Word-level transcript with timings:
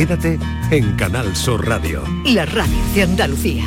Quédate 0.00 0.38
en 0.70 0.96
Canal 0.96 1.36
Sur 1.36 1.68
Radio. 1.68 2.02
La 2.24 2.46
radio 2.46 2.74
de 2.94 3.02
Andalucía. 3.02 3.64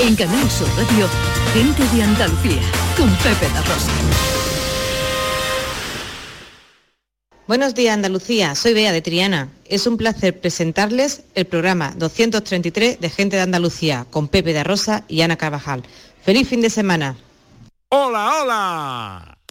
En 0.00 0.16
Canal 0.16 0.50
Sur 0.50 0.66
Radio, 0.76 1.08
gente 1.54 1.84
de 1.94 2.02
Andalucía, 2.02 2.60
con 2.96 3.08
Pepe 3.18 3.48
La 3.54 3.62
Rosa. 3.62 3.92
Buenos 7.46 7.76
días 7.76 7.94
Andalucía, 7.94 8.56
soy 8.56 8.74
Bea 8.74 8.90
de 8.90 9.00
Triana. 9.00 9.48
Es 9.66 9.86
un 9.86 9.96
placer 9.96 10.40
presentarles 10.40 11.22
el 11.36 11.44
programa 11.44 11.92
233 11.96 12.98
de 12.98 13.10
Gente 13.10 13.36
de 13.36 13.42
Andalucía 13.42 14.06
con 14.10 14.26
Pepe 14.26 14.54
de 14.54 14.64
Rosa 14.64 15.04
y 15.06 15.20
Ana 15.20 15.36
Carvajal. 15.36 15.84
Feliz 16.20 16.48
fin 16.48 16.62
de 16.62 16.70
semana. 16.70 17.14
¡Hola, 17.90 18.42
hola! 18.42 19.31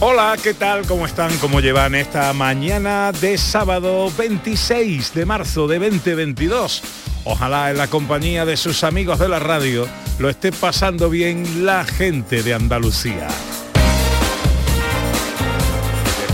Hola, 0.00 0.36
¿qué 0.40 0.54
tal? 0.54 0.86
¿Cómo 0.86 1.06
están? 1.06 1.36
¿Cómo 1.38 1.58
llevan 1.58 1.96
esta 1.96 2.32
mañana 2.32 3.10
de 3.10 3.36
sábado 3.36 4.12
26 4.16 5.12
de 5.12 5.26
marzo 5.26 5.66
de 5.66 5.80
2022? 5.80 6.84
Ojalá 7.24 7.72
en 7.72 7.78
la 7.78 7.88
compañía 7.88 8.44
de 8.44 8.56
sus 8.56 8.84
amigos 8.84 9.18
de 9.18 9.28
la 9.28 9.40
radio 9.40 9.88
lo 10.20 10.28
esté 10.28 10.52
pasando 10.52 11.10
bien 11.10 11.66
la 11.66 11.84
gente 11.84 12.44
de 12.44 12.54
Andalucía. 12.54 13.26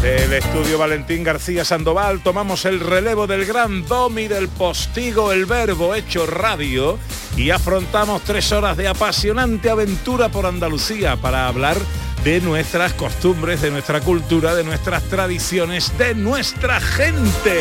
Desde 0.03 0.25
el 0.25 0.33
estudio 0.35 0.77
Valentín 0.77 1.25
García 1.25 1.65
Sandoval 1.65 2.23
tomamos 2.23 2.67
el 2.67 2.81
relevo 2.81 3.27
del 3.27 3.47
gran 3.47 3.87
domi 3.87 4.29
del 4.29 4.49
postigo 4.49 5.33
El 5.33 5.47
Verbo 5.47 5.95
hecho 5.95 6.27
radio 6.27 6.99
y 7.37 7.51
afrontamos 7.51 8.23
tres 8.23 8.53
horas 8.53 8.77
de 8.77 8.89
apasionante 8.89 9.71
aventura 9.71 10.29
por 10.29 10.47
Andalucía 10.47 11.17
para 11.17 11.49
hablar 11.49 11.77
de 12.23 12.41
nuestras 12.41 12.95
costumbres, 12.95 13.61
de 13.61 13.71
nuestra 13.71 14.01
cultura, 14.01 14.55
de 14.55 14.65
nuestras 14.65 15.03
tradiciones, 15.05 15.97
de 15.99 16.15
nuestra 16.15 16.81
gente. 16.81 17.61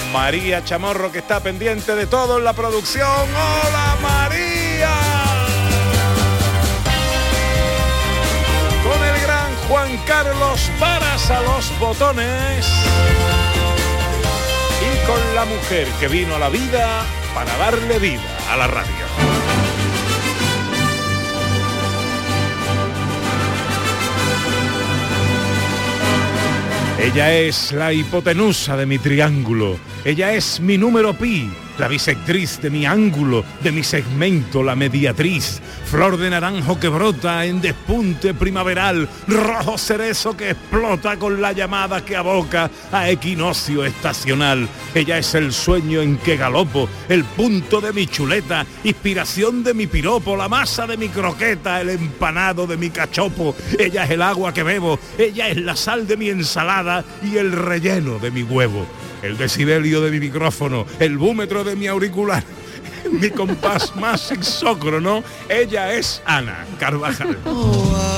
Con 0.00 0.12
María 0.12 0.64
Chamorro 0.64 1.10
que 1.12 1.18
está 1.18 1.40
pendiente 1.40 1.94
de 1.94 2.06
todo 2.06 2.38
en 2.38 2.44
la 2.44 2.52
producción. 2.52 3.06
¡Hola 3.06 3.96
María! 4.00 4.90
Con 8.82 9.04
el 9.04 9.20
gran 9.22 9.54
Juan 9.68 9.98
Carlos 10.06 10.70
Varas 10.80 11.30
a 11.30 11.42
los 11.42 11.78
botones. 11.78 12.66
Y 14.80 15.06
con 15.06 15.34
la 15.34 15.44
mujer 15.44 15.88
que 15.98 16.08
vino 16.08 16.36
a 16.36 16.38
la 16.38 16.48
vida 16.48 17.04
para 17.34 17.56
darle 17.56 17.98
vida 17.98 18.38
a 18.50 18.56
la 18.56 18.66
radio. 18.66 19.06
Ella 26.98 27.32
es 27.34 27.72
la 27.72 27.92
hipotenusa 27.92 28.76
de 28.76 28.86
mi 28.86 28.98
triángulo. 28.98 29.78
Ella 30.06 30.34
es 30.34 30.60
mi 30.60 30.78
número 30.78 31.14
pi, 31.14 31.50
la 31.78 31.88
bisectriz 31.88 32.60
de 32.62 32.70
mi 32.70 32.86
ángulo, 32.86 33.44
de 33.60 33.72
mi 33.72 33.82
segmento, 33.82 34.62
la 34.62 34.76
mediatriz. 34.76 35.60
Flor 35.90 36.16
de 36.16 36.30
naranjo 36.30 36.78
que 36.78 36.86
brota 36.86 37.44
en 37.44 37.60
despunte 37.60 38.32
primaveral, 38.32 39.08
rojo 39.26 39.76
cerezo 39.76 40.36
que 40.36 40.50
explota 40.50 41.16
con 41.16 41.42
la 41.42 41.50
llamada 41.50 42.04
que 42.04 42.14
aboca 42.14 42.70
a 42.92 43.10
equinoccio 43.10 43.84
estacional. 43.84 44.68
Ella 44.94 45.18
es 45.18 45.34
el 45.34 45.52
sueño 45.52 46.00
en 46.00 46.18
que 46.18 46.36
galopo, 46.36 46.88
el 47.08 47.24
punto 47.24 47.80
de 47.80 47.92
mi 47.92 48.06
chuleta, 48.06 48.64
inspiración 48.84 49.64
de 49.64 49.74
mi 49.74 49.88
piropo, 49.88 50.36
la 50.36 50.48
masa 50.48 50.86
de 50.86 50.96
mi 50.96 51.08
croqueta, 51.08 51.80
el 51.80 51.90
empanado 51.90 52.68
de 52.68 52.76
mi 52.76 52.90
cachopo. 52.90 53.56
Ella 53.76 54.04
es 54.04 54.12
el 54.12 54.22
agua 54.22 54.54
que 54.54 54.62
bebo, 54.62 55.00
ella 55.18 55.48
es 55.48 55.56
la 55.56 55.74
sal 55.74 56.06
de 56.06 56.16
mi 56.16 56.28
ensalada 56.28 57.04
y 57.24 57.38
el 57.38 57.50
relleno 57.50 58.20
de 58.20 58.30
mi 58.30 58.44
huevo 58.44 58.86
el 59.22 59.36
decibelio 59.36 60.00
de 60.00 60.10
mi 60.10 60.20
micrófono, 60.20 60.86
el 60.98 61.18
búmetro 61.18 61.64
de 61.64 61.76
mi 61.76 61.86
auricular, 61.86 62.44
mi 63.10 63.30
compás 63.30 63.94
más 63.96 64.30
exócrono, 64.30 65.22
ella 65.48 65.92
es 65.92 66.22
Ana 66.24 66.66
Carvajal. 66.78 67.38
Oh, 67.44 68.15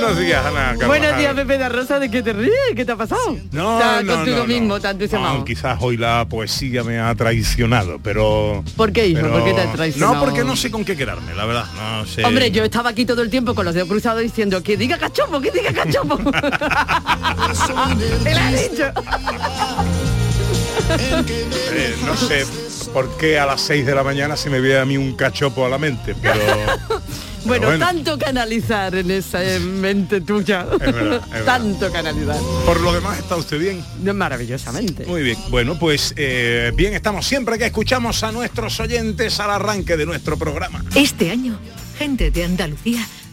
Buenos 0.00 0.18
días, 0.18 0.44
Ana 0.44 0.74
Carvajal. 0.76 0.88
Buenos 0.88 1.18
días, 1.18 1.34
Pepe 1.34 1.56
de 1.58 1.68
Rosa, 1.68 1.98
¿de 2.00 2.10
qué 2.10 2.20
te 2.22 2.32
ríes? 2.32 2.50
¿Qué 2.74 2.84
te 2.84 2.90
ha 2.92 2.96
pasado? 2.96 3.36
No, 3.52 3.78
Estás 3.78 4.02
no, 4.04 4.14
contigo 4.16 4.36
no, 4.38 4.42
no. 4.42 4.48
mismo, 4.48 4.80
tan 4.80 4.92
entusiasmado. 4.92 5.38
No, 5.38 5.44
quizás 5.44 5.78
hoy 5.80 5.96
la 5.96 6.26
poesía 6.28 6.82
me 6.82 6.98
ha 6.98 7.14
traicionado, 7.14 8.00
pero... 8.02 8.64
¿Por 8.76 8.92
qué, 8.92 9.06
hijo? 9.06 9.20
pero- 9.22 9.32
¿Por 9.34 9.44
qué 9.44 9.52
te 9.54 9.60
ha 9.60 9.72
traicionado? 9.72 10.14
No, 10.14 10.20
porque 10.24 10.42
no 10.42 10.56
sé 10.56 10.70
con 10.72 10.84
qué 10.84 10.96
quedarme, 10.96 11.32
la 11.34 11.44
verdad. 11.44 11.66
No 11.76 12.06
sé. 12.06 12.24
Hombre, 12.24 12.50
yo 12.50 12.64
estaba 12.64 12.90
aquí 12.90 13.04
todo 13.06 13.22
el 13.22 13.30
tiempo 13.30 13.54
con 13.54 13.64
los 13.64 13.72
dedos 13.74 13.88
cruzados 13.88 14.22
diciendo 14.22 14.60
que 14.64 14.76
diga 14.76 14.98
cachopo, 14.98 15.40
que 15.40 15.52
diga 15.52 15.72
cachopo. 15.72 16.16
¡Te 18.24 18.34
lo 18.34 18.40
he 18.40 18.68
dicho! 18.68 18.84
Eh, 20.98 21.94
no 22.04 22.16
sé 22.16 22.44
por 22.92 23.16
qué 23.16 23.38
a 23.38 23.46
las 23.46 23.60
6 23.62 23.86
de 23.86 23.94
la 23.94 24.02
mañana 24.02 24.36
se 24.36 24.50
me 24.50 24.60
viene 24.60 24.78
a 24.80 24.84
mí 24.84 24.96
un 24.96 25.14
cachopo 25.14 25.64
a 25.64 25.68
la 25.68 25.78
mente, 25.78 26.14
pero... 26.20 26.42
Bueno, 27.44 27.66
bueno. 27.66 27.84
tanto 27.84 28.18
canalizar 28.18 28.94
en 28.94 29.10
esa 29.10 29.40
mente 29.60 30.20
tuya. 30.20 30.66
Es 30.72 30.78
verdad, 30.78 31.22
es 31.24 31.30
verdad. 31.30 31.44
tanto 31.44 31.92
canalizar. 31.92 32.38
Por 32.64 32.80
lo 32.80 32.92
demás, 32.92 33.18
¿está 33.18 33.36
usted 33.36 33.58
bien? 33.58 33.84
Maravillosamente. 34.16 35.06
Muy 35.06 35.22
bien, 35.22 35.38
bueno, 35.50 35.78
pues 35.78 36.14
eh, 36.16 36.72
bien, 36.74 36.94
estamos 36.94 37.26
siempre 37.26 37.58
que 37.58 37.66
escuchamos 37.66 38.22
a 38.22 38.32
nuestros 38.32 38.78
oyentes 38.80 39.38
al 39.40 39.50
arranque 39.50 39.96
de 39.96 40.06
nuestro 40.06 40.36
programa. 40.36 40.84
Este 40.94 41.30
año, 41.30 41.58
gente 41.98 42.30
de 42.30 42.44
Andalucía 42.44 43.06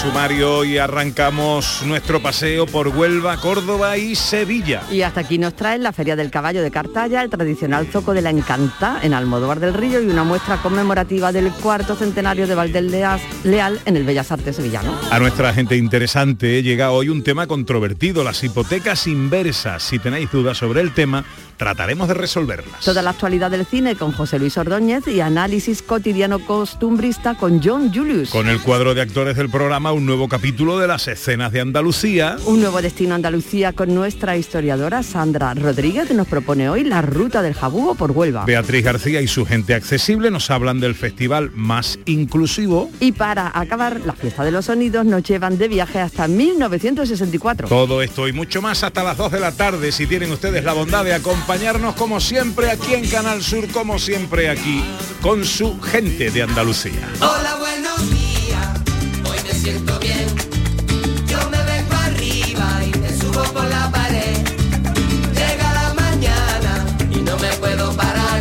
Sumario 0.00 0.64
y 0.64 0.78
arrancamos 0.78 1.82
nuestro 1.84 2.22
paseo 2.22 2.66
por 2.66 2.88
Huelva, 2.88 3.36
Córdoba 3.36 3.98
y 3.98 4.14
Sevilla. 4.14 4.82
Y 4.90 5.02
hasta 5.02 5.20
aquí 5.20 5.36
nos 5.36 5.54
traen 5.54 5.82
la 5.82 5.92
Feria 5.92 6.16
del 6.16 6.30
Caballo 6.30 6.62
de 6.62 6.70
Cartaya, 6.70 7.22
el 7.22 7.28
tradicional 7.28 7.86
Zoco 7.86 8.14
de 8.14 8.22
la 8.22 8.30
Encantá 8.30 9.00
en 9.02 9.12
Almodóvar 9.12 9.60
del 9.60 9.74
Río 9.74 10.00
y 10.00 10.06
una 10.06 10.24
muestra 10.24 10.56
conmemorativa 10.62 11.32
del 11.32 11.50
cuarto 11.50 11.96
centenario 11.96 12.46
de 12.46 12.54
Valdel 12.54 12.90
Leal 12.90 13.80
en 13.84 13.96
el 13.96 14.04
Bellas 14.04 14.32
Artes 14.32 14.56
Sevillano. 14.56 14.94
A 15.10 15.18
nuestra 15.18 15.52
gente 15.52 15.76
interesante 15.76 16.62
llega 16.62 16.92
hoy 16.92 17.10
un 17.10 17.22
tema 17.22 17.46
controvertido, 17.46 18.24
las 18.24 18.42
hipotecas 18.42 19.06
inversas. 19.06 19.82
Si 19.82 19.98
tenéis 19.98 20.30
dudas 20.30 20.56
sobre 20.56 20.80
el 20.80 20.94
tema, 20.94 21.24
trataremos 21.60 22.08
de 22.08 22.14
resolverlas. 22.14 22.82
Toda 22.82 23.02
la 23.02 23.10
actualidad 23.10 23.50
del 23.50 23.66
cine 23.66 23.94
con 23.94 24.12
José 24.12 24.38
Luis 24.38 24.56
Ordóñez 24.56 25.06
y 25.06 25.20
análisis 25.20 25.82
cotidiano 25.82 26.38
costumbrista 26.38 27.34
con 27.34 27.62
John 27.62 27.92
Julius. 27.92 28.30
Con 28.30 28.48
el 28.48 28.62
cuadro 28.62 28.94
de 28.94 29.02
actores 29.02 29.36
del 29.36 29.50
programa 29.50 29.92
un 29.92 30.06
nuevo 30.06 30.26
capítulo 30.26 30.78
de 30.78 30.86
las 30.86 31.06
escenas 31.06 31.52
de 31.52 31.60
Andalucía. 31.60 32.38
Un 32.46 32.62
nuevo 32.62 32.80
destino 32.80 33.12
a 33.12 33.16
Andalucía 33.16 33.74
con 33.74 33.94
nuestra 33.94 34.38
historiadora 34.38 35.02
Sandra 35.02 35.52
Rodríguez 35.52 36.08
que 36.08 36.14
nos 36.14 36.26
propone 36.28 36.70
hoy 36.70 36.82
la 36.82 37.02
ruta 37.02 37.42
del 37.42 37.52
jabugo 37.52 37.94
por 37.94 38.12
Huelva. 38.12 38.46
Beatriz 38.46 38.82
García 38.82 39.20
y 39.20 39.28
su 39.28 39.44
gente 39.44 39.74
accesible 39.74 40.30
nos 40.30 40.50
hablan 40.50 40.80
del 40.80 40.94
festival 40.94 41.50
más 41.54 41.98
inclusivo. 42.06 42.90
Y 43.00 43.12
para 43.12 43.52
acabar, 43.54 44.00
la 44.06 44.14
fiesta 44.14 44.44
de 44.44 44.50
los 44.50 44.64
sonidos 44.64 45.04
nos 45.04 45.22
llevan 45.24 45.58
de 45.58 45.68
viaje 45.68 46.00
hasta 46.00 46.26
1964. 46.26 47.68
Todo 47.68 48.00
esto 48.00 48.26
y 48.28 48.32
mucho 48.32 48.62
más 48.62 48.82
hasta 48.82 49.02
las 49.02 49.18
2 49.18 49.32
de 49.32 49.40
la 49.40 49.52
tarde 49.52 49.92
si 49.92 50.06
tienen 50.06 50.32
ustedes 50.32 50.64
la 50.64 50.72
bondad 50.72 51.04
de 51.04 51.12
acompañarnos 51.50 51.96
como 51.96 52.20
siempre 52.20 52.70
aquí 52.70 52.94
en 52.94 53.08
Canal 53.08 53.42
Sur, 53.42 53.66
como 53.72 53.98
siempre 53.98 54.48
aquí 54.48 54.84
con 55.20 55.44
su 55.44 55.80
gente 55.80 56.30
de 56.30 56.42
Andalucía. 56.42 57.08
Hola, 57.20 57.56
buenos 57.58 58.08
días, 58.08 58.68
hoy 59.28 59.36
me 59.42 59.52
siento 59.52 59.98
bien. 59.98 60.28
Yo 61.26 61.38
me 61.50 61.58
vengo 61.64 61.92
arriba 62.04 62.80
y 62.84 62.98
me 63.00 63.08
subo 63.18 63.42
por 63.52 63.64
la 63.64 63.90
pared. 63.90 64.36
Llega 65.34 65.72
la 65.72 65.92
mañana 65.94 66.86
y 67.10 67.16
no 67.16 67.36
me 67.36 67.48
puedo 67.54 67.96
parar. 67.96 68.40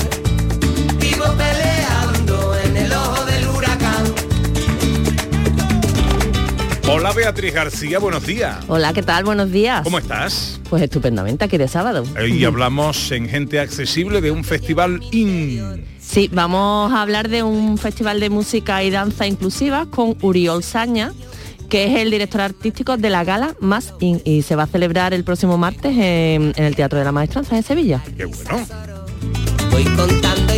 Vivo 1.00 1.26
peleando 1.36 2.56
en 2.64 2.78
el 2.78 2.94
ojo 2.94 3.26
del 3.26 3.48
huracán. 3.48 4.14
Hola 6.88 7.12
Beatriz 7.14 7.56
García, 7.56 7.98
buenos 7.98 8.24
días. 8.24 8.58
Hola, 8.68 8.94
¿qué 8.94 9.02
tal? 9.02 9.24
Buenos 9.24 9.52
días. 9.52 9.82
¿Cómo 9.82 9.98
estás? 9.98 10.59
Pues 10.70 10.84
estupendamente, 10.84 11.46
aquí 11.46 11.58
de 11.58 11.68
sábado. 11.68 12.04
Hoy 12.20 12.46
hablamos 12.46 13.12
en 13.12 13.28
Gente 13.28 13.60
Accesible 13.60 14.22
de 14.22 14.32
un 14.32 14.44
festival 14.44 15.00
IN. 15.12 15.84
Sí, 16.00 16.30
vamos 16.32 16.92
a 16.94 17.02
hablar 17.02 17.30
de 17.30 17.44
un 17.44 17.78
festival 17.78 18.20
de 18.20 18.30
música 18.30 18.84
y 18.84 18.92
danza 18.92 19.26
inclusiva 19.26 19.88
con 19.90 20.16
Uriol 20.22 20.64
Saña, 20.64 21.14
que 21.70 21.86
es 21.86 22.00
el 22.00 22.12
director 22.12 22.42
artístico 22.42 22.98
de 22.98 23.10
la 23.10 23.24
gala 23.24 23.56
Más 23.60 23.94
IN 24.00 24.22
y 24.26 24.44
se 24.44 24.56
va 24.56 24.64
a 24.64 24.68
celebrar 24.68 25.14
el 25.14 25.24
próximo 25.24 25.58
martes 25.58 25.94
en, 25.94 26.54
en 26.56 26.64
el 26.64 26.76
Teatro 26.76 27.00
de 27.00 27.06
la 27.06 27.12
Maestranza 27.12 27.58
en 27.58 27.64
Sevilla. 27.64 28.04
Qué 28.16 28.26
bueno. 28.26 28.68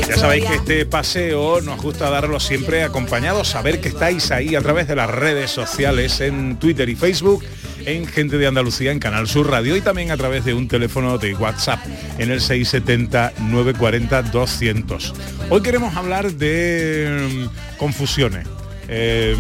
Ya 0.07 0.17
sabéis 0.17 0.45
que 0.45 0.55
este 0.55 0.85
paseo 0.85 1.61
nos 1.61 1.81
gusta 1.81 2.09
darlo 2.09 2.39
siempre 2.39 2.83
acompañado, 2.83 3.43
saber 3.43 3.79
que 3.79 3.89
estáis 3.89 4.31
ahí 4.31 4.55
a 4.55 4.61
través 4.61 4.87
de 4.87 4.95
las 4.95 5.09
redes 5.09 5.51
sociales 5.51 6.19
en 6.21 6.57
Twitter 6.57 6.89
y 6.89 6.95
Facebook, 6.95 7.43
en 7.85 8.05
Gente 8.07 8.37
de 8.37 8.47
Andalucía, 8.47 8.91
en 8.91 8.99
Canal 8.99 9.27
Sur 9.27 9.49
Radio 9.49 9.75
y 9.75 9.81
también 9.81 10.11
a 10.11 10.17
través 10.17 10.45
de 10.45 10.53
un 10.53 10.67
teléfono 10.67 11.17
de 11.17 11.33
WhatsApp 11.35 11.79
en 12.17 12.31
el 12.31 12.39
670-940-200. 12.39 15.13
Hoy 15.49 15.61
queremos 15.61 15.95
hablar 15.95 16.31
de 16.33 17.47
mm, 17.49 17.77
confusiones. 17.77 18.47
Eh, 18.87 19.35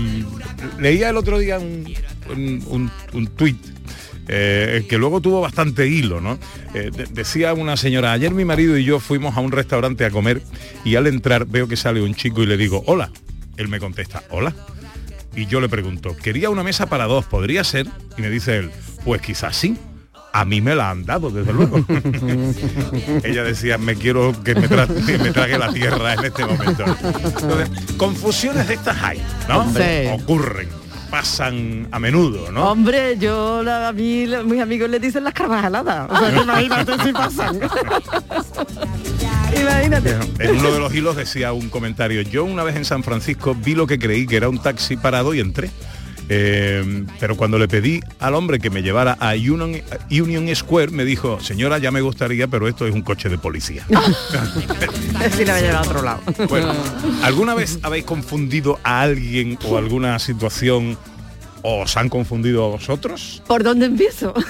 leía 0.79 1.09
el 1.09 1.17
otro 1.17 1.39
día 1.39 1.59
un, 1.59 1.93
un, 3.13 3.27
tuit 3.35 3.57
eh, 4.27 4.85
que 4.87 4.97
luego 4.97 5.19
tuvo 5.21 5.41
bastante 5.41 5.87
hilo, 5.87 6.21
¿no? 6.21 6.37
Eh, 6.73 6.89
de- 6.95 7.05
decía 7.11 7.53
una 7.53 7.75
señora, 7.75 8.13
ayer 8.13 8.31
mi 8.31 8.45
marido 8.45 8.77
y 8.77 8.85
yo 8.85 8.99
fuimos 8.99 9.35
a 9.35 9.41
un 9.41 9.51
restaurante 9.51 10.05
a 10.05 10.11
comer 10.11 10.41
y 10.85 10.95
al 10.95 11.07
entrar 11.07 11.45
veo 11.45 11.67
que 11.67 11.75
sale 11.75 12.01
un 12.01 12.15
chico 12.15 12.43
y 12.43 12.45
le 12.45 12.57
digo, 12.57 12.83
hola. 12.87 13.11
Él 13.57 13.67
me 13.67 13.79
contesta, 13.79 14.23
hola. 14.29 14.55
Y 15.35 15.45
yo 15.45 15.61
le 15.61 15.69
pregunto, 15.69 16.15
quería 16.21 16.49
una 16.49 16.63
mesa 16.63 16.87
para 16.87 17.05
dos, 17.05 17.25
¿podría 17.25 17.63
ser? 17.63 17.87
Y 18.17 18.21
me 18.21 18.29
dice 18.29 18.57
él, 18.57 18.71
pues 19.05 19.21
quizás 19.21 19.55
sí. 19.55 19.77
A 20.33 20.45
mí 20.45 20.61
me 20.61 20.75
la 20.75 20.89
han 20.89 21.05
dado, 21.05 21.29
desde 21.29 21.51
luego. 21.51 21.83
Ella 23.23 23.43
decía, 23.43 23.77
me 23.77 23.95
quiero 23.95 24.33
que 24.43 24.55
me, 24.55 24.69
tra- 24.69 24.87
que 25.05 25.17
me 25.17 25.31
trague 25.31 25.57
la 25.57 25.73
tierra 25.73 26.13
en 26.13 26.25
este 26.25 26.45
momento. 26.45 26.85
Entonces, 26.85 27.69
confusiones 27.97 28.67
de 28.67 28.75
estas 28.75 29.01
hay, 29.03 29.21
¿no? 29.49 29.65
Sí. 29.73 30.07
Ocurren, 30.21 30.69
pasan 31.11 31.87
a 31.91 31.99
menudo, 31.99 32.51
¿no? 32.51 32.71
Hombre, 32.71 33.17
yo 33.19 33.61
la- 33.61 33.89
a 33.89 33.93
mí 33.93 34.25
la- 34.25 34.43
mis 34.43 34.61
amigos 34.61 34.89
le 34.89 34.97
dicen 34.99 35.23
las 35.25 35.33
carvajaladas. 35.33 36.09
O 36.09 36.17
sea, 36.17 36.41
imagínate 36.41 36.93
si 37.03 37.11
pasan. 37.13 37.59
imagínate. 39.59 40.17
En 40.39 40.57
uno 40.59 40.71
de 40.71 40.79
los 40.79 40.93
hilos 40.95 41.15
decía 41.15 41.51
un 41.53 41.69
comentario, 41.69 42.21
yo 42.21 42.43
una 42.45 42.63
vez 42.63 42.75
en 42.75 42.85
San 42.85 43.03
Francisco 43.03 43.55
vi 43.55 43.75
lo 43.75 43.85
que 43.87 43.99
creí 43.99 44.25
que 44.25 44.37
era 44.37 44.49
un 44.49 44.59
taxi 44.59 44.95
parado 44.97 45.33
y 45.33 45.39
entré. 45.39 45.69
Eh, 46.29 47.05
pero 47.19 47.35
cuando 47.35 47.59
le 47.59 47.67
pedí 47.67 47.99
al 48.19 48.35
hombre 48.35 48.59
que 48.59 48.69
me 48.69 48.81
llevara 48.81 49.17
a 49.19 49.33
Union, 49.33 49.81
Union 50.09 50.55
Square, 50.55 50.91
me 50.91 51.03
dijo, 51.03 51.39
señora, 51.39 51.77
ya 51.77 51.91
me 51.91 52.01
gustaría, 52.01 52.47
pero 52.47 52.67
esto 52.67 52.87
es 52.87 52.93
un 52.93 53.01
coche 53.01 53.29
de 53.29 53.37
policía. 53.37 53.85
si 55.35 55.45
la 55.45 55.53
voy 55.53 55.63
a 55.63 55.67
llevar 55.67 55.75
a 55.75 55.81
otro 55.81 56.01
lado. 56.01 56.21
Bueno, 56.47 56.73
¿alguna 57.23 57.53
vez 57.53 57.79
habéis 57.83 58.05
confundido 58.05 58.79
a 58.83 59.01
alguien 59.01 59.57
o 59.65 59.77
alguna 59.77 60.19
situación 60.19 60.97
o 61.63 61.81
os 61.81 61.97
han 61.97 62.09
confundido 62.09 62.65
a 62.65 62.69
vosotros? 62.69 63.41
¿Por 63.47 63.63
dónde 63.63 63.85
empiezo? 63.87 64.33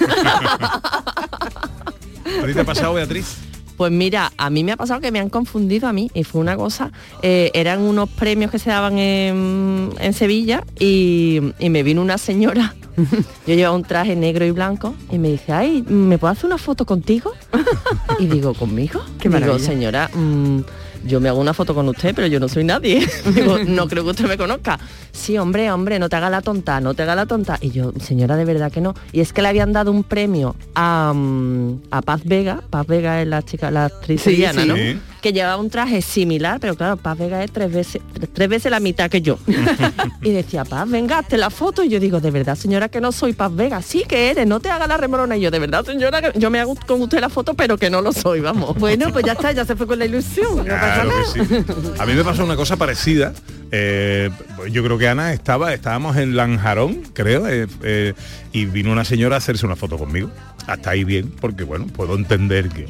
¿A 2.42 2.46
ti 2.46 2.54
te 2.54 2.60
ha 2.60 2.64
pasado, 2.64 2.94
Beatriz? 2.94 3.51
Pues 3.82 3.90
mira, 3.90 4.30
a 4.36 4.48
mí 4.48 4.62
me 4.62 4.70
ha 4.70 4.76
pasado 4.76 5.00
que 5.00 5.10
me 5.10 5.18
han 5.18 5.28
confundido 5.28 5.88
a 5.88 5.92
mí 5.92 6.08
y 6.14 6.22
fue 6.22 6.40
una 6.40 6.54
cosa, 6.56 6.92
eh, 7.20 7.50
eran 7.52 7.80
unos 7.80 8.08
premios 8.08 8.52
que 8.52 8.60
se 8.60 8.70
daban 8.70 8.96
en, 8.96 9.90
en 9.98 10.12
Sevilla 10.12 10.62
y, 10.78 11.40
y 11.58 11.68
me 11.68 11.82
vino 11.82 12.00
una 12.00 12.16
señora, 12.16 12.76
yo 13.44 13.54
llevaba 13.56 13.74
un 13.74 13.82
traje 13.82 14.14
negro 14.14 14.44
y 14.44 14.52
blanco 14.52 14.94
y 15.10 15.18
me 15.18 15.30
dice, 15.30 15.52
ay, 15.52 15.82
¿me 15.88 16.16
puedo 16.16 16.30
hacer 16.30 16.44
una 16.46 16.58
foto 16.58 16.86
contigo? 16.86 17.32
Y 18.20 18.26
digo, 18.26 18.54
¿conmigo? 18.54 19.00
Qué 19.18 19.28
digo, 19.28 19.40
maravilla. 19.40 19.66
señora, 19.66 20.10
mm, 20.14 20.60
yo 21.06 21.20
me 21.20 21.28
hago 21.28 21.40
una 21.40 21.54
foto 21.54 21.74
con 21.74 21.88
usted, 21.88 22.14
pero 22.14 22.26
yo 22.26 22.40
no 22.40 22.48
soy 22.48 22.64
nadie. 22.64 23.06
digo, 23.34 23.58
no 23.58 23.88
creo 23.88 24.04
que 24.04 24.10
usted 24.10 24.26
me 24.26 24.36
conozca. 24.36 24.78
Sí, 25.12 25.38
hombre, 25.38 25.70
hombre, 25.70 25.98
no 25.98 26.08
te 26.08 26.16
haga 26.16 26.30
la 26.30 26.42
tonta, 26.42 26.80
no 26.80 26.94
te 26.94 27.02
haga 27.02 27.14
la 27.14 27.26
tonta. 27.26 27.58
Y 27.60 27.70
yo, 27.70 27.92
señora, 28.00 28.36
de 28.36 28.44
verdad 28.44 28.70
que 28.72 28.80
no. 28.80 28.94
Y 29.12 29.20
es 29.20 29.32
que 29.32 29.42
le 29.42 29.48
habían 29.48 29.72
dado 29.72 29.90
un 29.90 30.04
premio 30.04 30.56
a, 30.74 31.12
mm, 31.14 31.82
a 31.90 32.02
Paz 32.02 32.22
Vega, 32.24 32.62
Paz 32.70 32.86
Vega 32.86 33.20
es 33.22 33.28
la 33.28 33.42
chica, 33.42 33.70
la 33.70 33.86
actriz 33.86 34.22
Sí, 34.22 34.36
sí. 34.36 34.66
¿no? 34.66 34.76
Sí. 34.76 34.98
Que 35.22 35.32
llevaba 35.32 35.56
un 35.56 35.70
traje 35.70 36.02
similar, 36.02 36.58
pero 36.60 36.74
claro, 36.74 36.96
Paz 36.96 37.16
Vega 37.16 37.44
es 37.44 37.52
tres 37.52 37.72
veces, 37.72 38.02
tres, 38.12 38.28
tres 38.32 38.48
veces 38.48 38.70
la 38.72 38.80
mitad 38.80 39.08
que 39.08 39.22
yo. 39.22 39.38
y 40.22 40.30
decía, 40.32 40.64
Paz, 40.64 40.90
venga, 40.90 41.18
hazte 41.18 41.38
la 41.38 41.48
foto. 41.48 41.84
Y 41.84 41.88
yo 41.88 42.00
digo, 42.00 42.20
de 42.20 42.32
verdad, 42.32 42.56
señora, 42.56 42.88
que 42.88 43.00
no 43.00 43.12
soy 43.12 43.32
Paz 43.32 43.54
Vega. 43.54 43.80
Sí 43.82 44.04
que 44.08 44.30
eres, 44.30 44.46
no 44.48 44.58
te 44.58 44.68
haga 44.68 44.86
la 44.88 44.96
remorona. 44.96 45.36
Y 45.36 45.40
yo, 45.40 45.50
de 45.52 45.60
verdad, 45.60 45.84
señora, 45.84 46.32
yo 46.34 46.50
me 46.50 46.58
hago 46.58 46.74
con 46.86 47.00
usted 47.02 47.20
la 47.20 47.28
foto, 47.28 47.54
pero 47.54 47.78
que 47.78 47.88
no 47.88 48.02
lo 48.02 48.12
soy, 48.12 48.40
vamos. 48.40 48.76
Bueno, 48.78 49.10
pues 49.12 49.24
ya 49.24 49.32
está, 49.32 49.52
ya 49.52 49.64
se 49.64 49.76
fue 49.76 49.86
con 49.86 49.98
la 50.00 50.06
ilusión. 50.06 50.56
No 50.56 50.64
pasa 50.64 51.02
Claro 51.02 51.10
nada. 51.10 51.22
que 51.32 51.44
sí. 51.44 51.64
A 52.00 52.04
mí 52.06 52.14
me 52.14 52.24
pasó 52.24 52.44
una 52.44 52.56
cosa 52.56 52.76
parecida. 52.76 53.32
Eh, 53.70 54.28
yo 54.72 54.82
creo 54.82 54.98
que 54.98 55.06
Ana 55.08 55.32
estaba, 55.32 55.72
estábamos 55.72 56.16
en 56.16 56.34
Lanjarón, 56.36 57.02
creo, 57.14 57.46
eh, 57.48 57.68
eh, 57.84 58.12
y 58.52 58.64
vino 58.66 58.90
una 58.90 59.04
señora 59.04 59.36
a 59.36 59.38
hacerse 59.38 59.64
una 59.64 59.76
foto 59.76 59.96
conmigo. 59.98 60.30
Hasta 60.66 60.90
ahí 60.90 61.04
bien, 61.04 61.30
porque 61.40 61.62
bueno, 61.64 61.86
puedo 61.86 62.16
entender 62.16 62.68
que 62.68 62.86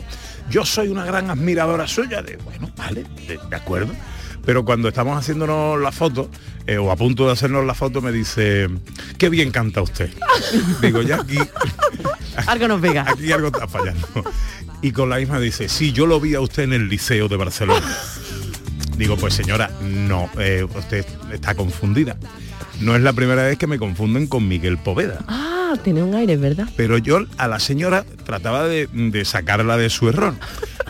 yo 0.50 0.64
soy 0.64 0.88
una 0.88 1.04
gran 1.04 1.30
admiradora 1.30 1.86
suya 1.86 2.22
de, 2.22 2.36
bueno, 2.36 2.70
vale, 2.76 3.04
de, 3.26 3.38
de 3.48 3.56
acuerdo. 3.56 3.92
Pero 4.44 4.64
cuando 4.64 4.88
estamos 4.88 5.16
haciéndonos 5.16 5.80
la 5.80 5.92
foto, 5.92 6.28
eh, 6.66 6.76
o 6.76 6.90
a 6.90 6.96
punto 6.96 7.26
de 7.26 7.32
hacernos 7.32 7.64
la 7.64 7.74
foto, 7.74 8.02
me 8.02 8.10
dice, 8.10 8.68
qué 9.18 9.28
bien 9.28 9.50
canta 9.52 9.82
usted. 9.82 10.10
Digo, 10.82 11.02
ya 11.02 11.16
aquí, 11.16 11.38
Algo 12.46 12.68
nos 12.68 12.80
pega. 12.80 13.04
aquí 13.08 13.30
algo 13.30 13.48
está 13.48 13.68
fallando. 13.68 14.06
Y 14.80 14.90
con 14.92 15.08
la 15.10 15.16
misma 15.16 15.38
dice, 15.38 15.68
sí, 15.68 15.92
yo 15.92 16.06
lo 16.06 16.18
vi 16.20 16.34
a 16.34 16.40
usted 16.40 16.64
en 16.64 16.72
el 16.72 16.88
Liceo 16.88 17.28
de 17.28 17.36
Barcelona. 17.36 17.86
Digo, 18.96 19.16
pues 19.16 19.34
señora, 19.34 19.70
no, 19.82 20.28
eh, 20.38 20.66
usted 20.74 21.04
está 21.32 21.54
confundida. 21.54 22.16
No 22.80 22.96
es 22.96 23.02
la 23.02 23.12
primera 23.12 23.44
vez 23.44 23.58
que 23.58 23.66
me 23.66 23.78
confunden 23.78 24.26
con 24.26 24.48
Miguel 24.48 24.78
Poveda. 24.78 25.18
Ah, 25.28 25.51
tiene 25.78 26.02
un 26.02 26.14
aire, 26.14 26.36
¿verdad? 26.36 26.68
Pero 26.76 26.98
yo 26.98 27.20
a 27.38 27.48
la 27.48 27.58
señora 27.60 28.04
trataba 28.24 28.66
de, 28.66 28.88
de 28.92 29.24
sacarla 29.24 29.76
de 29.76 29.90
su 29.90 30.08
error. 30.08 30.34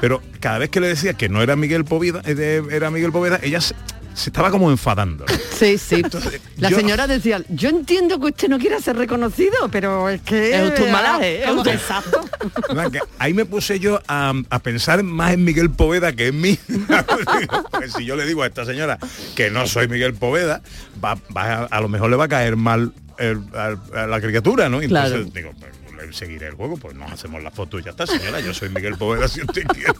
Pero 0.01 0.21
cada 0.41 0.59
vez 0.59 0.71
que 0.71 0.81
le 0.81 0.89
decía 0.89 1.15
que 1.15 1.29
no 1.29 1.43
era 1.43 1.57
Miguel 1.57 1.85
Poveda, 1.85 2.23
eh, 2.25 2.62
era 2.71 2.91
Miguel 2.91 3.12
Poveda, 3.12 3.39
ella 3.43 3.61
se, 3.61 3.75
se 4.15 4.31
estaba 4.31 4.51
como 4.51 4.71
enfadando. 4.71 5.25
Sí, 5.62 5.79
sí. 5.79 6.03
La 6.57 6.71
yo- 6.71 6.77
señora 6.77 7.07
decía, 7.07 7.41
yo 7.49 7.69
entiendo 7.69 8.19
que 8.19 8.27
usted 8.27 8.49
no 8.49 8.59
quiera 8.59 8.81
ser 8.81 8.97
reconocido, 8.97 9.69
pero 9.71 10.09
es 10.09 10.21
que... 10.23 10.57
Es 10.57 10.69
usted 10.71 10.87
un 10.87 10.91
malaje, 10.91 11.41
es 11.43 11.47
Como- 11.47 11.61
usted- 11.61 11.75
Exacto. 11.75 12.21
Ahí 13.21 13.33
me 13.33 13.45
puse 13.45 13.79
yo 13.79 14.01
a, 14.09 14.33
a 14.51 14.59
pensar 14.59 15.05
más 15.05 15.33
en 15.35 15.45
Miguel 15.45 15.71
Poveda 15.71 16.12
que 16.15 16.27
en 16.29 16.41
mí. 16.41 16.59
Porque 17.71 17.89
si 17.97 18.05
yo 18.05 18.17
le 18.17 18.27
digo 18.27 18.43
a 18.43 18.49
esta 18.49 18.65
señora 18.65 18.99
que 19.37 19.51
no 19.53 19.69
soy 19.69 19.87
Miguel 19.87 20.15
Poveda, 20.15 20.62
va, 21.05 21.17
va- 21.37 21.69
a 21.71 21.81
lo 21.81 21.89
mejor 21.89 22.11
le 22.11 22.17
va 22.17 22.25
a 22.25 22.29
caer 22.29 22.57
mal 22.57 22.93
el- 23.23 23.43
a, 23.55 24.02
a 24.02 24.07
la 24.07 24.21
criatura, 24.21 24.69
¿no? 24.69 24.83
Y 24.83 24.87
Entonces 24.87 25.11
Claro. 25.12 25.31
digo, 25.35 25.52
pues 25.59 25.73
seguiré 26.17 26.49
el 26.49 26.55
juego, 26.55 26.76
pues 26.76 26.97
nos 26.97 27.11
hacemos 27.12 27.43
la 27.45 27.50
foto 27.52 27.79
y 27.79 27.85
ya 27.85 27.91
está, 27.91 28.07
señora, 28.09 28.41
yo 28.41 28.52
soy 28.52 28.69
Miguel 28.71 28.97
Poveda 28.99 29.29
si 29.29 29.41
usted 29.41 29.62
quiere. 29.69 29.93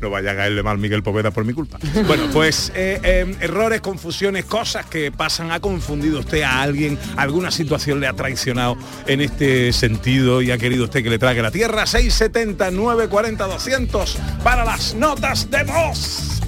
No 0.00 0.10
vaya 0.10 0.32
a 0.32 0.36
caerle 0.36 0.62
mal 0.62 0.76
Miguel 0.78 1.02
Poveda 1.02 1.30
por 1.30 1.44
mi 1.46 1.54
culpa. 1.54 1.78
Bueno, 2.06 2.24
pues 2.32 2.70
eh, 2.76 3.00
eh, 3.02 3.34
errores, 3.40 3.80
confusiones, 3.80 4.44
cosas 4.44 4.84
que 4.86 5.10
pasan. 5.10 5.50
¿Ha 5.50 5.58
confundido 5.60 6.20
usted 6.20 6.42
a 6.42 6.60
alguien? 6.62 6.98
¿Alguna 7.16 7.50
situación 7.50 7.98
le 7.98 8.06
ha 8.06 8.12
traicionado 8.12 8.76
en 9.06 9.22
este 9.22 9.72
sentido 9.72 10.42
y 10.42 10.50
ha 10.50 10.58
querido 10.58 10.84
usted 10.84 11.02
que 11.02 11.10
le 11.10 11.18
trague 11.18 11.40
la 11.40 11.50
tierra? 11.50 11.86
670 11.86 12.70
940 12.70 13.46
200 13.46 14.18
para 14.44 14.64
las 14.66 14.94
notas 14.94 15.50
de 15.50 15.64
voz. 15.64 16.40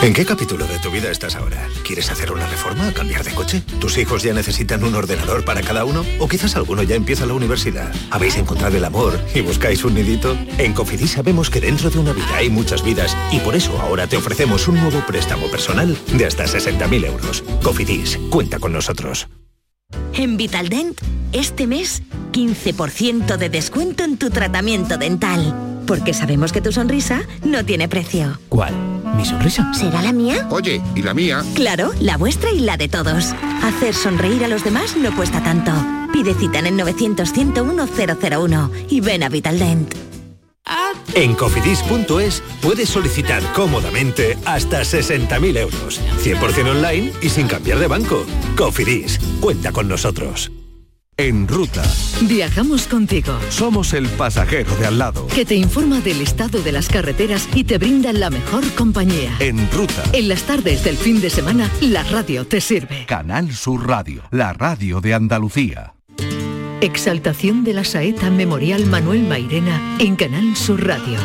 ¿En 0.00 0.12
qué 0.12 0.24
capítulo 0.24 0.64
de 0.64 0.78
tu 0.78 0.92
vida 0.92 1.10
estás 1.10 1.34
ahora? 1.34 1.66
¿Quieres 1.84 2.08
hacer 2.08 2.30
una 2.30 2.46
reforma? 2.46 2.92
¿Cambiar 2.92 3.24
de 3.24 3.34
coche? 3.34 3.62
¿Tus 3.80 3.98
hijos 3.98 4.22
ya 4.22 4.32
necesitan 4.32 4.84
un 4.84 4.94
ordenador 4.94 5.44
para 5.44 5.60
cada 5.60 5.84
uno? 5.84 6.04
¿O 6.20 6.28
quizás 6.28 6.54
alguno 6.54 6.84
ya 6.84 6.94
empieza 6.94 7.26
la 7.26 7.34
universidad? 7.34 7.92
¿Habéis 8.12 8.36
encontrado 8.36 8.76
el 8.76 8.84
amor 8.84 9.18
y 9.34 9.40
buscáis 9.40 9.84
un 9.84 9.94
nidito? 9.94 10.38
En 10.56 10.72
Cofidis 10.72 11.10
sabemos 11.10 11.50
que 11.50 11.60
dentro 11.60 11.90
de 11.90 11.98
una 11.98 12.12
vida 12.12 12.36
hay 12.36 12.48
muchas 12.48 12.84
vidas 12.84 13.16
y 13.32 13.40
por 13.40 13.56
eso 13.56 13.76
ahora 13.80 14.06
te 14.06 14.16
ofrecemos 14.16 14.68
un 14.68 14.80
nuevo 14.80 15.04
préstamo 15.04 15.48
personal 15.48 15.98
de 16.12 16.26
hasta 16.26 16.44
60.000 16.44 17.04
euros. 17.04 17.42
Cofidis, 17.64 18.20
cuenta 18.30 18.60
con 18.60 18.72
nosotros. 18.72 19.26
En 20.14 20.36
Vitaldent, 20.36 21.00
este 21.32 21.66
mes, 21.66 22.04
15% 22.32 23.36
de 23.36 23.48
descuento 23.48 24.04
en 24.04 24.16
tu 24.16 24.30
tratamiento 24.30 24.96
dental. 24.96 25.82
Porque 25.88 26.14
sabemos 26.14 26.52
que 26.52 26.60
tu 26.60 26.70
sonrisa 26.70 27.22
no 27.44 27.64
tiene 27.64 27.88
precio. 27.88 28.38
¿Cuál? 28.48 28.97
¿Mi 29.16 29.24
sonrisa? 29.24 29.72
¿Será 29.74 30.02
la 30.02 30.12
mía? 30.12 30.46
Oye, 30.50 30.82
¿y 30.94 31.02
la 31.02 31.14
mía? 31.14 31.42
Claro, 31.54 31.92
la 32.00 32.16
vuestra 32.16 32.50
y 32.50 32.60
la 32.60 32.76
de 32.76 32.88
todos. 32.88 33.34
Hacer 33.62 33.94
sonreír 33.94 34.44
a 34.44 34.48
los 34.48 34.64
demás 34.64 34.96
no 34.96 35.14
cuesta 35.14 35.42
tanto. 35.42 35.72
Pide 36.12 36.34
cita 36.34 36.58
en 36.60 36.66
el 36.66 36.74
900-101-001 36.74 38.70
y 38.90 39.00
ven 39.00 39.22
a 39.22 39.28
Vitaldent. 39.28 39.94
En 41.14 41.34
cofidis.es 41.34 42.42
puedes 42.60 42.88
solicitar 42.88 43.42
cómodamente 43.52 44.38
hasta 44.44 44.82
60.000 44.82 45.58
euros. 45.58 46.00
100% 46.22 46.70
online 46.70 47.12
y 47.22 47.28
sin 47.28 47.48
cambiar 47.48 47.78
de 47.78 47.86
banco. 47.86 48.24
Cofidis, 48.56 49.18
cuenta 49.40 49.72
con 49.72 49.88
nosotros. 49.88 50.52
En 51.20 51.48
ruta. 51.48 51.82
Viajamos 52.28 52.86
contigo. 52.86 53.36
Somos 53.48 53.92
el 53.92 54.06
pasajero 54.06 54.72
de 54.76 54.86
al 54.86 54.98
lado. 54.98 55.26
Que 55.26 55.44
te 55.44 55.56
informa 55.56 55.98
del 56.00 56.20
estado 56.20 56.62
de 56.62 56.70
las 56.70 56.88
carreteras 56.88 57.48
y 57.56 57.64
te 57.64 57.76
brinda 57.76 58.12
la 58.12 58.30
mejor 58.30 58.62
compañía. 58.74 59.34
En 59.40 59.68
ruta. 59.72 60.04
En 60.12 60.28
las 60.28 60.44
tardes 60.44 60.84
del 60.84 60.96
fin 60.96 61.20
de 61.20 61.28
semana, 61.28 61.68
la 61.80 62.04
radio 62.04 62.46
te 62.46 62.60
sirve. 62.60 63.04
Canal 63.06 63.52
Sur 63.52 63.88
Radio, 63.88 64.22
la 64.30 64.52
radio 64.52 65.00
de 65.00 65.14
Andalucía. 65.14 65.94
Exaltación 66.80 67.64
de 67.64 67.74
la 67.74 67.82
saeta 67.82 68.30
Memorial 68.30 68.86
Manuel 68.86 69.24
Mairena 69.24 69.96
en 69.98 70.14
Canal 70.14 70.54
Sur 70.54 70.86
Radio. 70.86 71.18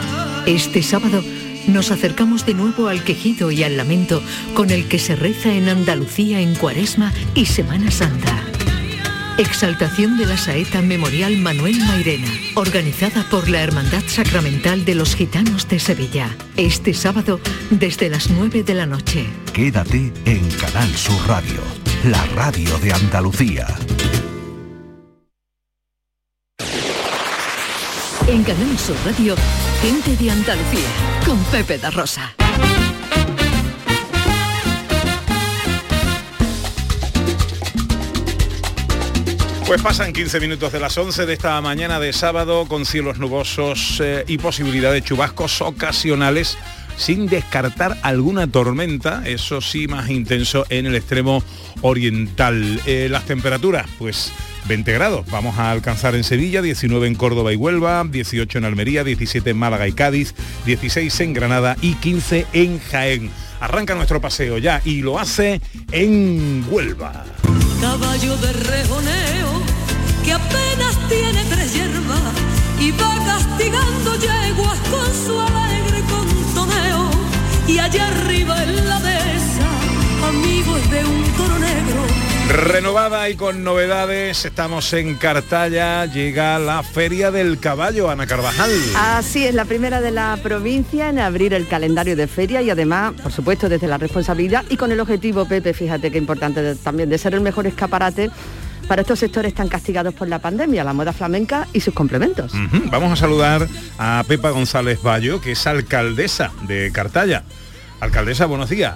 Este 0.48 0.82
sábado 0.82 1.24
nos 1.68 1.92
acercamos 1.92 2.48
de 2.48 2.56
nuevo 2.56 2.88
al 2.88 3.04
quejido 3.04 3.52
y 3.52 3.64
al 3.64 3.78
lamento 3.78 4.24
con 4.56 4.72
el 4.72 4.88
que 4.88 4.98
se 4.98 5.16
reza 5.16 5.54
en 5.54 5.70
Andalucía 5.70 6.42
en 6.42 6.56
Cuaresma 6.56 7.14
y 7.36 7.46
Semana 7.46 7.92
Santa. 7.92 8.53
Exaltación 9.40 10.16
de 10.16 10.28
la 10.28 10.38
Saeta 10.38 10.84
Memorial 10.84 11.38
Manuel 11.38 11.80
Mairena, 11.80 12.28
organizada 12.54 13.28
por 13.32 13.50
la 13.50 13.62
Hermandad 13.64 14.04
Sacramental 14.06 14.86
de 14.86 14.94
los 14.94 15.16
Gitanos 15.16 15.68
de 15.68 15.80
Sevilla. 15.80 16.38
Este 16.56 16.94
sábado 16.94 17.40
desde 17.72 18.10
las 18.10 18.30
9 18.30 18.62
de 18.62 18.76
la 18.76 18.86
noche. 18.86 19.26
Quédate 19.52 20.14
en 20.26 20.48
Canal 20.52 20.88
Sur 20.96 21.20
Radio, 21.28 21.62
la 22.04 22.24
radio 22.36 22.78
de 22.78 22.94
Andalucía. 22.94 23.66
En 28.28 28.44
Canal 28.44 28.78
Sur 28.78 28.96
Radio, 29.04 29.36
gente 29.82 30.16
de 30.16 30.30
Andalucía, 30.30 30.90
con 31.26 31.44
Pepe 31.46 31.80
da 31.80 31.90
Rosa. 31.90 32.36
Pues 39.66 39.82
pasan 39.82 40.12
15 40.14 40.40
minutos 40.42 40.74
de 40.74 40.80
las 40.80 40.98
11 40.98 41.26
de 41.26 41.34
esta 41.34 41.60
mañana 41.62 42.00
de 42.00 42.12
sábado 42.12 42.66
con 42.68 42.86
cielos 42.86 43.18
nubosos 43.18 44.02
eh, 44.04 44.26
y 44.28 44.38
posibilidad 44.38 44.92
de 44.92 45.02
chubascos 45.02 45.62
ocasionales 45.62 46.58
sin 46.98 47.28
descartar 47.28 47.98
alguna 48.04 48.46
tormenta, 48.48 49.24
eso 49.26 49.62
sí 49.62 49.88
más 49.88 50.10
intenso 50.10 50.66
en 50.70 50.86
el 50.86 50.96
extremo 50.96 51.44
oriental. 51.82 52.82
Eh, 52.86 53.08
las 53.10 53.26
temperaturas, 53.26 53.88
pues 53.98 54.32
20 54.68 54.92
grados 54.94 55.26
vamos 55.32 55.58
a 55.58 55.72
alcanzar 55.72 56.16
en 56.16 56.24
Sevilla, 56.24 56.62
19 56.62 57.08
en 57.08 57.16
Córdoba 57.16 57.54
y 57.54 57.56
Huelva, 57.56 58.04
18 58.04 58.58
en 58.58 58.66
Almería, 58.66 59.04
17 59.04 59.50
en 59.50 59.58
Málaga 59.58 59.88
y 59.88 59.94
Cádiz, 59.94 60.36
16 60.66 61.20
en 61.22 61.34
Granada 61.34 61.78
y 61.82 61.96
15 61.96 62.48
en 62.54 62.80
Jaén. 62.80 63.32
Arranca 63.64 63.96
nuestro 63.96 64.20
paseo 64.20 64.58
ya 64.58 64.82
y 64.84 65.02
lo 65.02 65.18
hace 65.18 65.62
en 65.94 66.66
Huelva. 66.70 67.24
Caballo 67.80 68.36
de 68.36 68.52
rejoneo 68.52 69.62
que 70.26 70.34
apenas 70.34 71.00
tiene 71.08 71.46
tres 71.46 71.74
hierbas 71.74 72.34
y 72.78 72.92
va 72.92 73.16
castigando 73.26 74.16
yeguas 74.16 74.80
con 74.92 75.08
su 75.26 75.40
alegre 75.40 76.02
contoneo 76.12 77.10
y 77.66 77.78
allá 77.80 78.06
arriba 78.10 78.62
en 78.64 78.90
la 78.90 79.00
dehesa 79.00 79.70
amigos 80.28 80.92
de 80.92 81.06
un 81.06 81.24
toro 81.38 81.58
negro 81.58 82.33
Renovada 82.50 83.30
y 83.30 83.36
con 83.36 83.64
novedades, 83.64 84.46
estamos 84.46 84.92
en 84.94 85.16
Cartaya, 85.16 86.06
llega 86.06 86.60
la 86.60 86.84
Feria 86.84 87.32
del 87.32 87.58
Caballo, 87.60 88.10
Ana 88.10 88.28
Carvajal. 88.28 88.70
Así 88.96 89.46
es, 89.46 89.56
la 89.56 89.66
primera 89.66 90.02
de 90.02 90.12
la 90.12 90.38
provincia 90.44 91.10
en 91.10 91.20
abrir 91.20 91.54
el 91.54 91.68
calendario 91.68 92.16
de 92.16 92.28
feria 92.28 92.62
y 92.62 92.70
además, 92.70 93.14
por 93.22 93.32
supuesto, 93.32 93.70
desde 93.70 93.88
la 93.88 93.98
responsabilidad 93.98 94.66
y 94.70 94.78
con 94.78 94.92
el 94.92 95.00
objetivo, 95.00 95.46
Pepe, 95.46 95.74
fíjate 95.74 96.12
qué 96.12 96.18
importante 96.18 96.62
de- 96.62 96.76
también, 96.76 97.10
de 97.10 97.18
ser 97.18 97.34
el 97.34 97.42
mejor 97.42 97.66
escaparate 97.66 98.30
para 98.88 99.02
estos 99.02 99.20
sectores 99.20 99.54
tan 99.56 99.68
castigados 99.70 100.14
por 100.14 100.28
la 100.28 100.40
pandemia, 100.40 100.84
la 100.84 100.94
moda 100.94 101.14
flamenca 101.14 101.68
y 101.74 101.80
sus 101.80 101.94
complementos. 101.94 102.52
Vamos 102.92 103.12
a 103.14 103.16
saludar 103.16 103.68
a 103.98 104.24
Pepa 104.28 104.50
González 104.52 105.02
Bayo, 105.02 105.40
que 105.42 105.54
es 105.54 105.66
alcaldesa 105.66 106.52
de 106.68 106.92
Cartaya. 106.92 107.44
Alcaldesa, 108.02 108.46
buenos 108.46 108.70
días. 108.70 108.96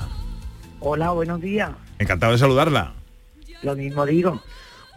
Hola, 0.79 1.11
buenos 1.11 1.41
días. 1.41 1.71
Encantado 1.97 2.33
de 2.33 2.37
saludarla. 2.37 2.93
Lo 3.63 3.75
mismo 3.75 4.05
digo. 4.05 4.41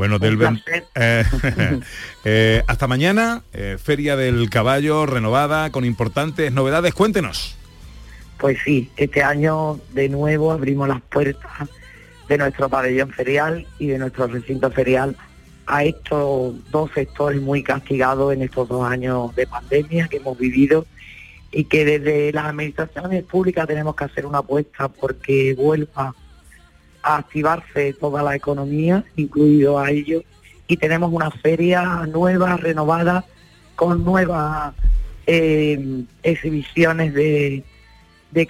Bueno, 0.00 0.18
del 0.18 0.38
eh, 0.94 1.24
eh, 2.24 2.62
hasta 2.66 2.86
mañana, 2.86 3.42
eh, 3.52 3.76
Feria 3.78 4.16
del 4.16 4.48
Caballo 4.48 5.04
renovada 5.04 5.70
con 5.70 5.84
importantes 5.84 6.50
novedades. 6.52 6.94
Cuéntenos. 6.94 7.54
Pues 8.38 8.56
sí, 8.64 8.90
este 8.96 9.22
año 9.22 9.78
de 9.92 10.08
nuevo 10.08 10.52
abrimos 10.52 10.88
las 10.88 11.02
puertas 11.02 11.68
de 12.28 12.38
nuestro 12.38 12.70
pabellón 12.70 13.10
ferial 13.10 13.66
y 13.78 13.88
de 13.88 13.98
nuestro 13.98 14.26
recinto 14.26 14.70
ferial 14.70 15.16
a 15.66 15.84
estos 15.84 16.54
dos 16.70 16.90
sectores 16.94 17.42
muy 17.42 17.62
castigados 17.62 18.32
en 18.32 18.40
estos 18.40 18.68
dos 18.68 18.90
años 18.90 19.34
de 19.36 19.46
pandemia 19.46 20.08
que 20.08 20.16
hemos 20.16 20.38
vivido 20.38 20.86
y 21.52 21.64
que 21.64 21.84
desde 21.84 22.32
las 22.32 22.46
administraciones 22.46 23.24
públicas 23.24 23.66
tenemos 23.66 23.94
que 23.94 24.04
hacer 24.04 24.24
una 24.24 24.38
apuesta 24.38 24.88
porque 24.88 25.54
vuelva 25.54 26.14
a 27.02 27.16
activarse 27.16 27.92
toda 27.94 28.22
la 28.22 28.36
economía, 28.36 29.04
incluido 29.16 29.78
a 29.78 29.90
ello, 29.90 30.22
y 30.66 30.76
tenemos 30.76 31.12
una 31.12 31.30
feria 31.30 32.06
nueva, 32.06 32.56
renovada, 32.56 33.24
con 33.76 34.04
nuevas 34.04 34.74
eh, 35.26 36.04
exhibiciones 36.22 37.14
de, 37.14 37.64
de 38.30 38.46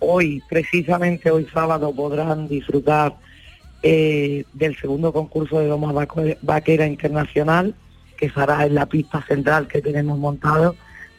Hoy, 0.00 0.42
precisamente 0.48 1.30
hoy 1.30 1.46
sábado, 1.52 1.92
podrán 1.94 2.48
disfrutar 2.48 3.14
eh, 3.82 4.44
del 4.54 4.76
segundo 4.76 5.12
concurso 5.12 5.60
de 5.60 5.68
Vaco- 5.92 6.36
Vaquera 6.42 6.86
Internacional, 6.86 7.74
que 8.16 8.30
será 8.30 8.64
en 8.66 8.74
la 8.74 8.86
pista 8.86 9.22
central 9.28 9.68
que 9.68 9.82
tenemos 9.82 10.18
montado. 10.18 10.74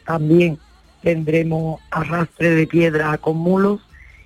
También 0.06 0.58
tendremos 1.04 1.80
arrastre 1.92 2.50
de 2.50 2.68
piedra 2.68 3.18
con 3.20 3.38
mulos 3.38 3.80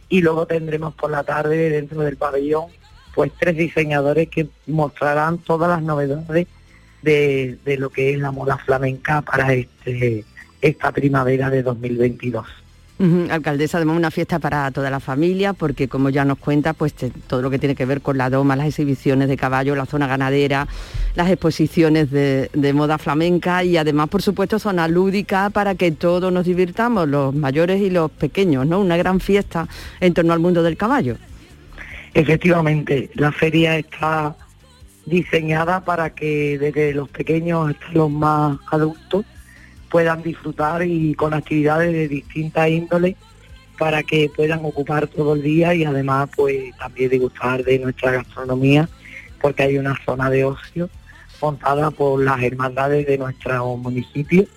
y 0.10 0.22
luego 0.22 0.46
tendremos 0.46 0.94
por 0.94 1.12
la 1.12 1.24
tarde 1.24 1.70
dentro 1.70 2.02
del 2.02 2.18
pabellón 2.18 2.66
pues 3.14 3.32
tres 3.40 3.56
diseñadores 3.56 4.30
que 4.30 4.48
mostrarán 4.68 5.38
todas 5.38 5.70
las 5.70 5.82
novedades 5.82 6.48
de, 7.02 7.58
de 7.64 7.78
lo 7.78 7.90
que 7.90 8.14
es 8.14 8.20
la 8.20 8.32
moda 8.32 8.58
flamenca 8.58 9.22
para 9.22 9.54
este 9.54 10.26
esta 10.62 10.94
primavera 10.94 11.50
de 11.50 11.62
2022. 11.62 12.48
Alcaldesa, 13.00 13.78
además 13.78 13.98
una 13.98 14.12
fiesta 14.12 14.40
para 14.40 14.72
toda 14.72 14.90
la 14.90 15.00
familia, 15.02 15.52
porque 15.52 15.88
como 15.90 16.10
ya 16.10 16.24
nos 16.24 16.38
cuenta, 16.38 16.74
pues 16.74 16.94
todo 17.28 17.42
lo 17.42 17.50
que 17.50 17.60
tiene 17.60 17.76
que 17.76 17.86
ver 17.86 18.02
con 18.02 18.18
la 18.18 18.30
doma, 18.30 18.56
las 18.56 18.68
exhibiciones 18.68 19.28
de 19.28 19.36
caballo, 19.36 19.76
la 19.76 19.86
zona 19.86 20.08
ganadera, 20.08 20.68
las 21.16 21.30
exposiciones 21.30 22.12
de, 22.12 22.50
de 22.54 22.74
moda 22.74 22.98
flamenca 22.98 23.64
y 23.64 23.76
además, 23.76 24.08
por 24.10 24.22
supuesto, 24.22 24.58
zona 24.58 24.88
lúdica 24.88 25.50
para 25.50 25.76
que 25.76 25.92
todos 25.92 26.32
nos 26.32 26.46
divirtamos, 26.46 27.10
los 27.10 27.36
mayores 27.36 27.82
y 27.82 27.90
los 27.90 28.10
pequeños, 28.10 28.66
¿no? 28.68 28.80
Una 28.80 28.96
gran 28.96 29.20
fiesta 29.20 29.68
en 30.00 30.14
torno 30.14 30.32
al 30.32 30.40
mundo 30.40 30.64
del 30.64 30.78
caballo. 30.78 31.18
Efectivamente, 32.14 33.10
la 33.16 33.32
feria 33.32 33.78
está 33.78 34.36
diseñada 35.06 35.84
para 35.84 36.12
que 36.12 36.58
desde 36.58 36.94
los 36.94 37.10
pequeños 37.10 37.72
hasta 37.72 37.92
los 37.92 38.10
más 38.10 38.58
adultos 38.72 39.26
puedan 39.94 40.24
disfrutar 40.24 40.82
y 40.82 41.14
con 41.14 41.36
actividades 41.36 41.94
de 41.94 42.08
distintas 42.08 42.68
índoles 42.68 43.16
para 43.78 44.02
que 44.02 44.28
puedan 44.36 44.66
ocupar 44.66 45.06
todo 45.06 45.36
el 45.36 45.44
día 45.44 45.76
y 45.76 45.86
además 45.86 46.32
pues 46.36 46.76
también 46.80 47.12
degustar 47.12 47.64
de 47.64 47.78
nuestra 47.78 48.12
gastronomía 48.12 48.90
porque 49.40 49.62
hay 49.62 49.78
una 49.78 49.96
zona 50.04 50.32
de 50.32 50.46
ocio 50.46 50.90
montada 51.40 51.92
por 51.92 52.24
las 52.24 52.42
hermandades 52.42 53.06
de 53.06 53.20
nuestro 53.20 53.78
municipio 53.78 54.48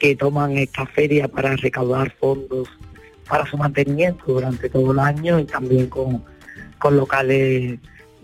que 0.00 0.16
toman 0.16 0.58
esta 0.58 0.86
feria 0.86 1.28
para 1.28 1.54
recaudar 1.54 2.10
fondos 2.18 2.68
para 3.28 3.46
su 3.46 3.56
mantenimiento 3.56 4.24
durante 4.26 4.68
todo 4.70 4.90
el 4.90 4.98
año 4.98 5.38
y 5.38 5.44
también 5.44 5.86
con, 5.86 6.24
con 6.80 6.96
locales 6.96 7.78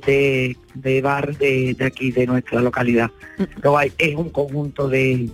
de, 0.04 0.56
de 0.74 1.00
bar 1.00 1.36
de, 1.36 1.74
de 1.74 1.84
aquí, 1.84 2.10
de 2.10 2.26
nuestra 2.26 2.60
localidad. 2.60 3.12
Luego 3.62 3.78
hay, 3.78 3.92
es 3.98 4.16
un 4.16 4.30
conjunto 4.30 4.88
de, 4.88 5.30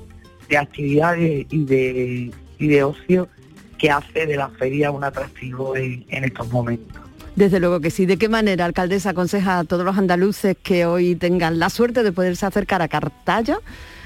de 0.48 0.58
actividades 0.58 1.46
y 1.50 1.64
de, 1.64 2.30
y 2.58 2.66
de 2.66 2.84
ocio 2.84 3.28
que 3.78 3.90
hace 3.90 4.26
de 4.26 4.36
la 4.36 4.48
feria 4.48 4.90
un 4.90 5.04
atractivo 5.04 5.76
en, 5.76 6.04
en 6.08 6.24
estos 6.24 6.50
momentos. 6.50 7.02
Desde 7.34 7.60
luego 7.60 7.80
que 7.80 7.90
sí. 7.90 8.06
¿De 8.06 8.16
qué 8.16 8.30
manera, 8.30 8.64
alcaldesa, 8.64 9.10
aconseja 9.10 9.58
a 9.58 9.64
todos 9.64 9.84
los 9.84 9.98
andaluces 9.98 10.56
que 10.62 10.86
hoy 10.86 11.14
tengan 11.16 11.58
la 11.58 11.68
suerte 11.68 12.02
de 12.02 12.10
poderse 12.10 12.46
acercar 12.46 12.80
a 12.80 12.88
Cartaya? 12.88 13.58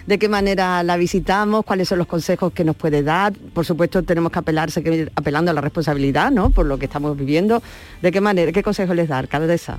¿De 0.07 0.19
qué 0.19 0.29
manera 0.29 0.83
la 0.83 0.97
visitamos? 0.97 1.65
¿Cuáles 1.65 1.89
son 1.89 1.99
los 1.99 2.09
consejos 2.09 2.53
que 2.53 2.65
nos 2.65 2.75
puede 2.75 3.05
dar? 3.05 3.33
Por 3.55 3.65
supuesto, 3.65 4.03
tenemos 4.03 4.33
que 4.33 4.41
apelar, 4.41 4.73
seguir 4.73 5.13
apelando 5.15 5.53
a 5.53 5.55
la 5.55 5.61
responsabilidad, 5.61 6.33
¿no? 6.33 6.51
Por 6.51 6.67
lo 6.67 6.79
que 6.79 6.87
estamos 6.87 7.17
viviendo. 7.17 7.63
¿De 8.03 8.11
qué 8.11 8.21
manera, 8.21 8.51
qué 8.51 8.65
consejos 8.65 8.97
les 8.97 9.09
da, 9.09 9.19
alcaldesa? 9.19 9.79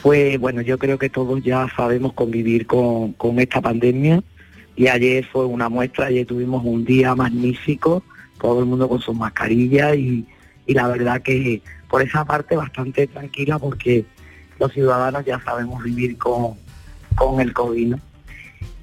Pues 0.00 0.38
bueno, 0.38 0.60
yo 0.60 0.78
creo 0.78 0.98
que 0.98 1.10
todos 1.10 1.42
ya 1.42 1.66
sabemos 1.76 2.12
convivir 2.12 2.68
con, 2.68 3.14
con 3.14 3.40
esta 3.40 3.60
pandemia 3.60 4.22
y 4.76 4.88
ayer 4.88 5.24
fue 5.26 5.44
una 5.44 5.68
muestra, 5.68 6.06
ayer 6.06 6.26
tuvimos 6.26 6.64
un 6.64 6.84
día 6.84 7.14
magnífico, 7.14 8.02
todo 8.40 8.60
el 8.60 8.66
mundo 8.66 8.88
con 8.88 9.00
sus 9.00 9.14
mascarillas 9.14 9.96
y, 9.96 10.26
y 10.66 10.74
la 10.74 10.88
verdad 10.88 11.20
que 11.22 11.62
por 11.88 12.02
esa 12.02 12.24
parte 12.24 12.56
bastante 12.56 13.06
tranquila 13.06 13.58
porque 13.58 14.04
los 14.58 14.72
ciudadanos 14.72 15.24
ya 15.24 15.40
sabemos 15.40 15.82
vivir 15.82 16.16
con, 16.16 16.54
con 17.16 17.40
el 17.40 17.52
COVID. 17.52 17.88
¿no? 17.88 17.98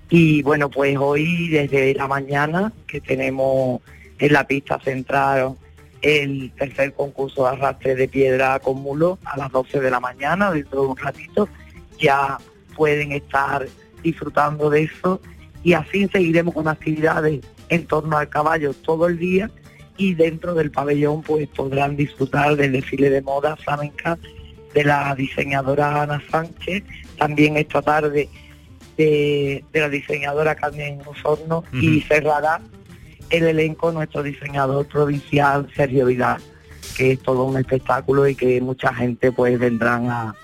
Y 0.09 0.41
bueno, 0.43 0.69
pues 0.69 0.97
hoy 0.97 1.49
desde 1.49 1.93
la 1.93 2.07
mañana 2.07 2.71
que 2.87 3.01
tenemos 3.01 3.81
en 4.19 4.33
la 4.33 4.45
pista 4.47 4.79
central 4.79 5.55
el 6.01 6.51
tercer 6.57 6.93
concurso 6.93 7.43
de 7.43 7.49
arrastre 7.49 7.95
de 7.95 8.07
piedra 8.07 8.59
con 8.59 8.81
mulo 8.81 9.17
a 9.25 9.37
las 9.37 9.51
12 9.51 9.79
de 9.79 9.91
la 9.91 9.99
mañana, 9.99 10.51
dentro 10.51 10.81
de 10.81 10.87
un 10.87 10.97
ratito, 10.97 11.49
ya 11.99 12.37
pueden 12.75 13.11
estar 13.11 13.67
disfrutando 14.03 14.69
de 14.69 14.83
eso 14.83 15.19
y 15.63 15.73
así 15.73 16.07
seguiremos 16.07 16.53
con 16.53 16.67
actividades 16.67 17.41
en 17.69 17.85
torno 17.85 18.17
al 18.17 18.29
caballo 18.29 18.73
todo 18.73 19.07
el 19.07 19.17
día 19.17 19.49
y 19.97 20.13
dentro 20.13 20.53
del 20.53 20.71
pabellón 20.71 21.23
pues 21.23 21.47
podrán 21.49 21.95
disfrutar 21.95 22.55
del 22.55 22.73
desfile 22.73 23.09
de 23.09 23.21
moda 23.21 23.55
flamenca 23.55 24.17
de 24.73 24.83
la 24.83 25.15
diseñadora 25.15 26.03
Ana 26.03 26.21
Sánchez, 26.29 26.83
también 27.17 27.57
esta 27.57 27.81
tarde 27.81 28.29
de, 28.95 29.63
de 29.73 29.79
la 29.79 29.89
diseñadora 29.89 30.55
Carmen 30.55 31.01
Osorno 31.05 31.63
y 31.73 32.01
cerrará 32.01 32.61
el 33.29 33.43
elenco 33.43 33.91
nuestro 33.91 34.23
diseñador 34.23 34.87
provincial 34.87 35.67
Sergio 35.75 36.05
Vidal, 36.05 36.41
que 36.95 37.13
es 37.13 37.19
todo 37.21 37.43
un 37.43 37.57
espectáculo 37.57 38.27
y 38.27 38.35
que 38.35 38.61
mucha 38.61 38.93
gente 38.93 39.31
pues 39.31 39.57
vendrán 39.59 40.09
a, 40.09 40.35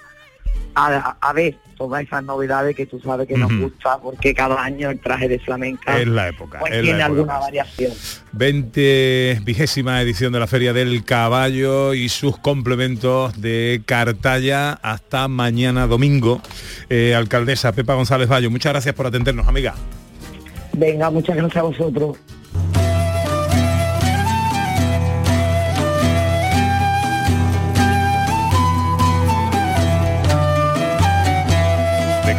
a, 0.76 1.18
a 1.20 1.34
ver 1.34 1.56
todas 1.78 2.04
esas 2.04 2.24
novedades 2.24 2.76
que 2.76 2.86
tú 2.86 3.00
sabes 3.00 3.28
que 3.28 3.38
nos 3.38 3.52
gusta 3.58 3.98
porque 4.02 4.34
cada 4.34 4.62
año 4.64 4.90
el 4.90 5.00
traje 5.00 5.28
de 5.28 5.40
flamenca 5.40 6.00
Es 6.00 6.08
la 6.08 6.30
época, 6.30 6.60
pues 6.60 6.72
es 6.72 6.78
la 6.78 6.84
tiene 6.84 7.00
época. 7.00 7.06
alguna 7.06 7.40
variación. 7.40 7.92
20 8.32 9.42
vigésima 9.44 10.02
edición 10.02 10.34
de 10.34 10.40
la 10.40 10.48
Feria 10.48 10.74
del 10.74 11.04
Caballo 11.04 11.94
y 11.94 12.10
sus 12.10 12.38
complementos 12.38 13.40
de 13.42 13.82
Cartaya 13.86 14.74
hasta 14.74 15.28
mañana 15.28 15.88
domingo. 15.88 16.42
Eh, 16.90 17.16
alcaldesa 17.16 17.72
Pepa 17.74 17.96
González 17.96 18.28
Bayo, 18.28 18.50
muchas 18.52 18.72
gracias 18.74 18.96
por 18.96 19.08
atendernos, 19.08 19.48
amiga. 19.48 19.74
Venga, 20.74 21.10
muchas 21.10 21.36
gracias 21.36 21.58
a 21.58 21.64
vosotros. 21.64 22.18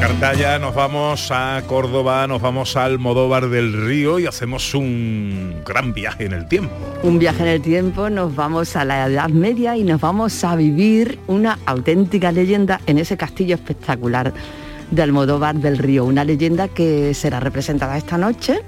Cartaya 0.04 0.58
nos 0.58 0.74
vamos 0.74 1.30
a 1.30 1.62
Córdoba, 1.66 2.26
nos 2.26 2.42
vamos 2.42 2.76
al 2.76 2.98
Modóvar 2.98 3.48
del 3.48 3.86
Río 3.86 4.18
y 4.18 4.26
hacemos 4.26 4.74
un 4.74 5.62
gran 5.64 5.94
viaje 5.94 6.26
en 6.26 6.34
el 6.34 6.46
tiempo. 6.46 6.74
Un 7.02 7.18
viaje 7.18 7.42
en 7.42 7.48
el 7.48 7.62
tiempo, 7.62 8.10
nos 8.10 8.36
vamos 8.36 8.76
a 8.76 8.84
la 8.84 9.06
Edad 9.06 9.30
Media 9.30 9.78
y 9.78 9.82
nos 9.82 10.02
vamos 10.02 10.44
a 10.44 10.56
vivir 10.56 11.18
una 11.26 11.58
auténtica 11.64 12.32
leyenda 12.32 12.82
en 12.86 12.98
ese 12.98 13.16
castillo 13.16 13.54
espectacular 13.54 14.34
de 14.90 15.02
Almodóvar 15.02 15.54
del 15.54 15.78
Río, 15.78 16.04
una 16.04 16.22
leyenda 16.22 16.68
que 16.68 17.14
será 17.14 17.40
representada 17.40 17.96
esta 17.96 18.18
noche 18.18 18.60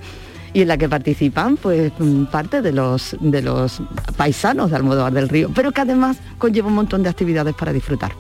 y 0.57 0.63
en 0.63 0.69
la 0.69 0.79
que 0.79 0.89
participan 0.89 1.59
pues 1.59 1.93
mm, 1.99 2.25
parte 2.25 2.63
de 2.63 2.73
los 2.73 3.15
de 3.21 3.43
los 3.43 3.83
paisanos 4.17 4.71
de 4.71 4.77
Almodóvar 4.77 5.13
del 5.13 5.29
Río, 5.29 5.51
pero 5.55 5.71
que 5.71 5.83
además 5.83 6.19
conlleva 6.39 6.69
un 6.69 6.75
montón 6.75 7.03
de 7.03 7.11
actividades 7.11 7.55
para 7.55 7.75
disfrutar. 7.75 8.13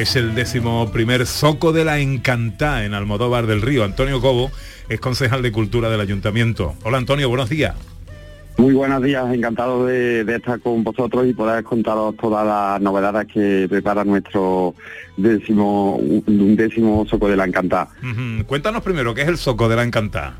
Es 0.00 0.16
el 0.16 0.34
décimo 0.34 0.90
primer 0.90 1.24
Zoco 1.24 1.72
de 1.72 1.84
la 1.84 2.00
Encantá 2.00 2.84
en 2.84 2.94
Almodóvar 2.94 3.46
del 3.46 3.62
Río. 3.62 3.84
Antonio 3.84 4.20
Cobo 4.20 4.50
es 4.88 4.98
concejal 4.98 5.40
de 5.42 5.52
Cultura 5.52 5.88
del 5.88 6.00
Ayuntamiento. 6.00 6.74
Hola 6.82 6.98
Antonio, 6.98 7.28
buenos 7.28 7.48
días. 7.48 7.76
Muy 8.56 8.74
buenos 8.74 9.00
días, 9.00 9.32
encantado 9.32 9.86
de, 9.86 10.24
de 10.24 10.34
estar 10.34 10.58
con 10.58 10.82
vosotros 10.82 11.28
y 11.28 11.32
poder 11.32 11.62
contaros 11.62 12.16
todas 12.16 12.44
las 12.44 12.80
novedades 12.80 13.28
que 13.32 13.68
prepara 13.70 14.02
nuestro 14.02 14.74
décimo, 15.16 15.94
un 15.94 16.56
décimo 16.56 17.06
Soco 17.08 17.28
de 17.28 17.36
la 17.36 17.44
Encantada. 17.44 17.88
Cuéntanos 18.48 18.82
primero, 18.82 19.14
¿qué 19.14 19.22
es 19.22 19.28
el 19.28 19.38
Zoco 19.38 19.68
de 19.68 19.76
la 19.76 19.84
Encantá? 19.84 20.34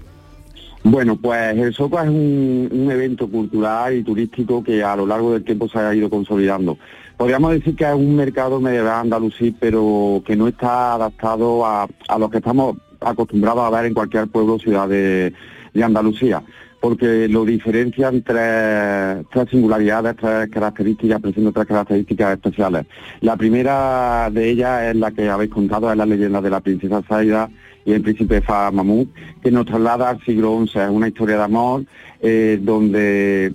Bueno, 0.86 1.16
pues 1.16 1.56
el 1.56 1.72
Soco 1.72 1.98
es 1.98 2.08
un, 2.08 2.68
un 2.70 2.90
evento 2.90 3.26
cultural 3.26 3.96
y 3.96 4.02
turístico 4.02 4.62
que 4.62 4.82
a 4.82 4.94
lo 4.94 5.06
largo 5.06 5.32
del 5.32 5.42
tiempo 5.42 5.66
se 5.66 5.78
ha 5.78 5.94
ido 5.94 6.10
consolidando. 6.10 6.76
Podríamos 7.16 7.52
decir 7.52 7.74
que 7.74 7.84
es 7.84 7.94
un 7.94 8.14
mercado 8.14 8.60
medieval 8.60 9.00
andalusí, 9.00 9.56
pero 9.58 10.22
que 10.26 10.36
no 10.36 10.46
está 10.46 10.92
adaptado 10.92 11.64
a, 11.64 11.88
a 12.06 12.18
lo 12.18 12.28
que 12.28 12.36
estamos 12.36 12.76
acostumbrados 13.00 13.64
a 13.64 13.70
ver 13.70 13.86
en 13.86 13.94
cualquier 13.94 14.28
pueblo 14.28 14.54
o 14.54 14.58
ciudad 14.58 14.86
de, 14.86 15.32
de 15.72 15.84
Andalucía, 15.84 16.42
porque 16.80 17.28
lo 17.28 17.46
diferencian 17.46 18.20
tres, 18.22 19.24
tres 19.32 19.48
singularidades, 19.50 20.16
tres 20.16 20.50
características, 20.50 21.20
presenta 21.22 21.52
tres 21.52 21.66
características 21.66 22.32
especiales. 22.34 22.84
La 23.22 23.36
primera 23.36 24.28
de 24.30 24.50
ellas 24.50 24.82
es 24.82 24.96
la 24.96 25.12
que 25.12 25.30
habéis 25.30 25.50
contado, 25.50 25.90
es 25.90 25.96
la 25.96 26.04
leyenda 26.04 26.42
de 26.42 26.50
la 26.50 26.60
princesa 26.60 27.00
Zaida 27.08 27.48
y 27.84 27.92
el 27.92 28.02
príncipe 28.02 28.40
Fa 28.40 28.70
Mahmud, 28.70 29.06
que 29.42 29.50
nos 29.50 29.66
traslada 29.66 30.10
al 30.10 30.20
siglo 30.24 30.64
XI, 30.66 30.78
es 30.80 30.90
una 30.90 31.08
historia 31.08 31.36
de 31.36 31.42
amor 31.42 31.84
eh, 32.20 32.58
donde 32.60 33.52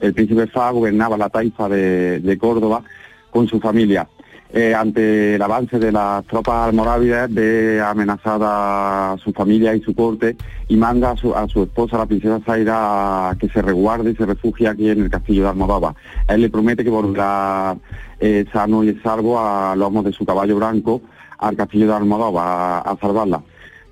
el 0.00 0.14
príncipe 0.14 0.46
Fa 0.46 0.70
gobernaba 0.70 1.16
la 1.16 1.30
taifa 1.30 1.68
de, 1.68 2.38
Córdoba 2.38 2.82
con 3.30 3.48
su 3.48 3.60
familia. 3.60 4.08
Eh, 4.50 4.74
ante 4.74 5.34
el 5.34 5.42
avance 5.42 5.78
de 5.78 5.92
las 5.92 6.24
tropas 6.24 6.68
almorávides 6.68 7.32
ve 7.34 7.82
amenazada 7.82 9.12
a 9.12 9.18
su 9.18 9.30
familia 9.34 9.74
y 9.74 9.82
su 9.82 9.94
corte 9.94 10.36
y 10.68 10.76
manda 10.78 11.10
a 11.10 11.16
su, 11.16 11.62
esposa, 11.62 11.98
la 11.98 12.06
princesa 12.06 12.40
Zaira, 12.46 13.30
a 13.30 13.36
que 13.36 13.48
se 13.50 13.60
resguarde 13.60 14.12
y 14.12 14.16
se 14.16 14.24
refugie 14.24 14.68
aquí 14.68 14.88
en 14.88 15.02
el 15.02 15.10
castillo 15.10 15.42
de 15.42 15.48
Almodóvar. 15.50 15.94
Él 16.28 16.40
le 16.40 16.48
promete 16.48 16.82
que 16.82 16.88
volverá 16.88 17.76
eh, 18.20 18.46
sano 18.50 18.84
y 18.84 18.94
salvo 19.00 19.38
a 19.38 19.76
lomos 19.76 20.04
de 20.04 20.12
su 20.12 20.24
caballo 20.24 20.56
blanco 20.56 21.02
al 21.38 21.56
castillo 21.56 21.86
de 21.88 21.94
Almodóvar 21.94 22.82
a, 22.86 22.96
salvarla. 23.00 23.42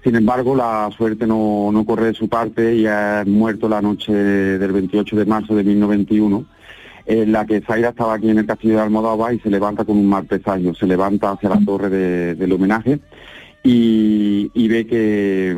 Sin 0.05 0.15
embargo, 0.17 0.55
la 0.55 0.89
suerte 0.97 1.27
no, 1.27 1.71
no 1.73 1.85
corre 1.85 2.07
de 2.07 2.15
su 2.15 2.29
parte 2.29 2.77
y 2.77 2.87
es 2.87 3.27
muerto 3.27 3.69
la 3.69 3.83
noche 3.83 4.13
del 4.13 4.73
28 4.73 5.17
de 5.17 5.25
marzo 5.27 5.55
de 5.57 5.65
1921 5.65 6.45
en 7.07 7.31
la 7.33 7.47
que 7.47 7.61
Zaira 7.61 7.91
estaba 7.91 8.15
aquí 8.15 8.29
en 8.31 8.39
el 8.39 8.47
castillo 8.47 8.75
de 8.77 8.81
Almodóvar 8.83 9.33
y 9.35 9.39
se 9.41 9.49
levanta 9.51 9.85
con 9.85 9.97
un 9.97 10.09
mal 10.09 10.25
presagio, 10.27 10.75
se 10.75 10.87
levanta 10.87 11.31
hacia 11.33 11.49
la 11.51 11.61
torre 11.65 11.89
de- 11.89 12.35
del 12.35 12.53
homenaje 12.53 12.99
y, 13.63 14.69
ve 14.69 14.87
que, 14.87 15.57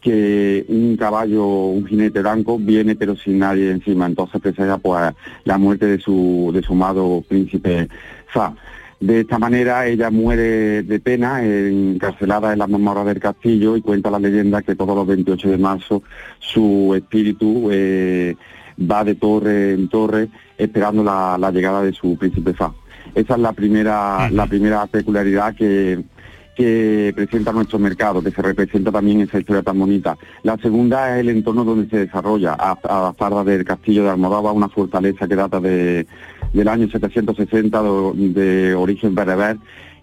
que 0.00 0.64
un 0.68 0.96
caballo, 0.96 1.44
un 1.46 1.86
jinete 1.86 2.20
blanco 2.20 2.58
viene 2.58 2.94
pero 2.96 3.16
sin 3.16 3.38
nadie 3.38 3.70
encima, 3.70 4.06
entonces 4.06 4.40
presagia 4.40 4.78
pues 4.78 5.12
la 5.44 5.58
muerte 5.58 5.86
de 5.86 5.98
su, 5.98 6.50
de 6.52 6.62
su 6.62 6.72
amado 6.72 7.22
príncipe 7.28 7.88
Fa. 8.28 8.54
De 9.00 9.20
esta 9.20 9.38
manera 9.38 9.86
ella 9.86 10.10
muere 10.10 10.82
de 10.82 11.00
pena, 11.00 11.42
encarcelada 11.42 12.52
en 12.52 12.58
las 12.58 12.68
mazmorras 12.68 13.06
del 13.06 13.18
castillo 13.18 13.74
y 13.74 13.80
cuenta 13.80 14.10
la 14.10 14.18
leyenda 14.18 14.60
que 14.60 14.76
todos 14.76 14.94
los 14.94 15.06
28 15.06 15.48
de 15.48 15.56
marzo 15.56 16.02
su 16.38 16.94
espíritu 16.94 17.70
eh, 17.72 18.36
va 18.78 19.02
de 19.02 19.14
torre 19.14 19.72
en 19.72 19.88
torre 19.88 20.28
esperando 20.58 21.02
la, 21.02 21.38
la 21.38 21.50
llegada 21.50 21.82
de 21.82 21.94
su 21.94 22.18
príncipe 22.18 22.52
Fa. 22.52 22.74
Esa 23.14 23.34
es 23.34 23.40
la 23.40 23.54
primera, 23.54 24.28
la 24.30 24.46
primera 24.46 24.86
peculiaridad 24.86 25.54
que, 25.54 26.04
que 26.54 27.12
presenta 27.16 27.52
nuestro 27.52 27.78
mercado, 27.78 28.22
que 28.22 28.30
se 28.30 28.42
representa 28.42 28.92
también 28.92 29.20
en 29.20 29.28
esa 29.28 29.38
historia 29.38 29.62
tan 29.62 29.78
bonita. 29.78 30.18
La 30.42 30.58
segunda 30.58 31.14
es 31.14 31.20
el 31.20 31.30
entorno 31.30 31.64
donde 31.64 31.88
se 31.88 32.00
desarrolla, 32.04 32.52
a, 32.52 32.72
a 32.72 33.02
la 33.04 33.14
farda 33.14 33.44
del 33.44 33.64
castillo 33.64 34.04
de 34.04 34.10
Almodóvar, 34.10 34.54
una 34.54 34.68
fortaleza 34.68 35.26
que 35.26 35.36
data 35.36 35.58
de, 35.58 36.06
del 36.52 36.68
año 36.68 36.88
760 36.88 37.82
de, 38.14 38.74
origen 38.74 39.14
bereber 39.14 39.56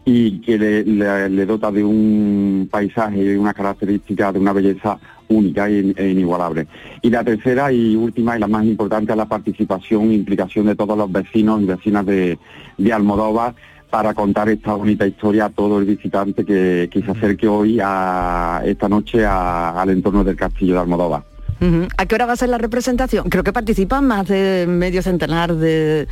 y 0.05 0.39
que 0.39 0.57
le, 0.57 0.83
le- 0.86 1.29
le 1.29 1.45
dota 1.45 1.71
de 1.71 1.83
un 1.83 2.67
paisaje 2.71 3.21
y 3.33 3.36
una 3.36 3.53
característica 3.53 4.31
de 4.31 4.39
una 4.39 4.53
belleza 4.53 4.97
única 5.29 5.69
e, 5.69 5.93
e 5.97 6.10
inigualable. 6.10 6.67
Y 7.01 7.10
la 7.10 7.23
tercera 7.25 7.71
y 7.73 7.95
última 7.97 8.38
y 8.38 8.39
la 8.39 8.47
más 8.47 8.63
importante 8.63 9.12
es 9.12 9.17
la 9.17 9.25
participación 9.25 10.12
e 10.12 10.13
implicación 10.13 10.65
de 10.67 10.75
todos 10.75 10.97
los 10.97 11.12
vecinos 11.12 11.62
y 11.62 11.65
vecinas 11.65 12.05
de, 12.05 12.39
de 12.77 12.93
Almodóvar 12.93 13.53
para 13.89 14.13
contar 14.13 14.47
esta 14.49 14.73
bonita 14.73 15.05
historia 15.05 15.45
a 15.45 15.49
todo 15.49 15.79
el 15.79 15.86
visitante 15.86 16.45
que, 16.45 16.89
que 16.91 17.01
se 17.01 17.12
acerque 17.12 17.47
hoy 17.47 17.79
a 17.83 18.62
esta 18.65 18.88
noche 18.88 19.25
a- 19.25 19.71
al 19.81 19.89
entorno 19.89 20.23
del 20.23 20.36
castillo 20.38 20.75
de 20.75 20.79
Almodóvar. 20.79 21.23
¿A 21.59 22.05
qué 22.05 22.15
hora 22.15 22.25
va 22.25 22.33
a 22.33 22.35
ser 22.35 22.49
la 22.49 22.57
representación? 22.57 23.29
Creo 23.29 23.43
que 23.43 23.53
participan 23.53 24.05
más 24.05 24.27
de 24.27 24.65
medio 24.67 25.01
centenar 25.01 25.55
de, 25.55 26.07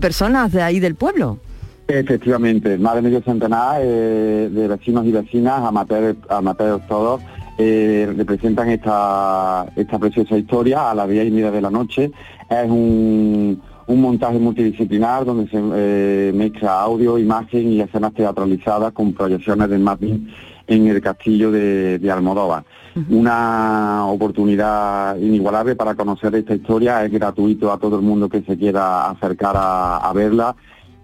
personas 0.00 0.52
de 0.52 0.62
ahí 0.62 0.80
del 0.80 0.96
pueblo. 0.96 1.38
Efectivamente, 1.86 2.78
más 2.78 2.96
de 2.96 3.02
medio 3.02 3.20
centenar 3.22 3.80
eh, 3.82 4.48
de 4.50 4.68
vecinos 4.68 5.06
y 5.06 5.12
vecinas, 5.12 5.62
amateurs, 5.64 6.86
todos, 6.88 7.20
eh, 7.58 8.12
representan 8.16 8.70
esta, 8.70 9.66
preciosa 9.98 10.36
historia 10.38 10.90
a 10.90 10.94
las 10.94 11.08
diez 11.08 11.26
y 11.26 11.30
media 11.30 11.50
de 11.50 11.60
la 11.60 11.70
noche. 11.70 12.10
Es 12.48 12.68
un, 12.68 13.60
un 13.86 14.00
montaje 14.00 14.38
multidisciplinar 14.38 15.24
donde 15.24 15.50
se 15.50 15.58
eh, 15.58 16.32
mezcla 16.34 16.80
audio, 16.80 17.18
imagen 17.18 17.72
y 17.72 17.80
escenas 17.80 18.14
teatralizadas 18.14 18.92
con 18.92 19.12
proyecciones 19.12 19.68
de 19.68 19.78
mapping 19.78 20.28
en 20.70 20.86
el 20.86 21.00
castillo 21.00 21.50
de, 21.50 21.98
de 21.98 22.10
Almodóvar. 22.10 22.64
Una 23.08 24.06
oportunidad 24.06 25.16
inigualable 25.16 25.76
para 25.76 25.94
conocer 25.94 26.34
esta 26.34 26.54
historia, 26.54 27.04
es 27.04 27.12
gratuito 27.12 27.72
a 27.72 27.78
todo 27.78 27.96
el 27.96 28.02
mundo 28.02 28.28
que 28.28 28.42
se 28.42 28.56
quiera 28.56 29.10
acercar 29.10 29.56
a, 29.56 29.98
a 29.98 30.12
verla 30.12 30.56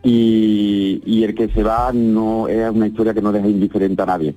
y, 0.02 1.02
y 1.04 1.24
el 1.24 1.34
que 1.34 1.48
se 1.48 1.62
va 1.62 1.92
no 1.92 2.48
es 2.48 2.70
una 2.70 2.86
historia 2.86 3.14
que 3.14 3.22
no 3.22 3.32
deja 3.32 3.48
indiferente 3.48 4.02
a 4.02 4.06
nadie. 4.06 4.34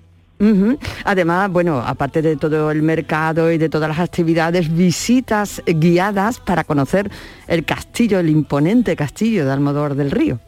Además, 1.03 1.51
bueno, 1.51 1.79
aparte 1.85 2.21
de 2.21 2.37
todo 2.37 2.71
el 2.71 2.81
mercado 2.81 3.51
y 3.51 3.57
de 3.57 3.67
todas 3.67 3.89
las 3.89 3.99
actividades, 3.99 4.73
visitas 4.73 5.61
guiadas 5.65 6.39
para 6.39 6.63
conocer 6.63 7.11
el 7.47 7.65
castillo, 7.65 8.19
el 8.19 8.29
imponente 8.29 8.95
castillo 8.95 9.45
de 9.45 9.51
Almodóvar 9.51 9.95
del 9.95 10.11
Río. 10.11 10.39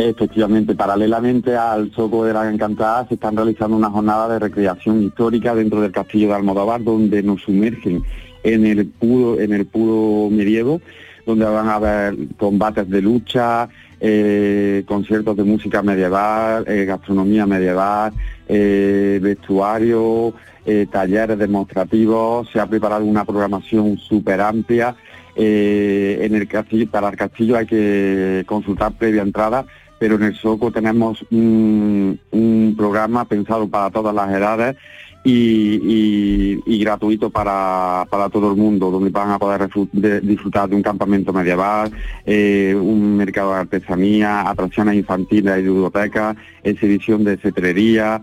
Efectivamente, 0.00 0.76
paralelamente 0.76 1.56
al 1.56 1.90
Zoco 1.90 2.24
de 2.24 2.32
la 2.32 2.48
Encantada 2.48 3.08
se 3.08 3.14
están 3.14 3.34
realizando 3.34 3.76
una 3.76 3.90
jornada 3.90 4.28
de 4.28 4.38
recreación 4.38 5.02
histórica 5.02 5.56
dentro 5.56 5.80
del 5.80 5.90
castillo 5.90 6.28
de 6.28 6.34
Almodóvar 6.34 6.84
donde 6.84 7.20
nos 7.20 7.42
sumergen 7.42 8.04
en 8.44 8.64
el 8.64 8.86
puro, 8.86 9.40
en 9.40 9.52
el 9.52 9.66
puro 9.66 10.30
medievo, 10.30 10.80
donde 11.26 11.44
van 11.46 11.68
a 11.68 11.74
haber 11.74 12.14
combates 12.36 12.88
de 12.88 13.02
lucha, 13.02 13.68
eh, 14.00 14.84
conciertos 14.86 15.36
de 15.36 15.42
música 15.42 15.82
medieval, 15.82 16.64
eh, 16.68 16.84
gastronomía 16.84 17.44
medieval, 17.46 18.12
eh, 18.46 19.18
vestuario, 19.20 20.32
talleres 20.92 21.38
demostrativos, 21.38 22.50
se 22.52 22.60
ha 22.60 22.66
preparado 22.66 23.02
una 23.04 23.24
programación 23.24 23.96
súper 23.96 24.40
amplia. 24.42 24.94
En 25.34 26.34
el 26.34 26.46
castillo, 26.46 26.90
para 26.90 27.08
el 27.08 27.16
castillo 27.16 27.56
hay 27.56 27.64
que 27.64 28.44
consultar 28.46 28.92
previa 28.92 29.22
entrada, 29.22 29.64
pero 29.98 30.16
en 30.16 30.24
el 30.24 30.34
Soco 30.36 30.70
tenemos 30.70 31.24
un, 31.30 32.18
programa 32.76 33.24
pensado 33.24 33.68
para 33.68 33.90
todas 33.90 34.14
las 34.14 34.30
edades 34.30 34.76
y, 35.24 36.80
gratuito 36.80 37.30
para, 37.30 38.06
para 38.08 38.28
todo 38.28 38.50
el 38.52 38.56
mundo, 38.56 38.90
donde 38.90 39.10
van 39.10 39.30
a 39.30 39.38
poder 39.38 39.68
disfrutar 40.22 40.68
de 40.68 40.76
un 40.76 40.82
campamento 40.82 41.32
medieval, 41.32 41.90
eh, 42.24 42.74
un 42.80 43.16
mercado 43.16 43.52
de 43.52 43.60
artesanía, 43.60 44.48
atracciones 44.48 44.94
infantiles 44.94 45.58
y 45.58 45.62
bibliotecas, 45.62 46.36
exhibición 46.62 47.24
de 47.24 47.36
cetrería, 47.36 48.22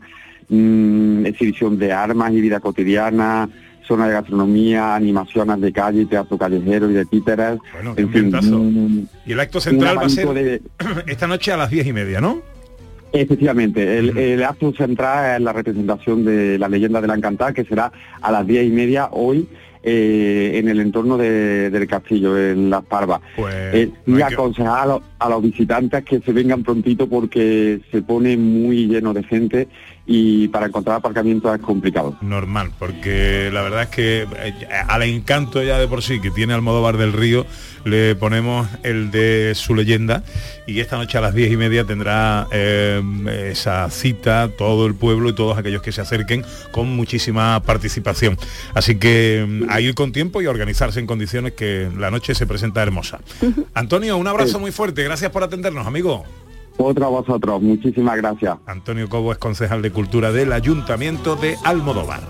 mm, 0.49 1.25
exhibición 1.25 1.77
de 1.77 1.91
armas 1.91 2.31
y 2.31 2.41
vida 2.41 2.59
cotidiana, 2.59 3.49
zona 3.87 4.07
de 4.07 4.13
gastronomía, 4.13 4.95
animaciones 4.95 5.61
de 5.61 5.71
calle, 5.71 6.05
teatro 6.05 6.37
callejero 6.37 6.89
y 6.89 6.93
de 6.93 7.05
títeres. 7.05 7.59
Bueno, 7.73 7.93
en 7.97 8.09
fin, 8.11 9.07
Y 9.25 9.31
el 9.31 9.39
acto 9.39 9.59
central 9.59 9.97
va 9.97 10.03
a 10.05 10.09
ser 10.09 10.27
de- 10.29 10.61
esta 11.07 11.27
noche 11.27 11.51
a 11.51 11.57
las 11.57 11.69
diez 11.69 11.85
y 11.87 11.93
media, 11.93 12.19
¿no? 12.21 12.41
Efectivamente, 13.13 13.97
el, 13.97 14.17
el 14.17 14.43
acto 14.43 14.73
central 14.73 15.37
es 15.37 15.41
la 15.41 15.53
representación 15.53 16.25
de 16.25 16.59
la 16.59 16.67
leyenda 16.67 16.99
de 16.99 17.07
la 17.07 17.15
Encantada, 17.15 17.53
que 17.53 17.63
será 17.63 17.91
a 18.21 18.31
las 18.31 18.45
diez 18.45 18.65
y 18.67 18.71
media 18.71 19.07
hoy 19.11 19.47
eh, 19.87 20.53
en 20.55 20.67
el 20.67 20.79
entorno 20.81 21.15
de- 21.15 21.69
del 21.69 21.87
castillo, 21.87 22.35
en 22.37 22.69
Las 22.71 22.83
Parvas. 22.83 23.21
Pues 23.35 23.53
Eh, 23.73 23.91
no 24.07 24.15
y 24.15 24.17
que- 24.17 24.33
aconsejar 24.33 24.79
a, 24.79 24.85
los- 24.87 25.01
a 25.19 25.29
los 25.29 25.43
visitantes 25.43 26.03
que 26.03 26.19
se 26.19 26.33
vengan 26.33 26.63
prontito 26.63 27.07
porque 27.07 27.79
se 27.91 28.01
pone 28.01 28.35
muy 28.35 28.87
lleno 28.87 29.13
de 29.13 29.23
gente 29.23 29.67
y 30.07 30.47
para 30.49 30.67
encontrar 30.67 30.97
aparcamiento 30.97 31.53
es 31.53 31.59
complicado. 31.61 32.15
normal, 32.21 32.71
porque 32.77 33.49
la 33.51 33.61
verdad 33.63 33.83
es 33.83 33.89
que 33.89 34.21
eh, 34.21 34.53
al 34.87 35.01
encanto 35.03 35.63
ya 35.63 35.79
de 35.79 35.87
por 35.87 36.03
sí 36.03 36.19
que 36.21 36.29
tiene 36.31 36.53
Almodóvar 36.53 36.97
del 36.97 37.11
Río, 37.13 37.45
le 37.85 38.15
ponemos 38.15 38.67
el 38.83 39.09
de 39.11 39.53
su 39.55 39.73
leyenda 39.75 40.23
y 40.67 40.79
esta 40.79 40.97
noche 40.97 41.17
a 41.17 41.21
las 41.21 41.33
diez 41.35 41.51
y 41.51 41.57
media 41.57 41.85
tendrá 41.85 42.47
eh, 42.51 43.01
esa 43.51 43.89
cita 43.89 44.49
todo 44.57 44.85
el 44.87 44.95
pueblo 44.95 45.29
y 45.29 45.33
todos 45.35 45.57
aquellos 45.57 45.81
que 45.81 45.91
se 45.91 46.01
acerquen 46.01 46.43
con 46.71 46.87
muchísima 46.95 47.61
participación. 47.63 48.37
Así 48.73 48.95
que 48.97 49.45
mm, 49.47 49.69
a 49.69 49.81
ir 49.81 49.93
con 49.95 50.11
tiempo 50.11 50.41
y 50.41 50.45
a 50.45 50.49
organizarse 50.51 50.99
en 50.99 51.07
condiciones 51.07 51.53
que 51.53 51.89
la 51.97 52.11
noche 52.11 52.33
se 52.35 52.45
presenta 52.47 52.81
hermosa. 52.83 53.19
Antonio, 53.73 54.17
un 54.17 54.27
abrazo 54.27 54.53
Sí. 54.53 54.59
muy 54.59 54.71
fuerte, 54.71 55.03
gracias 55.03 55.31
por 55.31 55.43
atendernos, 55.43 55.85
amigo. 55.87 56.25
Otro 56.77 57.05
a 57.05 57.09
vosotros, 57.09 57.61
muchísimas 57.61 58.17
gracias. 58.17 58.57
Antonio 58.65 59.07
Cobo 59.09 59.31
es 59.31 59.37
concejal 59.37 59.81
de 59.81 59.91
Cultura 59.91 60.31
del 60.31 60.51
Ayuntamiento 60.51 61.35
de 61.35 61.55
Almodóvar. 61.63 62.21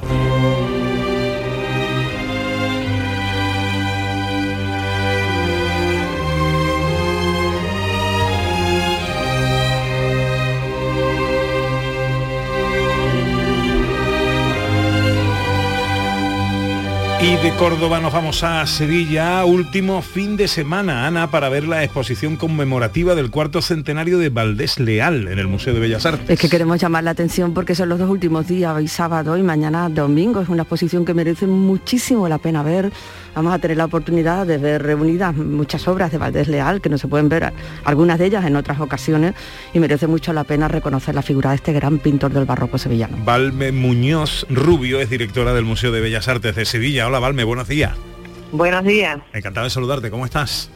Y 17.22 17.38
de 17.38 17.52
Córdoba 17.58 18.00
nos 18.02 18.14
vamos 18.14 18.44
a 18.44 18.68
Sevilla, 18.68 19.46
último 19.46 20.02
fin 20.04 20.38
de 20.38 20.48
semana, 20.48 21.08
Ana, 21.08 21.32
para 21.32 21.50
ver 21.50 21.68
la 21.68 21.84
exposición 21.84 22.36
conmemorativa 22.36 23.16
del 23.16 23.32
cuarto 23.32 23.64
centenario 23.64 24.20
de 24.20 24.30
Valdés 24.30 24.80
Leal 24.80 25.30
en 25.30 25.40
el 25.40 25.48
Museo 25.48 25.74
de 25.74 25.80
Bellas 25.80 26.06
Artes. 26.06 26.30
Es 26.30 26.40
que 26.40 26.50
queremos 26.50 26.80
llamar 26.80 27.04
la 27.04 27.12
atención 27.12 27.54
porque 27.54 27.74
son 27.74 27.90
los 27.90 27.98
dos 27.98 28.10
últimos 28.10 28.48
días, 28.48 28.76
hoy 28.76 28.88
sábado 28.88 29.38
y 29.38 29.44
mañana 29.44 29.90
domingo. 29.90 30.42
Es 30.42 30.50
una 30.50 30.64
exposición 30.64 31.04
que 31.04 31.16
merece 31.16 31.48
muchísimo 31.48 32.28
la 32.30 32.38
pena 32.38 32.62
ver. 32.62 32.92
Vamos 33.34 33.54
a 33.54 33.60
tener 33.60 33.78
la 33.78 33.86
oportunidad 33.86 34.46
de 34.46 34.58
ver 34.58 34.84
reunidas 34.84 35.36
muchas 35.36 35.88
obras 35.88 36.12
de 36.12 36.18
Valdés 36.18 36.48
Leal, 36.48 36.80
que 36.80 36.90
no 36.90 36.98
se 36.98 37.08
pueden 37.08 37.28
ver 37.28 37.52
algunas 37.86 38.20
de 38.20 38.28
ellas 38.28 38.46
en 38.46 38.56
otras 38.56 38.80
ocasiones, 38.80 39.34
y 39.74 39.80
merece 39.80 40.08
mucho 40.08 40.32
la 40.32 40.44
pena 40.44 40.68
reconocer 40.68 41.16
la 41.16 41.22
figura 41.22 41.50
de 41.50 41.56
este 41.56 41.74
gran 41.74 41.98
pintor 41.98 42.32
del 42.32 42.46
barroco 42.46 42.78
sevillano. 42.78 43.18
Valme 43.26 43.72
Muñoz 43.72 44.46
Rubio 44.50 45.00
es 45.00 45.10
directora 45.10 45.54
del 45.54 45.66
Museo 45.66 45.92
de 45.92 46.02
Bellas 46.02 46.28
Artes 46.28 46.56
de 46.56 46.66
Sevilla. 46.66 47.08
Hola 47.08 47.15
Valme, 47.20 47.44
buenos 47.44 47.68
días. 47.68 47.94
Buenos 48.52 48.84
días. 48.84 49.20
Encantado 49.34 49.66
de 49.66 49.70
saludarte, 49.70 50.10
¿cómo 50.10 50.26
estás? 50.26 50.70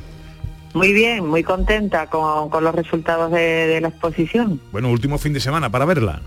Muy 0.73 0.93
bien, 0.93 1.25
muy 1.25 1.43
contenta 1.43 2.07
con, 2.07 2.49
con 2.49 2.63
los 2.63 2.75
resultados 2.75 3.31
de, 3.31 3.67
de 3.67 3.81
la 3.81 3.87
exposición. 3.87 4.61
Bueno, 4.71 4.89
último 4.89 5.17
fin 5.17 5.33
de 5.33 5.39
semana 5.39 5.69
para 5.71 5.85
verla. 5.85 6.21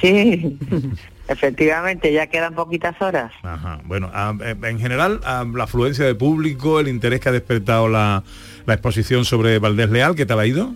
Sí, 0.00 0.58
efectivamente, 1.28 2.12
ya 2.12 2.26
quedan 2.26 2.54
poquitas 2.54 3.00
horas. 3.00 3.32
Ajá. 3.42 3.80
Bueno, 3.84 4.10
en 4.42 4.78
general, 4.78 5.20
la 5.22 5.64
afluencia 5.64 6.04
de 6.04 6.14
público, 6.14 6.80
el 6.80 6.88
interés 6.88 7.20
que 7.20 7.28
ha 7.28 7.32
despertado 7.32 7.88
la, 7.88 8.22
la 8.66 8.74
exposición 8.74 9.24
sobre 9.24 9.58
Valdés 9.58 9.90
Leal, 9.90 10.14
¿qué 10.14 10.26
tal 10.26 10.40
ha 10.40 10.46
ido? 10.46 10.72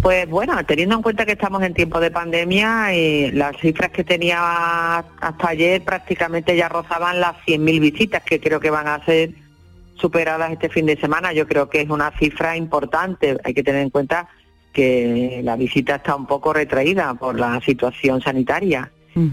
Pues 0.00 0.28
bueno, 0.28 0.54
teniendo 0.66 0.96
en 0.96 1.02
cuenta 1.02 1.24
que 1.24 1.32
estamos 1.32 1.62
en 1.62 1.72
tiempo 1.72 1.98
de 1.98 2.10
pandemia 2.10 2.94
y 2.94 3.30
las 3.32 3.56
cifras 3.56 3.90
que 3.90 4.04
tenía 4.04 4.98
hasta 4.98 5.48
ayer 5.48 5.82
prácticamente 5.82 6.54
ya 6.56 6.68
rozaban 6.68 7.20
las 7.20 7.36
100.000 7.46 7.80
visitas 7.80 8.22
que 8.22 8.38
creo 8.38 8.60
que 8.60 8.70
van 8.70 8.86
a 8.86 9.02
ser 9.04 9.30
superadas 9.94 10.52
este 10.52 10.68
fin 10.68 10.86
de 10.86 10.96
semana. 10.96 11.32
Yo 11.32 11.46
creo 11.46 11.70
que 11.70 11.80
es 11.80 11.88
una 11.88 12.10
cifra 12.18 12.56
importante. 12.56 13.38
Hay 13.44 13.54
que 13.54 13.62
tener 13.62 13.80
en 13.80 13.90
cuenta 13.90 14.28
que 14.72 15.40
la 15.42 15.56
visita 15.56 15.94
está 15.94 16.16
un 16.16 16.26
poco 16.26 16.52
retraída 16.52 17.14
por 17.14 17.38
la 17.38 17.60
situación 17.60 18.20
sanitaria 18.20 18.90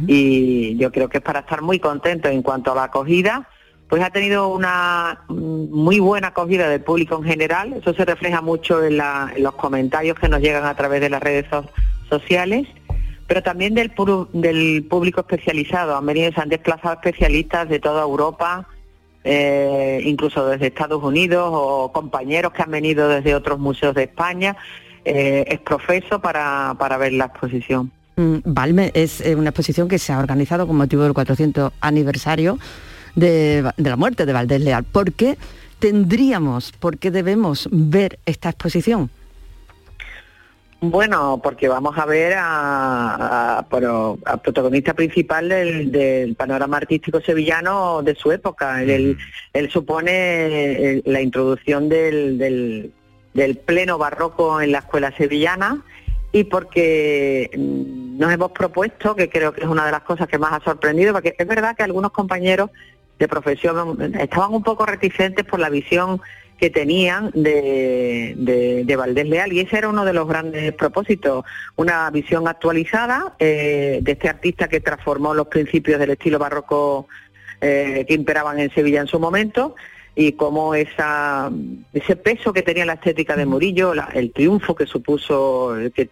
y 0.08 0.78
yo 0.78 0.92
creo 0.92 1.10
que 1.10 1.18
es 1.18 1.24
para 1.24 1.40
estar 1.40 1.64
muy 1.64 1.80
contento 1.80 2.30
en 2.30 2.44
cuanto 2.44 2.72
a 2.72 2.76
la 2.76 2.84
acogida. 2.84 3.50
Pues 3.92 4.02
ha 4.04 4.10
tenido 4.10 4.48
una 4.48 5.20
muy 5.28 6.00
buena 6.00 6.30
acogida 6.30 6.70
del 6.70 6.80
público 6.80 7.18
en 7.18 7.24
general, 7.26 7.74
eso 7.74 7.94
se 7.94 8.06
refleja 8.06 8.40
mucho 8.42 8.82
en, 8.86 8.96
la- 8.96 9.34
en 9.36 9.44
los 9.44 9.54
comentarios 9.56 10.18
que 10.18 10.30
nos 10.30 10.40
llegan 10.40 10.64
a 10.66 10.74
través 10.76 11.02
de 11.02 11.10
las 11.10 11.22
redes 11.22 11.46
so- 11.52 11.66
sociales, 12.10 12.70
pero 13.28 13.44
también 13.44 13.74
del, 13.76 13.92
del 14.32 14.86
público 14.90 15.20
especializado. 15.20 15.98
Han 15.98 16.06
venido, 16.06 16.32
se 16.32 16.40
han 16.40 16.48
desplazado 16.48 16.94
especialistas 16.94 17.68
de 17.68 17.80
toda 17.82 18.02
Europa, 18.04 18.66
eh, 19.26 20.02
incluso 20.06 20.48
desde 20.48 20.68
Estados 20.68 21.04
Unidos 21.04 21.50
o 21.52 21.92
compañeros 21.92 22.54
que 22.54 22.62
han 22.62 22.72
venido 22.72 23.10
desde 23.10 23.36
otros 23.36 23.60
museos 23.60 23.94
de 23.94 24.04
España, 24.04 24.56
eh, 25.04 25.44
es 25.48 25.60
profeso 25.60 26.22
para, 26.22 26.76
para 26.80 26.96
ver 26.96 27.12
la 27.12 27.26
exposición. 27.26 27.92
Mm, 28.16 28.38
Valme 28.46 28.92
es 28.94 29.20
eh, 29.20 29.36
una 29.36 29.50
exposición 29.50 29.90
que 29.90 30.00
se 30.00 30.14
ha 30.14 30.20
organizado 30.20 30.66
con 30.66 30.78
motivo 30.78 31.04
del 31.04 31.14
400 31.14 31.74
aniversario 31.82 32.58
de, 33.16 33.70
de 33.78 33.90
la 33.90 33.96
muerte 33.96 34.26
de 34.26 34.34
Valdés 34.34 34.62
Leal. 34.62 34.84
¿Por 34.84 35.12
qué 35.14 35.38
tendríamos, 35.80 36.72
por 36.74 36.98
qué 36.98 37.12
debemos 37.12 37.68
ver 37.72 38.20
esta 38.26 38.50
exposición? 38.50 39.10
Bueno, 40.84 41.40
porque 41.44 41.68
vamos 41.68 41.96
a 42.00 42.06
ver 42.08 42.34
a, 42.38 43.60
a- 43.60 43.66
pero 43.70 44.18
al 44.26 44.42
protagonista 44.42 44.96
principal 44.96 45.48
del, 45.48 45.92
del 45.92 46.34
panorama 46.36 46.78
artístico 46.78 47.22
sevillano 47.22 48.02
de 48.02 48.16
su 48.16 48.32
época. 48.32 48.82
Él, 48.82 48.90
él- 48.90 49.18
él 49.54 49.70
supone 49.70 50.12
eh, 50.12 51.02
la 51.06 51.22
introducción 51.22 51.88
del, 51.88 52.40
del- 52.40 52.92
del 53.36 53.58
pleno 53.58 54.00
barroco 54.00 54.60
en 54.60 54.72
la 54.72 54.80
escuela 54.80 55.16
sevillana 55.16 55.84
y 56.32 56.46
porque 56.46 57.52
mm, 57.56 58.18
nos 58.18 58.34
hemos 58.34 58.52
propuesto, 58.52 59.16
que 59.16 59.30
creo 59.30 59.54
que 59.54 59.62
es 59.62 59.68
una 59.68 59.86
de 59.86 59.92
las 59.92 60.02
cosas 60.02 60.28
que 60.28 60.40
más 60.40 60.52
ha 60.54 60.64
sorprendido, 60.64 61.14
porque 61.14 61.36
es 61.38 61.48
verdad 61.48 61.76
que 61.76 61.84
algunos 61.84 62.12
compañeros 62.12 62.72
de 63.22 63.28
profesión 63.28 64.14
estaban 64.20 64.52
un 64.54 64.64
poco 64.64 64.84
reticentes 64.86 65.46
por 65.46 65.60
la 65.60 65.70
visión 65.70 66.20
que 66.58 66.70
tenían 66.72 67.32
de, 67.34 68.34
de, 68.86 68.96
Valdés 68.96 69.28
Leal 69.28 69.54
y 69.54 69.60
ese 69.60 69.78
era 69.78 69.90
uno 69.90 70.06
de 70.06 70.14
los 70.14 70.28
grandes 70.28 70.74
propósitos, 70.74 71.46
una 71.76 72.10
visión 72.10 72.48
actualizada 72.48 73.34
eh, 73.40 74.00
de 74.02 74.12
este 74.12 74.28
artista 74.28 74.68
que 74.68 74.80
transformó 74.80 75.34
los 75.34 75.48
principios 75.48 76.00
del 76.00 76.12
estilo 76.12 76.40
barroco 76.40 77.08
eh, 77.62 78.06
que 78.08 78.14
imperaban 78.16 78.60
en 78.60 78.72
Sevilla 78.74 79.02
en 79.02 79.08
su 79.08 79.20
momento 79.20 79.76
y 80.16 80.34
cómo 80.34 80.76
esa, 80.76 81.50
ese 81.94 82.16
peso 82.16 82.52
que 82.54 82.64
tenía 82.64 82.86
la 82.86 82.94
estética 82.94 83.36
de 83.36 83.46
Murillo, 83.46 83.94
el 84.14 84.32
triunfo 84.34 84.76
que 84.76 84.86
supuso, 84.86 85.74
que 85.96 86.10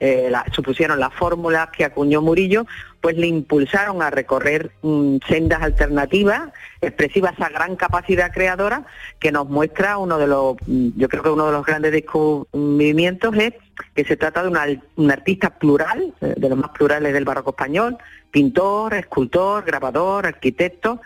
eh, 0.00 0.28
la- 0.30 0.44
supusieron 0.52 0.98
las 0.98 1.14
fórmulas 1.14 1.68
que 1.70 1.84
acuñó 1.84 2.20
Murillo, 2.22 2.66
pues 3.06 3.18
le 3.18 3.28
impulsaron 3.28 4.02
a 4.02 4.10
recorrer 4.10 4.72
mm, 4.82 5.18
sendas 5.28 5.62
alternativas, 5.62 6.48
expresivas 6.80 7.34
esa 7.34 7.48
gran 7.50 7.76
capacidad 7.76 8.32
creadora 8.32 8.84
que 9.20 9.30
nos 9.30 9.48
muestra 9.48 9.96
uno 9.98 10.18
de 10.18 10.26
los, 10.26 10.56
mm, 10.66 10.88
yo 10.96 11.08
creo 11.08 11.22
que 11.22 11.30
uno 11.30 11.46
de 11.46 11.52
los 11.52 11.64
grandes 11.64 11.92
descubrimientos 11.92 13.32
es 13.36 13.54
que 13.94 14.04
se 14.04 14.16
trata 14.16 14.42
de 14.42 14.48
una- 14.48 14.66
un 14.96 15.10
artista 15.12 15.50
plural, 15.50 16.14
eh, 16.20 16.34
de 16.36 16.48
los 16.48 16.58
más 16.58 16.70
plurales 16.70 17.12
del 17.12 17.24
barroco 17.24 17.50
español, 17.50 17.96
pintor, 18.32 18.94
escultor, 18.94 19.62
grabador, 19.64 20.26
arquitecto, 20.26 21.00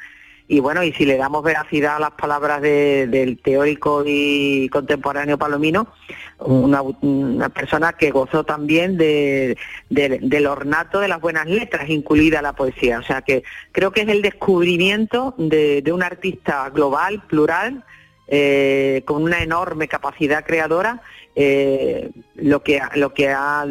y 0.52 0.58
bueno, 0.58 0.82
y 0.82 0.92
si 0.94 1.04
le 1.06 1.16
damos 1.16 1.44
veracidad 1.44 1.94
a 1.94 2.00
las 2.00 2.10
palabras 2.10 2.60
de- 2.60 3.06
del 3.06 3.38
teórico 3.38 4.02
y 4.04 4.68
contemporáneo 4.68 5.38
Palomino, 5.38 5.86
una, 6.40 6.82
una 6.82 7.48
persona 7.50 7.92
que 7.92 8.10
gozó 8.10 8.42
también 8.42 8.96
de, 8.96 9.56
de- 9.90 10.18
del 10.20 10.46
ornato 10.48 10.98
de 10.98 11.06
las 11.06 11.20
buenas 11.20 11.46
letras, 11.46 11.88
incluida 11.88 12.42
la 12.42 12.54
poesía. 12.54 12.98
O 12.98 13.02
sea 13.04 13.22
que 13.22 13.44
creo 13.70 13.92
que 13.92 14.00
es 14.00 14.08
el 14.08 14.22
descubrimiento 14.22 15.34
de, 15.38 15.82
de 15.82 15.92
un 15.92 16.02
artista 16.02 16.68
global, 16.70 17.22
plural, 17.28 17.84
eh, 18.26 19.02
con 19.06 19.22
una 19.22 19.42
enorme 19.44 19.86
capacidad 19.86 20.44
creadora, 20.44 21.00
eh, 21.36 22.10
lo 22.34 22.62
que 22.62 22.80
ha- 22.80 22.90
lo 22.96 23.14
que 23.14 23.28
ha 23.28 23.64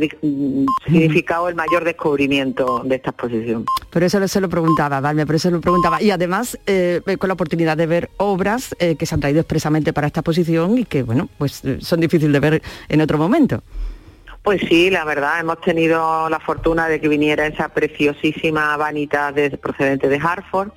significado 0.85 1.49
el 1.49 1.55
mayor 1.55 1.83
descubrimiento 1.83 2.81
de 2.85 2.95
esta 2.95 3.09
exposición. 3.11 3.65
Por 3.89 4.03
eso 4.03 4.25
se 4.27 4.41
lo 4.41 4.49
preguntaba, 4.49 4.99
Valme, 5.01 5.25
por 5.25 5.35
eso 5.35 5.51
lo 5.51 5.59
preguntaba. 5.61 6.01
Y 6.01 6.11
además, 6.11 6.57
eh, 6.65 7.01
con 7.19 7.27
la 7.27 7.33
oportunidad 7.33 7.75
de 7.77 7.85
ver 7.87 8.09
obras 8.17 8.75
eh, 8.79 8.95
que 8.95 9.05
se 9.05 9.15
han 9.15 9.21
traído 9.21 9.39
expresamente 9.41 9.93
para 9.93 10.07
esta 10.07 10.21
exposición 10.21 10.77
y 10.77 10.85
que, 10.85 11.03
bueno, 11.03 11.29
pues 11.37 11.63
eh, 11.65 11.77
son 11.81 11.99
difíciles 11.99 12.33
de 12.33 12.39
ver 12.39 12.61
en 12.87 13.01
otro 13.01 13.17
momento. 13.17 13.61
Pues 14.41 14.61
sí, 14.69 14.89
la 14.89 15.03
verdad, 15.03 15.39
hemos 15.41 15.59
tenido 15.61 16.29
la 16.29 16.39
fortuna 16.39 16.87
de 16.87 17.01
que 17.01 17.09
viniera 17.09 17.45
esa 17.45 17.69
preciosísima 17.69 18.77
vanita 18.77 19.31
de- 19.33 19.51
procedente 19.57 20.07
de 20.07 20.17
Hartford, 20.17 20.69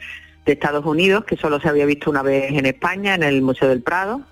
de 0.44 0.52
Estados 0.54 0.84
Unidos, 0.84 1.24
que 1.24 1.36
solo 1.36 1.60
se 1.60 1.68
había 1.68 1.86
visto 1.86 2.10
una 2.10 2.22
vez 2.22 2.50
en 2.52 2.66
España, 2.66 3.14
en 3.14 3.22
el 3.22 3.40
Museo 3.40 3.68
del 3.68 3.80
Prado. 3.82 4.22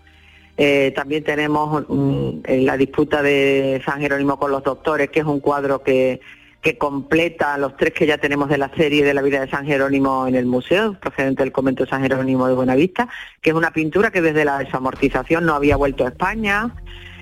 Eh, 0.63 0.93
también 0.95 1.25
tenemos 1.25 1.87
mm, 1.89 2.41
la 2.45 2.77
disputa 2.77 3.23
de 3.23 3.81
San 3.83 3.99
Jerónimo 3.99 4.39
con 4.39 4.51
los 4.51 4.63
doctores, 4.63 5.09
que 5.09 5.21
es 5.21 5.25
un 5.25 5.41
cuadro 5.41 5.83
que, 5.83 6.21
que 6.61 6.77
completa 6.77 7.57
los 7.57 7.79
tres 7.79 7.95
que 7.95 8.07
ya 8.07 8.19
tenemos 8.19 8.51
de 8.51 8.59
la 8.59 8.71
serie 8.77 9.03
de 9.03 9.15
la 9.15 9.23
vida 9.23 9.41
de 9.41 9.49
San 9.51 9.65
Jerónimo 9.65 10.27
en 10.27 10.35
el 10.35 10.45
museo, 10.45 11.01
procedente 11.01 11.45
del 11.45 11.53
convento 11.53 11.87
San 11.87 12.03
Jerónimo 12.03 12.47
de 12.47 12.53
Buenavista, 12.53 13.09
que 13.41 13.49
es 13.49 13.57
una 13.57 13.71
pintura 13.71 14.11
que 14.11 14.21
desde 14.21 14.45
la 14.45 14.59
desamortización 14.59 15.47
no 15.47 15.55
había 15.55 15.77
vuelto 15.77 16.05
a 16.05 16.09
España. 16.09 16.75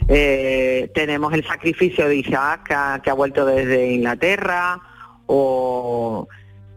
Eh, 0.09 0.91
tenemos 0.93 1.33
el 1.33 1.47
sacrificio 1.47 2.09
de 2.09 2.17
Isaac 2.17 2.67
que 2.67 2.75
ha, 2.75 3.01
que 3.05 3.11
ha 3.11 3.15
vuelto 3.15 3.47
desde 3.47 3.93
Inglaterra 3.93 4.81
o 5.27 6.27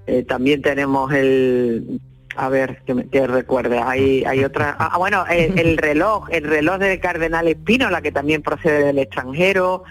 eh, 0.05 0.21
también 0.25 0.61
tenemos 0.61 1.11
el 1.11 1.99
a 2.35 2.49
ver 2.49 2.81
que, 2.85 2.93
me- 2.93 3.07
que 3.07 3.27
recuerde. 3.27 3.79
Hay 3.79 4.23
hay 4.25 4.43
otra. 4.43 4.75
Ah, 4.79 4.97
bueno 4.97 5.25
el, 5.29 5.57
el 5.59 5.77
reloj 5.77 6.27
el 6.31 6.43
reloj 6.43 6.77
del 6.79 6.99
cardenal 6.99 7.47
Espínola 7.47 8.01
que 8.01 8.11
también 8.11 8.41
procede 8.41 8.85
del 8.85 8.99
extranjero. 8.99 9.83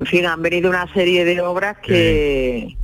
En 0.00 0.06
fin 0.06 0.26
han 0.26 0.42
venido 0.42 0.70
una 0.70 0.92
serie 0.92 1.24
de 1.24 1.40
obras 1.40 1.76
que 1.78 2.76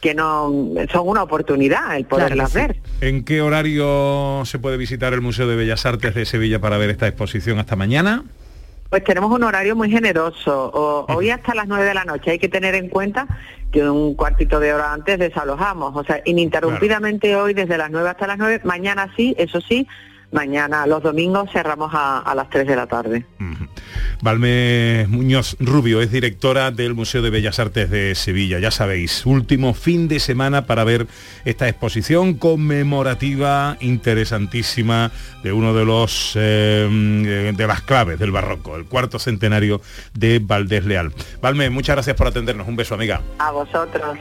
que 0.00 0.14
no 0.14 0.50
son 0.90 1.08
una 1.08 1.22
oportunidad 1.22 1.94
el 1.96 2.06
poderlas 2.06 2.54
ver. 2.54 2.76
¿En 3.02 3.22
qué 3.22 3.42
horario 3.42 4.42
se 4.46 4.58
puede 4.58 4.78
visitar 4.78 5.12
el 5.12 5.20
Museo 5.20 5.46
de 5.46 5.56
Bellas 5.56 5.84
Artes 5.84 6.14
de 6.14 6.24
Sevilla 6.24 6.58
para 6.58 6.78
ver 6.78 6.88
esta 6.90 7.06
exposición 7.06 7.58
hasta 7.58 7.76
mañana? 7.76 8.24
Pues 8.88 9.04
tenemos 9.04 9.30
un 9.30 9.44
horario 9.44 9.76
muy 9.76 9.90
generoso. 9.90 10.70
O- 10.74 11.06
hoy 11.14 11.28
hasta 11.30 11.54
las 11.54 11.68
9 11.68 11.84
de 11.84 11.94
la 11.94 12.04
noche. 12.04 12.30
Hay 12.32 12.38
que 12.38 12.48
tener 12.48 12.74
en 12.74 12.88
cuenta 12.88 13.26
que 13.70 13.88
un 13.88 14.14
cuartito 14.14 14.60
de 14.60 14.72
hora 14.72 14.92
antes 14.92 15.18
desalojamos. 15.18 15.96
O 15.96 16.04
sea, 16.04 16.20
ininterrumpidamente 16.24 17.36
hoy 17.36 17.54
desde 17.54 17.78
las 17.78 17.90
9 17.90 18.08
hasta 18.08 18.26
las 18.26 18.38
9. 18.38 18.60
Mañana 18.64 19.12
sí, 19.16 19.34
eso 19.38 19.60
sí. 19.60 19.86
Mañana, 20.32 20.86
los 20.86 21.02
domingos, 21.02 21.50
cerramos 21.52 21.90
a, 21.92 22.20
a 22.20 22.34
las 22.34 22.48
3 22.50 22.66
de 22.66 22.76
la 22.76 22.86
tarde. 22.86 23.26
Valme 24.22 25.06
Muñoz 25.08 25.56
Rubio 25.58 26.00
es 26.00 26.12
directora 26.12 26.70
del 26.70 26.94
Museo 26.94 27.22
de 27.22 27.30
Bellas 27.30 27.58
Artes 27.58 27.90
de 27.90 28.14
Sevilla. 28.14 28.58
Ya 28.58 28.70
sabéis, 28.70 29.24
último 29.26 29.74
fin 29.74 30.08
de 30.08 30.20
semana 30.20 30.66
para 30.66 30.84
ver 30.84 31.06
esta 31.44 31.68
exposición 31.68 32.34
conmemorativa 32.34 33.76
interesantísima 33.80 35.10
de 35.42 35.52
uno 35.52 35.74
de 35.74 35.84
los 35.84 36.32
eh, 36.36 37.52
de 37.56 37.66
las 37.66 37.82
claves 37.82 38.18
del 38.18 38.30
barroco, 38.30 38.76
el 38.76 38.84
cuarto 38.84 39.18
centenario 39.18 39.80
de 40.14 40.38
Valdés 40.38 40.84
Leal. 40.84 41.12
Valme, 41.40 41.70
muchas 41.70 41.96
gracias 41.96 42.16
por 42.16 42.26
atendernos. 42.26 42.68
Un 42.68 42.76
beso, 42.76 42.94
amiga. 42.94 43.20
A 43.38 43.50
vosotros. 43.50 44.18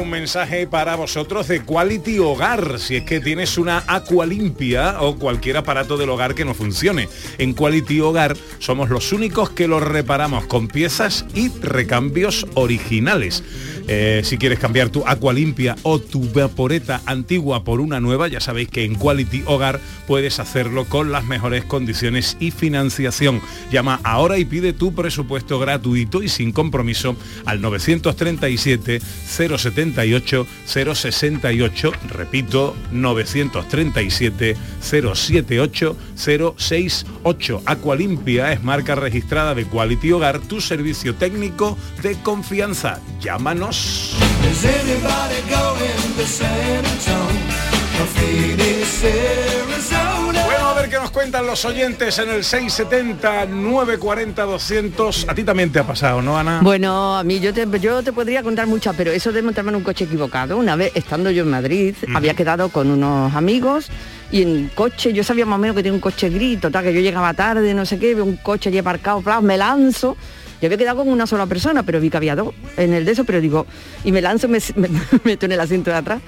Un 0.00 0.10
mensaje 0.10 0.66
para 0.66 0.96
vosotros 0.96 1.46
de 1.48 1.62
Quality 1.62 2.18
Hogar, 2.18 2.78
si 2.78 2.96
es 2.96 3.04
que 3.04 3.20
tienes 3.20 3.58
una 3.58 3.78
agua 3.78 4.24
limpia 4.24 5.00
o 5.00 5.16
cualquier 5.16 5.58
aparato 5.58 5.96
del 5.96 6.10
hogar 6.10 6.34
que 6.34 6.44
no 6.44 6.54
funcione. 6.54 7.08
En 7.38 7.52
Quality 7.52 8.00
Hogar 8.00 8.36
somos 8.58 8.88
los 8.88 9.12
únicos 9.12 9.50
que 9.50 9.68
lo 9.68 9.78
reparamos 9.78 10.46
con 10.46 10.68
piezas 10.68 11.26
y 11.34 11.50
recambios 11.60 12.46
originales. 12.54 13.44
Eh, 13.88 14.22
si 14.24 14.38
quieres 14.38 14.58
cambiar 14.58 14.90
tu 14.90 15.04
agua 15.06 15.32
limpia 15.32 15.76
o 15.82 15.98
tu 15.98 16.22
vaporeta 16.32 17.00
antigua 17.06 17.64
por 17.64 17.80
una 17.80 18.00
nueva, 18.00 18.28
ya 18.28 18.40
sabéis 18.40 18.68
que 18.68 18.84
en 18.84 18.94
Quality 18.94 19.42
Hogar 19.46 19.80
puedes 20.06 20.38
hacerlo 20.40 20.84
con 20.84 21.12
las 21.12 21.24
mejores 21.24 21.64
condiciones 21.64 22.36
y 22.40 22.50
financiación. 22.50 23.40
Llama 23.70 24.00
ahora 24.04 24.38
y 24.38 24.44
pide 24.44 24.72
tu 24.72 24.94
presupuesto 24.94 25.58
gratuito 25.58 26.22
y 26.22 26.28
sin 26.28 26.52
compromiso 26.52 27.16
al 27.44 27.60
937 27.60 29.00
078 29.00 30.46
068. 30.66 31.92
Repito, 32.10 32.76
937 32.92 34.56
078 34.80 35.96
068. 36.14 37.62
Aqualimpia 37.66 38.52
es 38.52 38.62
marca 38.62 38.94
registrada 38.94 39.54
de 39.54 39.64
Quality 39.64 40.12
Hogar, 40.12 40.40
tu 40.40 40.60
servicio 40.60 41.14
técnico 41.14 41.76
de 42.02 42.14
confianza. 42.22 43.00
Llámanos. 43.20 43.69
Is 43.70 44.64
anybody 44.64 45.40
going 45.48 46.16
to 46.16 46.26
San 46.26 46.84
Antonio? 46.84 48.00
Or 48.00 48.06
Phoenix, 48.06 49.04
Arizona? 49.04 50.44
Bueno, 50.44 50.68
a 50.70 50.74
ver 50.74 50.90
qué 50.90 50.96
nos 50.96 51.12
cuentan 51.12 51.46
los 51.46 51.64
oyentes 51.64 52.18
en 52.18 52.30
el 52.30 52.42
670 52.42 53.46
940 53.46 54.42
200. 54.42 55.28
A 55.28 55.34
ti 55.36 55.44
también 55.44 55.70
te 55.70 55.78
ha 55.78 55.86
pasado, 55.86 56.20
¿no, 56.20 56.36
Ana? 56.36 56.58
Bueno, 56.64 57.16
a 57.16 57.22
mí 57.22 57.38
yo 57.38 57.54
te, 57.54 57.64
yo 57.78 58.02
te 58.02 58.12
podría 58.12 58.42
contar 58.42 58.66
muchas, 58.66 58.96
pero 58.96 59.12
eso 59.12 59.30
de 59.30 59.40
montarme 59.40 59.70
en 59.70 59.76
un 59.76 59.84
coche 59.84 60.04
equivocado. 60.04 60.56
Una 60.56 60.74
vez, 60.74 60.90
estando 60.96 61.30
yo 61.30 61.44
en 61.44 61.50
Madrid, 61.50 61.94
había 62.12 62.34
quedado 62.34 62.70
con 62.70 62.90
unos 62.90 63.32
amigos 63.36 63.88
y 64.32 64.42
en 64.42 64.68
coche, 64.74 65.12
yo 65.12 65.22
sabía 65.22 65.46
más 65.46 65.58
o 65.58 65.60
menos 65.60 65.76
que 65.76 65.84
tenía 65.84 65.94
un 65.94 66.00
coche 66.00 66.28
gris, 66.28 66.60
total, 66.60 66.82
que 66.82 66.92
yo 66.92 67.00
llegaba 67.00 67.34
tarde, 67.34 67.72
no 67.72 67.86
sé 67.86 68.00
qué, 68.00 68.16
veo 68.16 68.24
un 68.24 68.36
coche 68.36 68.68
allí 68.68 68.78
aparcado, 68.78 69.20
plau, 69.20 69.40
me 69.42 69.56
lanzo. 69.56 70.16
Yo 70.60 70.66
había 70.66 70.78
quedado 70.78 70.98
con 70.98 71.08
una 71.08 71.26
sola 71.26 71.46
persona, 71.46 71.82
pero 71.82 72.00
vi 72.00 72.10
que 72.10 72.16
había 72.16 72.36
dos 72.36 72.54
en 72.76 72.92
el 72.92 73.04
de 73.04 73.12
eso, 73.12 73.24
pero 73.24 73.40
digo, 73.40 73.66
y 74.04 74.12
me 74.12 74.20
lanzo, 74.20 74.48
me, 74.48 74.58
me 74.76 74.88
meto 75.24 75.46
en 75.46 75.52
el 75.52 75.60
asiento 75.60 75.90
de 75.90 75.96
atrás. 75.96 76.20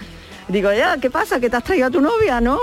Digo, 0.49 0.73
ya, 0.73 0.99
¿qué 0.99 1.11
pasa? 1.11 1.39
¿Que 1.41 1.49
te 1.49 1.57
has 1.57 1.65
traído 1.65 1.87
a 1.87 1.91
tu 1.91 2.01
novia, 2.01 2.41
no? 2.41 2.59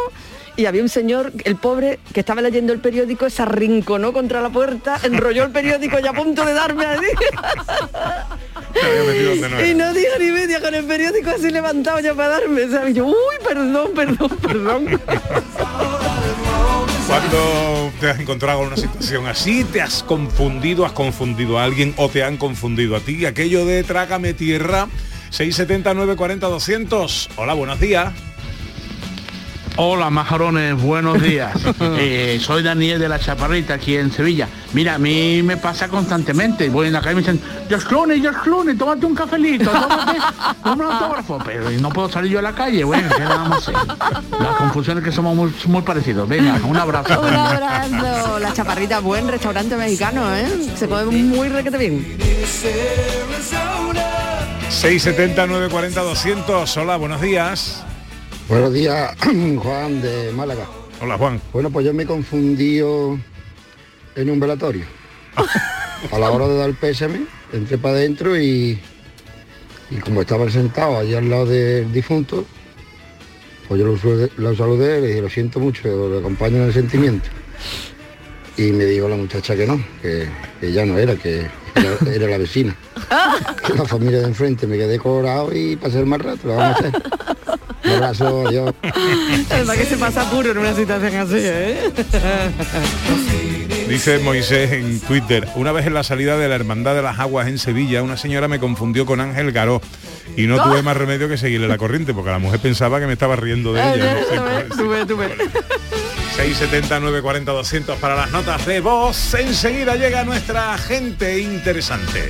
y 0.59 0.65
había 0.65 0.81
un 0.81 0.89
señor, 0.89 1.31
el 1.45 1.55
pobre, 1.55 1.99
que 2.13 2.19
estaba 2.19 2.41
leyendo 2.41 2.73
el 2.73 2.79
periódico, 2.79 3.29
se 3.29 3.43
arrinconó 3.43 4.11
contra 4.11 4.41
la 4.41 4.49
puerta, 4.49 4.99
enrolló 5.03 5.45
el 5.45 5.51
periódico 5.51 5.99
y 5.99 6.05
a 6.05 6.11
punto 6.11 6.43
de 6.43 6.51
darme 6.51 6.85
a 6.85 6.97
Y 9.65 9.73
no 9.73 9.93
dijo 9.93 10.19
ni 10.19 10.31
media 10.31 10.59
con 10.59 10.75
el 10.75 10.83
periódico 10.83 11.29
así 11.29 11.49
levantado 11.49 12.01
ya 12.01 12.13
para 12.13 12.41
darme. 12.41 12.67
¿sabes? 12.67 12.93
Yo, 12.93 13.05
uy, 13.05 13.15
perdón, 13.41 13.91
perdón, 13.95 14.37
perdón. 14.41 15.01
Cuando 17.09 17.91
te 17.99 18.07
has 18.07 18.19
encontrado 18.19 18.61
en 18.61 18.67
una 18.67 18.77
situación 18.77 19.25
así, 19.25 19.63
te 19.63 19.81
has 19.81 20.03
confundido, 20.03 20.85
has 20.85 20.91
confundido 20.91 21.57
a 21.57 21.63
alguien 21.63 21.95
o 21.97 22.07
te 22.07 22.23
han 22.23 22.37
confundido 22.37 22.95
a 22.95 22.99
ti. 22.99 23.25
Aquello 23.25 23.65
de 23.65 23.83
trágame 23.83 24.35
tierra, 24.35 24.87
670 25.31 25.95
940 25.95 26.47
200. 26.47 27.29
Hola, 27.35 27.55
buenos 27.55 27.79
días. 27.79 28.13
Hola 29.81 30.09
majarones, 30.09 30.81
buenos 30.81 31.21
días. 31.21 31.53
Eh, 32.01 32.39
soy 32.41 32.63
Daniel 32.63 32.99
de 32.99 33.09
la 33.09 33.19
Chaparrita 33.19 33.75
aquí 33.75 33.95
en 33.95 34.11
Sevilla. 34.11 34.47
Mira, 34.73 34.95
a 34.95 34.97
mí 34.99 35.41
me 35.43 35.57
pasa 35.57 35.87
constantemente. 35.87 36.69
Voy 36.69 36.87
en 36.87 36.93
la 36.93 37.01
calle 37.01 37.13
y 37.13 37.15
me 37.15 37.21
dicen, 37.21 37.41
George 37.67 37.87
Clooney, 37.87 38.21
George 38.21 38.39
Clooney, 38.43 38.75
tómate 38.75 39.05
un 39.05 39.15
cafelito, 39.15 39.69
tómate 39.69 40.19
un 40.65 40.81
autógrafo. 40.81 41.39
Pero 41.45 41.69
no 41.71 41.89
puedo 41.89 42.09
salir 42.09 42.31
yo 42.31 42.39
a 42.39 42.41
la 42.41 42.53
calle. 42.53 42.83
Bueno, 42.83 43.09
¿qué 43.15 43.23
vamos 43.23 43.51
a 43.51 43.55
hacer? 43.57 43.73
Las 44.39 44.55
confusiones 44.57 45.03
que 45.03 45.11
somos 45.11 45.35
muy, 45.35 45.53
muy 45.67 45.81
parecidos. 45.81 46.27
Venga, 46.27 46.59
un 46.65 46.77
abrazo. 46.77 47.19
Un 47.21 47.33
abrazo. 47.33 48.39
La 48.39 48.53
Chaparrita, 48.53 48.99
buen 48.99 49.27
restaurante 49.27 49.75
mexicano, 49.75 50.35
¿eh? 50.35 50.47
Se 50.75 50.87
come 50.87 51.05
muy 51.05 51.49
requete 51.49 51.77
bien. 51.77 52.17
670 54.69 55.47
940 55.47 56.01
200. 56.01 56.77
Hola, 56.77 56.97
buenos 56.97 57.21
días. 57.21 57.83
Buenos 58.49 58.73
días, 58.73 59.15
Juan 59.61 60.01
de 60.01 60.31
Málaga. 60.33 60.65
Hola, 61.01 61.17
Juan. 61.17 61.41
Bueno, 61.53 61.69
pues 61.69 61.85
yo 61.85 61.93
me 61.93 62.03
he 62.03 62.05
confundido 62.05 63.17
en 64.15 64.29
un 64.29 64.39
velatorio. 64.39 64.85
A 66.11 66.17
la 66.19 66.31
hora 66.31 66.47
de 66.47 66.57
dar 66.57 66.69
el 66.69 66.75
pésame, 66.75 67.25
entré 67.51 67.77
para 67.77 67.95
adentro 67.95 68.39
y, 68.39 68.79
y 69.91 69.95
como 69.97 70.21
estaban 70.21 70.49
sentados 70.49 70.97
allí 70.99 71.13
al 71.13 71.29
lado 71.29 71.45
del 71.45 71.91
difunto, 71.91 72.45
pues 73.67 73.81
yo 73.81 73.85
lo, 73.87 73.97
saludé- 73.97 74.31
lo 74.37 74.55
saludé 74.55 74.97
y 74.97 75.01
le 75.01 75.07
dije, 75.09 75.21
lo 75.21 75.29
siento 75.29 75.59
mucho, 75.59 76.09
le 76.09 76.19
acompaño 76.19 76.57
en 76.57 76.63
el 76.63 76.73
sentimiento. 76.73 77.27
Y 78.55 78.71
me 78.71 78.85
dijo 78.85 79.09
la 79.09 79.17
muchacha 79.17 79.55
que 79.57 79.67
no, 79.67 79.83
que, 80.01 80.27
que 80.61 80.71
ya 80.71 80.85
no 80.85 80.97
era, 80.97 81.15
que 81.15 81.47
era, 81.75 82.13
era 82.13 82.27
la 82.27 82.37
vecina. 82.37 82.75
Que 83.67 83.73
la 83.77 83.83
familia 83.85 84.19
de 84.19 84.27
enfrente 84.27 84.65
me 84.67 84.77
quedé 84.77 84.99
colorado 84.99 85.53
y 85.53 85.75
pasé 85.75 85.99
el 85.99 86.05
mal 86.05 86.21
rato, 86.21 86.47
lo 86.47 86.55
vamos 86.55 86.75
a 86.77 86.79
hacer. 86.87 87.03
Un 87.83 87.91
abrazo, 87.91 88.47
adiós. 88.47 88.73
Además 89.51 89.77
que 89.77 89.85
se 89.85 89.97
pasa 89.97 90.29
puro 90.29 90.51
en 90.51 90.57
una 90.57 90.73
situación 90.73 91.15
así, 91.15 91.35
¿eh? 91.37 91.91
Dice 93.87 94.19
Moisés 94.19 94.71
en 94.73 94.99
Twitter, 94.99 95.47
una 95.55 95.71
vez 95.71 95.87
en 95.87 95.93
la 95.95 96.03
salida 96.03 96.37
de 96.37 96.47
la 96.47 96.55
Hermandad 96.55 96.93
de 96.93 97.01
las 97.01 97.17
Aguas 97.19 97.47
en 97.47 97.57
Sevilla, 97.57 98.03
una 98.03 98.17
señora 98.17 98.47
me 98.47 98.59
confundió 98.59 99.05
con 99.05 99.19
Ángel 99.19 99.51
Garó 99.51 99.81
y 100.37 100.45
no 100.45 100.61
tuve 100.61 100.83
más 100.83 100.95
remedio 100.95 101.27
que 101.27 101.37
seguirle 101.37 101.67
la 101.67 101.77
corriente 101.77 102.13
porque 102.13 102.29
la 102.29 102.37
mujer 102.37 102.59
pensaba 102.59 102.99
que 102.99 103.07
me 103.07 103.13
estaba 103.13 103.35
riendo 103.35 103.73
de 103.73 103.81
ella. 103.81 104.13
No 104.13 104.25
sé, 104.27 104.65
Tú 104.77 104.89
ves, 104.89 105.07
tú 105.07 105.17
ves. 105.17 105.31
670 106.35 106.99
940 106.99 107.51
200 107.51 107.97
para 107.97 108.15
las 108.15 108.31
notas 108.31 108.65
de 108.65 108.79
voz. 108.79 109.33
Enseguida 109.33 109.95
llega 109.95 110.23
nuestra 110.23 110.77
gente 110.77 111.39
interesante. 111.39 112.29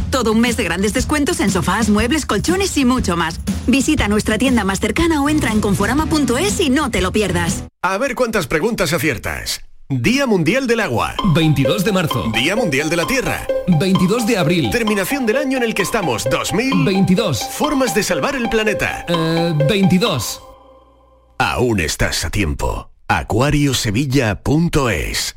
Todo 0.11 0.31
un 0.33 0.41
mes 0.41 0.57
de 0.57 0.65
grandes 0.65 0.93
descuentos 0.93 1.39
en 1.39 1.49
sofás, 1.49 1.89
muebles, 1.89 2.25
colchones 2.25 2.77
y 2.77 2.83
mucho 2.85 3.15
más. 3.17 3.39
Visita 3.65 4.07
nuestra 4.09 4.37
tienda 4.37 4.63
más 4.63 4.79
cercana 4.79 5.23
o 5.23 5.29
entra 5.29 5.51
en 5.51 5.61
conforama.es 5.61 6.59
y 6.59 6.69
no 6.69 6.91
te 6.91 7.01
lo 7.01 7.11
pierdas. 7.11 7.63
A 7.81 7.97
ver 7.97 8.13
cuántas 8.13 8.45
preguntas 8.47 8.93
aciertas. 8.93 9.61
Día 9.89 10.25
Mundial 10.25 10.67
del 10.67 10.79
Agua. 10.81 11.15
22 11.33 11.83
de 11.83 11.91
marzo. 11.91 12.31
Día 12.33 12.55
Mundial 12.55 12.89
de 12.89 12.95
la 12.95 13.05
Tierra. 13.07 13.45
22 13.79 14.27
de 14.27 14.37
abril. 14.37 14.69
Terminación 14.69 15.25
del 15.25 15.37
año 15.37 15.57
en 15.57 15.63
el 15.63 15.73
que 15.73 15.81
estamos. 15.81 16.25
2022. 16.29 17.43
Formas 17.51 17.95
de 17.95 18.03
salvar 18.03 18.35
el 18.35 18.49
planeta. 18.49 19.05
22. 19.67 20.43
Aún 21.39 21.79
estás 21.79 22.23
a 22.23 22.29
tiempo. 22.29 22.91
Acuariosevilla.es 23.07 25.35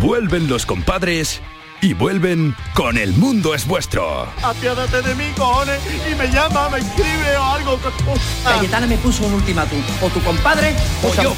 Vuelven 0.00 0.48
los 0.48 0.64
compadres 0.66 1.40
y 1.80 1.92
vuelven 1.94 2.54
con 2.74 2.96
El 2.96 3.12
Mundo 3.12 3.54
es 3.54 3.66
Vuestro. 3.66 4.28
Apiádate 4.42 5.02
de 5.02 5.14
mí, 5.14 5.24
cojones, 5.36 5.80
y 6.10 6.14
me 6.14 6.28
llama, 6.28 6.68
me 6.70 6.78
escribe 6.78 7.36
o 7.36 7.42
algo. 7.42 7.80
Cayetana 8.44 8.86
me 8.86 8.96
puso 8.98 9.26
un 9.26 9.34
ultimátum. 9.34 9.78
O 10.00 10.08
tu 10.08 10.20
compadre 10.20 10.74
o 11.02 11.14
yo. 11.22 11.34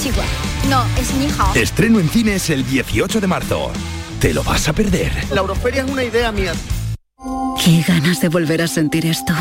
Chihuahua. 0.00 0.24
No, 0.68 0.84
es 1.00 1.12
mi 1.14 1.26
hija. 1.26 1.52
Estreno 1.54 2.00
en 2.00 2.08
cines 2.08 2.50
el 2.50 2.66
18 2.66 3.20
de 3.20 3.26
marzo. 3.26 3.72
¿Te 4.20 4.34
lo 4.34 4.44
vas 4.44 4.68
a 4.68 4.72
perder? 4.72 5.12
La 5.30 5.40
Euroferia 5.40 5.82
es 5.82 5.90
una 5.90 6.04
idea 6.04 6.30
mía. 6.30 6.52
Qué 7.64 7.84
ganas 7.86 8.20
de 8.20 8.28
volver 8.28 8.62
a 8.62 8.68
sentir 8.68 9.06
esto. 9.06 9.34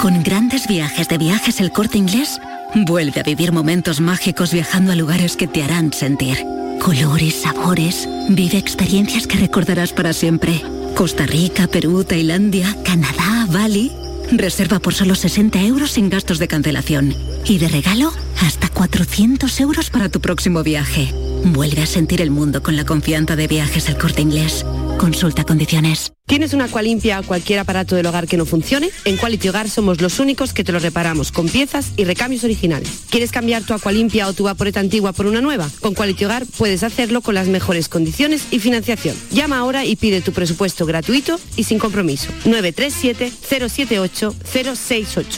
Con 0.00 0.22
grandes 0.22 0.66
viajes 0.66 1.08
de 1.08 1.18
viajes 1.18 1.60
el 1.60 1.72
corte 1.72 1.98
inglés, 1.98 2.40
vuelve 2.74 3.20
a 3.20 3.22
vivir 3.22 3.52
momentos 3.52 4.00
mágicos 4.00 4.52
viajando 4.52 4.92
a 4.92 4.96
lugares 4.96 5.36
que 5.36 5.46
te 5.46 5.62
harán 5.62 5.92
sentir. 5.92 6.38
Colores, 6.80 7.34
sabores, 7.42 8.08
vive 8.30 8.56
experiencias 8.56 9.26
que 9.26 9.36
recordarás 9.36 9.92
para 9.92 10.12
siempre. 10.12 10.62
Costa 10.96 11.26
Rica, 11.26 11.66
Perú, 11.66 12.04
Tailandia, 12.04 12.74
Canadá, 12.84 13.46
Bali. 13.50 13.92
Reserva 14.32 14.78
por 14.78 14.94
solo 14.94 15.14
60 15.14 15.60
euros 15.62 15.92
sin 15.92 16.08
gastos 16.08 16.38
de 16.38 16.48
cancelación. 16.48 17.14
Y 17.44 17.58
de 17.58 17.68
regalo, 17.68 18.12
hasta 18.42 18.68
400 18.68 19.60
euros 19.60 19.90
para 19.90 20.08
tu 20.08 20.20
próximo 20.20 20.62
viaje. 20.62 21.12
Vuelve 21.44 21.82
a 21.82 21.86
sentir 21.86 22.20
el 22.20 22.30
mundo 22.30 22.62
con 22.62 22.76
la 22.76 22.84
confianza 22.84 23.34
de 23.36 23.46
viajes 23.46 23.88
el 23.88 23.96
corte 23.96 24.20
inglés. 24.22 24.66
Consulta 24.98 25.44
condiciones. 25.44 26.12
¿Tienes 26.26 26.52
una 26.52 26.66
Aqualimpia 26.66 27.18
o 27.18 27.22
cualquier 27.24 27.58
aparato 27.58 27.96
del 27.96 28.06
hogar 28.06 28.28
que 28.28 28.36
no 28.36 28.46
funcione? 28.46 28.90
En 29.04 29.16
Quality 29.16 29.48
Hogar 29.48 29.68
somos 29.68 30.00
los 30.00 30.20
únicos 30.20 30.52
que 30.52 30.62
te 30.62 30.70
lo 30.70 30.78
reparamos 30.78 31.32
con 31.32 31.48
piezas 31.48 31.90
y 31.96 32.04
recambios 32.04 32.44
originales. 32.44 33.00
¿Quieres 33.10 33.32
cambiar 33.32 33.64
tu 33.64 33.74
Aqualimpia 33.74 34.28
o 34.28 34.32
tu 34.32 34.44
vaporeta 34.44 34.78
antigua 34.78 35.12
por 35.12 35.26
una 35.26 35.40
nueva? 35.40 35.68
Con 35.80 35.94
Quality 35.94 36.26
Hogar 36.26 36.46
puedes 36.56 36.84
hacerlo 36.84 37.20
con 37.20 37.34
las 37.34 37.48
mejores 37.48 37.88
condiciones 37.88 38.44
y 38.52 38.60
financiación. 38.60 39.16
Llama 39.32 39.58
ahora 39.58 39.84
y 39.84 39.96
pide 39.96 40.20
tu 40.20 40.30
presupuesto 40.32 40.86
gratuito 40.86 41.40
y 41.56 41.64
sin 41.64 41.80
compromiso. 41.80 42.30
937-078-068. 42.44 45.36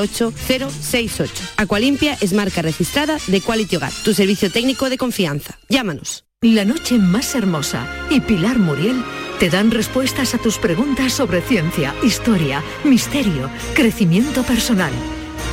937-078-068. 0.00 1.30
Aqualimpia 1.56 2.16
es 2.20 2.32
marca 2.32 2.62
registrada 2.62 3.18
de 3.26 3.40
Quality 3.40 3.76
Hogar, 3.76 3.92
tu 4.04 4.14
servicio 4.14 4.50
técnico 4.50 4.90
de 4.90 4.98
confianza. 4.98 5.58
Llámanos. 5.68 6.24
La 6.42 6.64
noche 6.64 6.98
más 6.98 7.36
hermosa 7.36 7.86
y 8.10 8.20
Pilar 8.20 8.58
Muriel 8.58 9.04
te 9.38 9.48
dan 9.48 9.70
respuestas 9.70 10.34
a 10.34 10.38
tus 10.38 10.58
preguntas 10.58 11.12
sobre 11.12 11.40
ciencia, 11.40 11.94
historia, 12.02 12.64
misterio, 12.82 13.48
crecimiento 13.74 14.42
personal. 14.42 14.90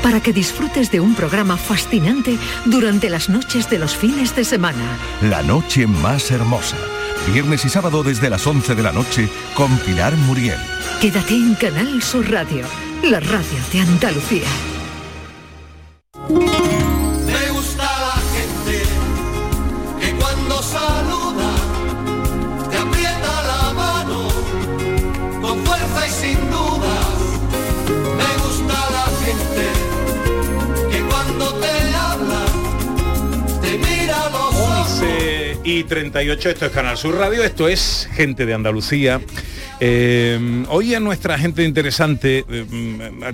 Para 0.01 0.19
que 0.19 0.33
disfrutes 0.33 0.91
de 0.91 0.99
un 0.99 1.13
programa 1.13 1.57
fascinante 1.57 2.37
durante 2.65 3.09
las 3.09 3.29
noches 3.29 3.69
de 3.69 3.77
los 3.77 3.95
fines 3.95 4.35
de 4.35 4.43
semana. 4.43 4.97
La 5.21 5.43
noche 5.43 5.85
más 5.85 6.31
hermosa. 6.31 6.77
Viernes 7.31 7.65
y 7.65 7.69
sábado 7.69 8.01
desde 8.01 8.29
las 8.29 8.47
11 8.47 8.73
de 8.73 8.83
la 8.83 8.91
noche 8.91 9.29
con 9.53 9.77
Pilar 9.79 10.15
Muriel. 10.17 10.59
Quédate 11.01 11.35
en 11.35 11.53
Canal 11.55 12.01
Sur 12.01 12.31
Radio, 12.31 12.65
la 13.03 13.19
radio 13.19 13.59
de 13.71 13.79
Andalucía. 13.79 14.47
Y 35.69 35.83
38, 35.83 36.49
esto 36.49 36.65
es 36.65 36.71
Canal 36.71 36.97
Sur 36.97 37.15
Radio, 37.15 37.43
esto 37.43 37.67
es 37.67 38.09
Gente 38.13 38.47
de 38.47 38.55
Andalucía. 38.55 39.21
Eh, 39.79 40.65
hoy 40.69 40.95
en 40.95 41.03
nuestra 41.03 41.37
gente 41.37 41.63
interesante 41.63 42.43
eh, 42.49 42.65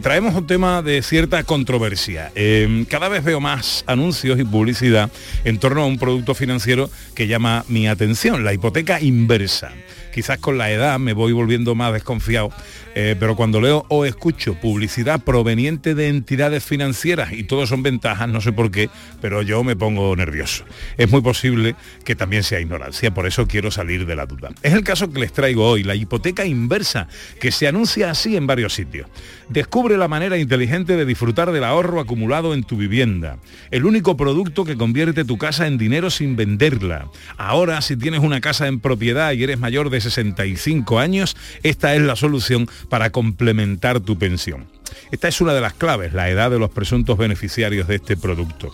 traemos 0.01 0.36
un 0.36 0.45
tema 0.45 0.81
de 0.81 1.01
cierta 1.01 1.43
controversia. 1.45 2.33
Eh, 2.36 2.86
cada 2.89 3.07
vez 3.07 3.23
veo 3.23 3.39
más 3.39 3.86
anuncios 3.88 4.38
y 4.38 4.43
publicidad 4.43 5.09
en 5.45 5.59
torno 5.59 5.83
a 5.83 5.86
un 5.86 5.97
producto 5.97 6.36
financiero 6.36 6.89
que 7.15 7.27
llama 7.27 7.63
mi 7.69 7.88
atención, 7.88 8.43
la 8.43 8.53
hipoteca 8.53 8.99
inversa. 8.99 9.71
Quizás 10.16 10.39
con 10.39 10.57
la 10.57 10.72
edad 10.72 10.97
me 10.97 11.11
voy 11.11 11.34
volviendo 11.34 11.76
más 11.76 11.91
desconfiado 11.91 12.49
eh, 12.97 13.18
pero 13.20 13.36
cuando 13.36 13.59
leo 13.59 13.86
o 13.89 14.05
escucho 14.05 14.55
publicidad 14.55 15.20
proveniente 15.20 15.95
de 15.95 16.07
entidades 16.07 16.63
financieras 16.63 17.34
y 17.34 17.43
todo 17.43 17.68
son 17.68 17.84
ventajas, 17.84 18.30
no 18.30 18.39
sé 18.39 18.53
por 18.53 18.72
qué, 18.72 18.89
pero 19.22 19.41
yo 19.41 19.66
me 19.66 19.76
pongo 19.76 20.16
nervioso. 20.16 20.63
Es 20.97 21.11
muy 21.11 21.20
posible 21.20 21.76
que 22.05 22.16
también 22.16 22.43
sea 22.43 22.61
ignorancia, 22.61 23.13
por 23.13 23.28
eso 23.28 23.47
quiero 23.47 23.70
salir 23.70 24.05
de 24.05 24.16
la 24.16 24.26
duda. 24.26 24.51
Es 24.63 24.74
el 24.74 24.86
caso 24.86 25.11
que 25.11 25.20
les 25.20 25.34
traigo 25.34 25.68
hoy, 25.68 25.84
la 25.84 25.93
hipoteca 25.93 26.45
inversa, 26.45 27.09
que 27.41 27.51
se 27.51 27.68
anuncia 27.68 28.09
así 28.09 28.38
en 28.38 28.47
varios 28.47 28.74
sitios. 28.74 29.09
Descubre 29.49 29.97
la 29.97 30.07
manera 30.07 30.38
inteligente 30.38 30.95
de 30.95 31.05
disfrutar 31.05 31.51
del 31.51 31.66
ahorro 31.66 31.99
acumulado 31.99 32.53
en 32.53 32.63
tu 32.63 32.78
vivienda. 32.78 33.39
El 33.72 33.86
único 33.86 34.16
producto 34.16 34.63
que 34.63 34.78
convierte 34.78 35.26
tu 35.26 35.38
casa 35.38 35.68
en 35.68 35.78
dinero 35.78 36.09
sin 36.09 36.38
venderla. 36.38 37.09
Ahora, 37.38 37.82
si 37.82 37.97
tienes 37.97 38.22
una 38.22 38.39
casa 38.39 38.68
en 38.68 38.80
propiedad 38.80 39.34
y 39.34 39.43
eres 39.43 39.59
mayor 39.59 39.89
de 39.89 39.97
65 40.06 40.99
años, 40.99 41.36
esta 41.64 41.95
es 41.95 42.01
la 42.01 42.16
solución 42.16 42.70
para 42.89 43.10
complementar 43.10 43.99
tu 43.99 44.18
pensión. 44.18 44.68
Esta 45.12 45.28
es 45.28 45.41
una 45.41 45.53
de 45.53 45.62
las 45.62 45.74
claves, 45.74 46.14
la 46.14 46.30
edad 46.30 46.51
de 46.51 46.60
los 46.60 46.72
presuntos 46.72 47.18
beneficiarios 47.18 47.88
de 47.88 47.95
este 47.95 48.18
producto. 48.18 48.74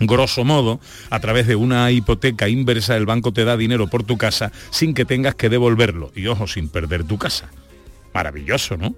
Grosso 0.00 0.44
modo, 0.44 0.80
a 1.10 1.20
través 1.20 1.46
de 1.46 1.54
una 1.54 1.90
hipoteca 1.90 2.48
inversa, 2.48 2.96
el 2.96 3.06
banco 3.06 3.32
te 3.32 3.44
da 3.44 3.56
dinero 3.56 3.86
por 3.86 4.02
tu 4.02 4.18
casa 4.18 4.50
sin 4.70 4.92
que 4.92 5.04
tengas 5.04 5.36
que 5.36 5.48
devolverlo. 5.48 6.10
Y 6.16 6.26
ojo, 6.26 6.46
sin 6.46 6.68
perder 6.68 7.04
tu 7.04 7.16
casa. 7.16 7.48
Maravilloso, 8.12 8.76
¿no? 8.76 8.94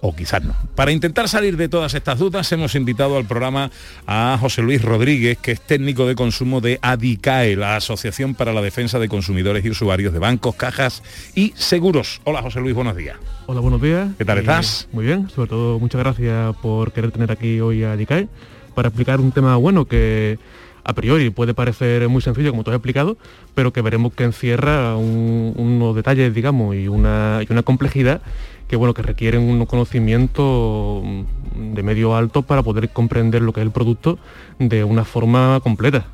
O 0.00 0.14
quizás 0.14 0.42
no. 0.42 0.54
Para 0.74 0.92
intentar 0.92 1.28
salir 1.28 1.56
de 1.56 1.68
todas 1.68 1.94
estas 1.94 2.18
dudas 2.18 2.50
hemos 2.52 2.74
invitado 2.74 3.16
al 3.16 3.26
programa 3.26 3.70
a 4.06 4.36
José 4.40 4.62
Luis 4.62 4.82
Rodríguez, 4.82 5.38
que 5.38 5.52
es 5.52 5.60
técnico 5.60 6.06
de 6.06 6.14
consumo 6.14 6.60
de 6.60 6.78
ADICAE, 6.82 7.56
la 7.56 7.76
Asociación 7.76 8.34
para 8.34 8.52
la 8.52 8.62
Defensa 8.62 8.98
de 8.98 9.08
Consumidores 9.08 9.64
y 9.64 9.70
Usuarios 9.70 10.12
de 10.12 10.18
Bancos, 10.18 10.54
Cajas 10.54 11.02
y 11.34 11.52
Seguros. 11.56 12.20
Hola 12.24 12.42
José 12.42 12.60
Luis, 12.60 12.74
buenos 12.74 12.96
días. 12.96 13.16
Hola, 13.46 13.60
buenos 13.60 13.82
días. 13.82 14.08
¿Qué 14.16 14.24
tal 14.24 14.38
estás? 14.38 14.88
Muy 14.92 15.04
bien, 15.04 15.28
sobre 15.30 15.48
todo 15.50 15.78
muchas 15.78 16.00
gracias 16.00 16.54
por 16.56 16.92
querer 16.92 17.10
tener 17.10 17.30
aquí 17.32 17.60
hoy 17.60 17.84
a 17.84 17.92
ADICAE 17.92 18.28
para 18.74 18.88
explicar 18.88 19.20
un 19.20 19.32
tema 19.32 19.56
bueno 19.56 19.84
que 19.84 20.38
a 20.84 20.94
priori 20.94 21.30
puede 21.30 21.54
parecer 21.54 22.08
muy 22.08 22.22
sencillo, 22.22 22.50
como 22.50 22.64
tú 22.64 22.70
has 22.70 22.76
explicado, 22.76 23.16
pero 23.54 23.72
que 23.72 23.82
veremos 23.82 24.12
que 24.14 24.24
encierra 24.24 24.96
unos 24.96 25.94
detalles, 25.94 26.34
digamos, 26.34 26.74
y 26.74 26.88
una, 26.88 27.40
y 27.46 27.52
una 27.52 27.62
complejidad 27.62 28.22
que 28.70 28.76
bueno, 28.76 28.94
que 28.94 29.02
requieren 29.02 29.42
un 29.42 29.66
conocimiento 29.66 31.02
de 31.56 31.82
medio 31.82 32.14
alto 32.14 32.42
para 32.42 32.62
poder 32.62 32.90
comprender 32.90 33.42
lo 33.42 33.52
que 33.52 33.58
es 33.58 33.66
el 33.66 33.72
producto 33.72 34.20
de 34.60 34.84
una 34.84 35.04
forma 35.04 35.58
completa. 35.60 36.06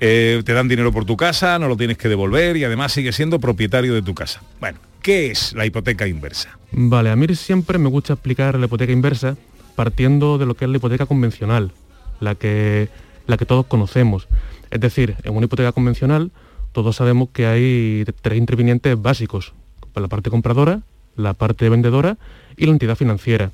Eh, 0.00 0.42
te 0.44 0.52
dan 0.54 0.66
dinero 0.66 0.90
por 0.90 1.04
tu 1.04 1.16
casa, 1.16 1.60
no 1.60 1.68
lo 1.68 1.76
tienes 1.76 1.98
que 1.98 2.08
devolver 2.08 2.56
y 2.56 2.64
además 2.64 2.90
sigues 2.90 3.14
siendo 3.14 3.38
propietario 3.38 3.94
de 3.94 4.02
tu 4.02 4.12
casa. 4.12 4.42
Bueno, 4.58 4.80
¿qué 5.02 5.30
es 5.30 5.52
la 5.52 5.64
hipoteca 5.64 6.08
inversa? 6.08 6.58
Vale, 6.72 7.10
a 7.10 7.14
mí 7.14 7.32
siempre 7.36 7.78
me 7.78 7.88
gusta 7.88 8.14
explicar 8.14 8.58
la 8.58 8.66
hipoteca 8.66 8.92
inversa 8.92 9.36
partiendo 9.76 10.38
de 10.38 10.46
lo 10.46 10.56
que 10.56 10.64
es 10.64 10.70
la 10.72 10.78
hipoteca 10.78 11.06
convencional, 11.06 11.70
la 12.18 12.34
que, 12.34 12.88
la 13.28 13.36
que 13.36 13.46
todos 13.46 13.66
conocemos. 13.66 14.26
Es 14.72 14.80
decir, 14.80 15.14
en 15.22 15.36
una 15.36 15.44
hipoteca 15.44 15.70
convencional 15.70 16.32
todos 16.72 16.96
sabemos 16.96 17.28
que 17.32 17.46
hay 17.46 18.04
tres 18.20 18.36
intervinientes 18.36 19.00
básicos, 19.00 19.52
la 19.94 20.08
parte 20.08 20.28
compradora, 20.28 20.82
la 21.16 21.34
parte 21.34 21.68
vendedora 21.68 22.16
y 22.56 22.66
la 22.66 22.72
entidad 22.72 22.96
financiera. 22.96 23.50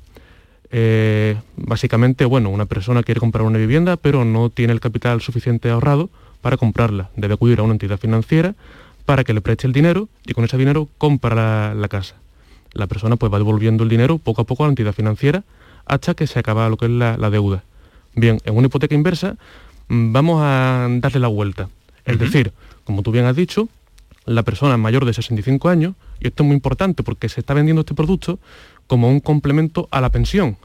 Eh, 0.71 1.35
básicamente, 1.55 2.25
bueno, 2.25 2.49
una 2.49 2.65
persona 2.65 3.03
quiere 3.03 3.19
comprar 3.19 3.45
una 3.45 3.57
vivienda, 3.57 3.97
pero 3.97 4.25
no 4.25 4.49
tiene 4.49 4.73
el 4.73 4.79
capital 4.79 5.21
suficiente 5.21 5.69
ahorrado 5.69 6.09
para 6.41 6.57
comprarla. 6.57 7.09
Debe 7.15 7.33
acudir 7.33 7.59
a 7.59 7.63
una 7.63 7.73
entidad 7.73 7.97
financiera 7.97 8.55
para 9.05 9.23
que 9.23 9.33
le 9.33 9.41
preste 9.41 9.65
el 9.65 9.73
dinero 9.73 10.07
y 10.25 10.33
con 10.33 10.43
ese 10.43 10.57
dinero 10.57 10.87
compra 10.97 11.73
la, 11.73 11.87
casa. 11.87 12.15
La 12.73 12.87
persona 12.87 13.15
pues 13.15 13.33
va 13.33 13.39
devolviendo 13.39 13.83
el 13.83 13.89
dinero 13.89 14.19
poco 14.19 14.41
a 14.41 14.45
poco 14.45 14.63
a 14.63 14.67
la 14.67 14.71
entidad 14.71 14.93
financiera 14.93 15.43
hasta 15.85 16.13
que 16.13 16.27
se 16.27 16.37
acaba 16.37 16.69
lo 16.69 16.77
que 16.77 16.85
es 16.85 16.91
la, 16.91 17.29
deuda. 17.29 17.63
Bien, 18.13 18.39
en 18.45 18.55
una 18.55 18.67
hipoteca 18.67 18.93
inversa 18.93 19.35
mm, 19.87 20.13
vamos 20.13 20.41
a 20.43 20.87
darle 21.01 21.19
la 21.19 21.27
vuelta. 21.27 21.69
Es 22.05 22.19
decir, 22.19 22.53
como 22.83 23.01
tú 23.03 23.11
bien 23.11 23.25
has 23.25 23.35
dicho, 23.35 23.67
la 24.25 24.43
persona 24.43 24.77
mayor 24.77 25.05
de 25.05 25.13
65 25.13 25.69
años, 25.69 25.95
y 26.19 26.27
esto 26.27 26.43
es 26.43 26.47
muy 26.47 26.55
importante 26.55 27.03
porque 27.03 27.29
se 27.29 27.39
está 27.39 27.53
vendiendo 27.53 27.81
este 27.81 27.95
producto 27.95 28.39
como 28.87 29.09
un 29.09 29.19
complemento 29.19 29.87
a 29.91 30.01
la 30.01 30.09
pensión. 30.09 30.57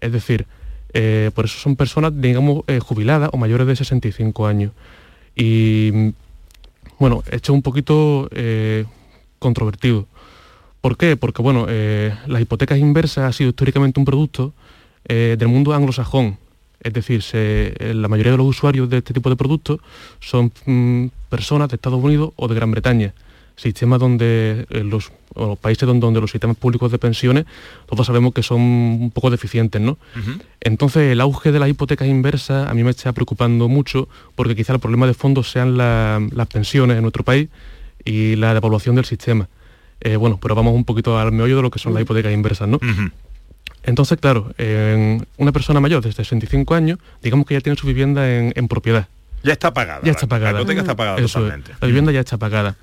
Es 0.00 0.12
decir, 0.12 0.46
eh, 0.94 1.30
por 1.34 1.46
eso 1.46 1.58
son 1.58 1.76
personas, 1.76 2.12
digamos, 2.20 2.64
eh, 2.66 2.78
jubiladas 2.80 3.30
o 3.32 3.36
mayores 3.36 3.66
de 3.66 3.76
65 3.76 4.46
años. 4.46 4.72
Y 5.34 6.12
bueno, 6.98 7.22
esto 7.30 7.52
es 7.52 7.56
un 7.56 7.62
poquito 7.62 8.28
eh, 8.32 8.84
controvertido. 9.38 10.06
¿Por 10.80 10.96
qué? 10.96 11.16
Porque 11.16 11.42
bueno, 11.42 11.66
las 12.26 12.42
hipotecas 12.42 12.78
inversas 12.78 13.24
ha 13.24 13.32
sido 13.32 13.50
históricamente 13.50 14.00
un 14.00 14.04
producto 14.04 14.52
del 15.04 15.46
mundo 15.46 15.72
anglosajón. 15.74 16.38
Es 16.82 16.92
decir, 16.92 17.24
la 17.94 18.08
mayoría 18.08 18.32
de 18.32 18.38
los 18.38 18.46
usuarios 18.46 18.90
de 18.90 18.98
este 18.98 19.14
tipo 19.14 19.30
de 19.30 19.36
productos 19.36 19.80
son 20.20 20.52
mm, 20.66 21.06
personas 21.28 21.68
de 21.68 21.76
Estados 21.76 22.02
Unidos 22.02 22.32
o 22.36 22.48
de 22.48 22.54
Gran 22.54 22.70
Bretaña. 22.70 23.14
Sistemas 23.54 24.00
donde 24.00 24.66
eh, 24.70 24.82
los, 24.82 25.12
países 25.60 25.86
donde, 25.86 26.20
los 26.20 26.30
sistemas 26.30 26.56
públicos 26.56 26.90
de 26.90 26.98
pensiones 26.98 27.44
todos 27.86 28.06
sabemos 28.06 28.32
que 28.32 28.42
son 28.42 28.60
un 28.60 29.10
poco 29.12 29.30
deficientes, 29.30 29.80
¿no? 29.80 29.98
Entonces 30.60 31.12
el 31.12 31.20
auge 31.20 31.52
de 31.52 31.58
las 31.58 31.68
hipotecas 31.68 32.08
inversas 32.08 32.68
a 32.68 32.74
mí 32.74 32.82
me 32.82 32.90
está 32.90 33.12
preocupando 33.12 33.68
mucho 33.68 34.08
porque 34.34 34.56
quizá 34.56 34.72
el 34.72 34.80
problema 34.80 35.06
de 35.06 35.14
fondo 35.14 35.42
sean 35.42 35.76
las 35.76 36.48
pensiones 36.48 36.96
en 36.96 37.02
nuestro 37.02 37.24
país 37.24 37.48
y 38.04 38.36
la 38.36 38.54
devaluación 38.54 38.96
del 38.96 39.04
sistema. 39.04 39.48
Eh, 40.00 40.16
bueno, 40.16 40.38
pero 40.42 40.54
vamos 40.54 40.74
un 40.74 40.84
poquito 40.84 41.18
al 41.18 41.30
meollo 41.30 41.56
de 41.56 41.62
lo 41.62 41.70
que 41.70 41.78
son 41.78 41.94
las 41.94 42.02
hipotecas 42.02 42.32
inversas, 42.32 42.68
¿no? 42.68 42.80
Entonces, 43.84 44.18
claro, 44.18 44.54
una 45.36 45.52
persona 45.52 45.80
mayor 45.80 46.02
de 46.02 46.12
65 46.12 46.74
años, 46.74 46.98
digamos 47.22 47.46
que 47.46 47.54
ya 47.54 47.60
tiene 47.60 47.76
su 47.76 47.86
vivienda 47.86 48.28
en, 48.30 48.68
propiedad. 48.68 49.08
Ya 49.42 49.54
está 49.54 49.72
pagada. 49.72 50.00
Ya 50.04 50.12
está 50.12 50.26
pagada. 50.26 50.52
La 50.52 50.60
hipoteca 50.60 50.82
está 50.82 50.94
pagada 50.94 51.16
totalmente. 51.16 51.72
La 51.80 51.86
vivienda 51.86 52.12
ya 52.12 52.20
está 52.20 52.36
pagada. 52.36 52.76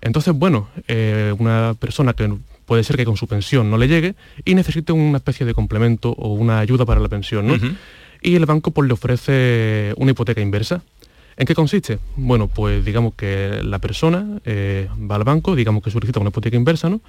Entonces, 0.00 0.34
bueno, 0.34 0.68
eh, 0.88 1.34
una 1.38 1.74
persona 1.78 2.14
que 2.14 2.32
puede 2.66 2.84
ser 2.84 2.96
que 2.96 3.04
con 3.04 3.16
su 3.16 3.26
pensión 3.26 3.70
no 3.70 3.76
le 3.76 3.88
llegue 3.88 4.14
y 4.44 4.54
necesite 4.54 4.92
una 4.92 5.18
especie 5.18 5.44
de 5.44 5.54
complemento 5.54 6.10
o 6.10 6.32
una 6.32 6.60
ayuda 6.60 6.84
para 6.84 7.00
la 7.00 7.08
pensión, 7.08 7.46
¿no? 7.46 7.56
Y 8.22 8.36
el 8.36 8.46
banco 8.46 8.70
pues, 8.70 8.86
le 8.86 8.94
ofrece 8.94 9.92
una 9.96 10.10
hipoteca 10.10 10.40
inversa. 10.40 10.82
¿En 11.36 11.46
qué 11.46 11.54
consiste? 11.54 11.98
Bueno, 12.16 12.48
pues 12.48 12.84
digamos 12.84 13.14
que 13.14 13.60
la 13.62 13.78
persona 13.78 14.40
eh, 14.44 14.88
va 15.10 15.16
al 15.16 15.24
banco, 15.24 15.56
digamos 15.56 15.82
que 15.82 15.90
solicita 15.90 16.20
una 16.20 16.28
hipoteca 16.28 16.56
inversa, 16.56 16.90
¿no? 16.90 17.00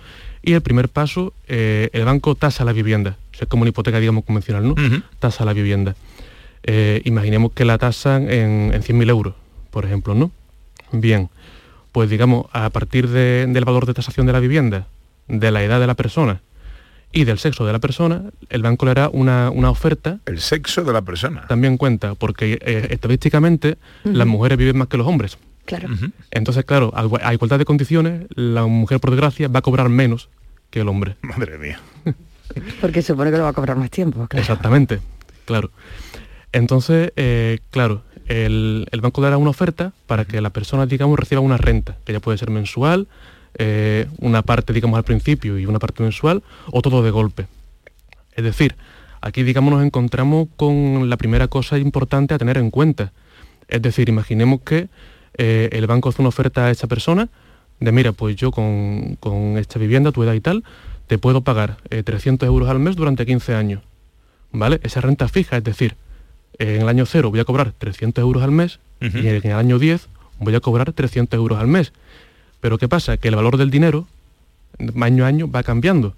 Y 0.42 0.54
el 0.54 0.62
primer 0.62 0.88
paso, 0.88 1.34
eh, 1.48 1.90
el 1.92 2.06
banco 2.06 2.36
tasa 2.36 2.64
la 2.64 2.72
vivienda. 2.72 3.18
Es 3.40 3.48
como 3.48 3.62
una 3.62 3.70
hipoteca, 3.70 4.00
digamos, 4.00 4.24
convencional, 4.26 4.68
¿no? 4.68 4.76
Tasa 5.20 5.46
la 5.46 5.54
vivienda. 5.54 5.96
Eh, 6.64 7.02
imaginemos 7.06 7.54
que 7.54 7.66
la 7.66 7.78
tasan 7.78 8.30
en, 8.30 8.72
en 8.74 8.82
100.000 8.82 9.10
euros, 9.10 9.36
por 9.72 9.86
ejemplo, 9.86 10.14
¿no? 10.14 10.32
Bien, 10.92 11.30
pues 11.92 12.10
digamos, 12.10 12.46
a 12.52 12.70
partir 12.70 13.08
del 13.10 13.66
valor 13.66 13.86
de 13.86 13.94
tasación 13.94 14.26
de 14.28 14.34
la 14.34 14.40
vivienda, 14.40 14.88
de 15.28 15.52
la 15.52 15.64
edad 15.64 15.80
de 15.80 15.88
la 15.88 15.96
persona 15.96 16.42
y 17.14 17.26
del 17.26 17.40
sexo 17.40 17.66
de 17.66 17.74
la 17.74 17.80
persona, 17.80 18.24
el 18.50 18.62
banco 18.62 18.86
le 18.86 18.92
hará 18.92 19.10
una, 19.10 19.50
oferta. 19.70 20.20
El 20.26 20.40
sexo 20.40 20.84
de 20.84 20.94
la 20.94 21.02
persona. 21.02 21.46
También 21.48 21.78
cuenta, 21.78 22.16
porque 22.16 22.60
eh, 22.62 22.88
estadísticamente 22.92 23.78
las 24.04 24.28
mujeres 24.28 24.58
viven 24.58 24.78
más 24.78 24.88
que 24.88 24.98
los 24.98 25.08
hombres. 25.08 25.38
Claro. 25.66 25.90
Entonces, 26.32 26.66
claro, 26.66 26.92
a, 26.96 27.34
igualdad 27.34 27.60
de 27.60 27.66
condiciones, 27.66 28.26
la 28.34 28.66
mujer, 28.66 29.00
por 29.00 29.12
desgracia, 29.12 29.48
va 29.48 29.60
a 29.60 29.62
cobrar 29.62 29.90
menos 29.90 30.30
que 30.70 30.82
el 30.82 30.88
hombre. 30.88 31.18
Madre 31.22 31.58
mía. 31.58 31.80
porque 32.80 33.02
supone 33.02 33.32
que 33.32 33.38
lo 33.38 33.44
va 33.44 33.50
a 33.50 33.54
cobrar 33.54 33.78
más 33.78 33.90
tiempo. 33.90 34.28
Exactamente, 34.32 35.00
claro. 35.46 35.72
Entonces, 36.52 37.14
eh, 37.16 37.60
claro, 37.70 38.04
el, 38.28 38.88
banco 39.02 39.22
dará 39.22 39.38
una 39.38 39.50
oferta 39.50 39.94
para 40.08 40.26
que 40.26 40.42
la 40.42 40.50
persona, 40.50 40.86
digamos, 40.86 41.18
reciba 41.18 41.42
una 41.42 41.58
renta, 41.58 41.98
que 42.06 42.14
ya 42.14 42.20
puede 42.20 42.38
ser 42.38 42.50
mensual, 42.50 43.08
eh, 43.58 44.08
una 44.20 44.42
parte, 44.42 44.74
digamos, 44.74 44.98
al 44.98 45.04
principio 45.04 45.58
y 45.58 45.66
una 45.66 45.80
parte 45.80 46.04
mensual, 46.04 46.44
o 46.72 46.82
todo 46.82 47.04
de 47.04 47.12
golpe. 47.12 47.48
Es 48.36 48.44
decir, 48.44 48.76
aquí, 49.22 49.44
digamos, 49.44 49.74
nos 49.74 49.84
encontramos 49.84 50.48
con 50.56 51.10
la 51.10 51.18
primera 51.18 51.48
cosa 51.48 51.78
importante 51.78 52.34
a 52.34 52.38
tener 52.38 52.58
en 52.58 52.72
cuenta. 52.72 53.12
Es 53.68 53.82
decir, 53.82 54.10
imaginemos 54.10 54.62
que 54.62 54.90
eh, 55.38 55.70
el 55.72 55.88
banco 55.88 56.10
hace 56.10 56.22
una 56.22 56.30
oferta 56.30 56.66
a 56.66 56.72
esa 56.72 56.88
persona 56.88 57.30
de, 57.80 57.92
mira, 57.92 58.12
pues 58.12 58.36
yo 58.36 58.52
con, 58.52 59.18
esta 59.58 59.80
vivienda, 59.80 60.12
tu 60.12 60.24
edad 60.24 60.34
y 60.34 60.42
tal, 60.42 60.64
te 61.12 61.18
puedo 61.18 61.42
pagar 61.42 61.76
300 61.90 62.48
euros 62.48 62.70
al 62.70 62.80
mes 62.80 62.96
durante 62.96 63.26
15 63.26 63.54
años. 63.54 63.82
¿Vale? 64.54 64.80
Esa 64.82 65.02
renta 65.02 65.28
fija, 65.28 65.58
es 65.58 65.64
decir, 65.66 65.98
en 66.58 66.84
el 66.84 66.88
año 66.88 67.06
cero 67.06 67.30
voy 67.32 67.42
a 67.42 67.44
cobrar 67.44 67.74
300 67.78 68.22
euros 68.22 68.42
al 68.42 68.52
mes 68.52 68.80
y 69.02 69.28
en 69.28 69.46
el 69.46 69.52
año 69.52 69.78
10 69.78 70.08
voy 70.40 70.56
a 70.56 70.62
cobrar 70.62 70.94
300 70.94 71.38
euros 71.38 71.60
al 71.60 71.68
mes. 71.68 71.92
Pero 72.62 72.78
¿qué 72.78 72.88
pasa? 72.88 73.18
Que 73.18 73.28
el 73.28 73.36
valor 73.36 73.58
del 73.58 73.72
dinero 73.72 74.08
año 75.02 75.26
a 75.26 75.28
año 75.28 75.52
va 75.52 75.64
cambiando. 75.64 76.14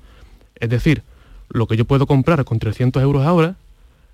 Es 0.59 0.69
decir, 0.69 1.01
lo 1.49 1.65
que 1.65 1.75
yo 1.75 1.85
puedo 1.85 2.05
comprar 2.05 2.45
con 2.45 2.59
300 2.59 3.01
euros 3.01 3.25
ahora 3.25 3.55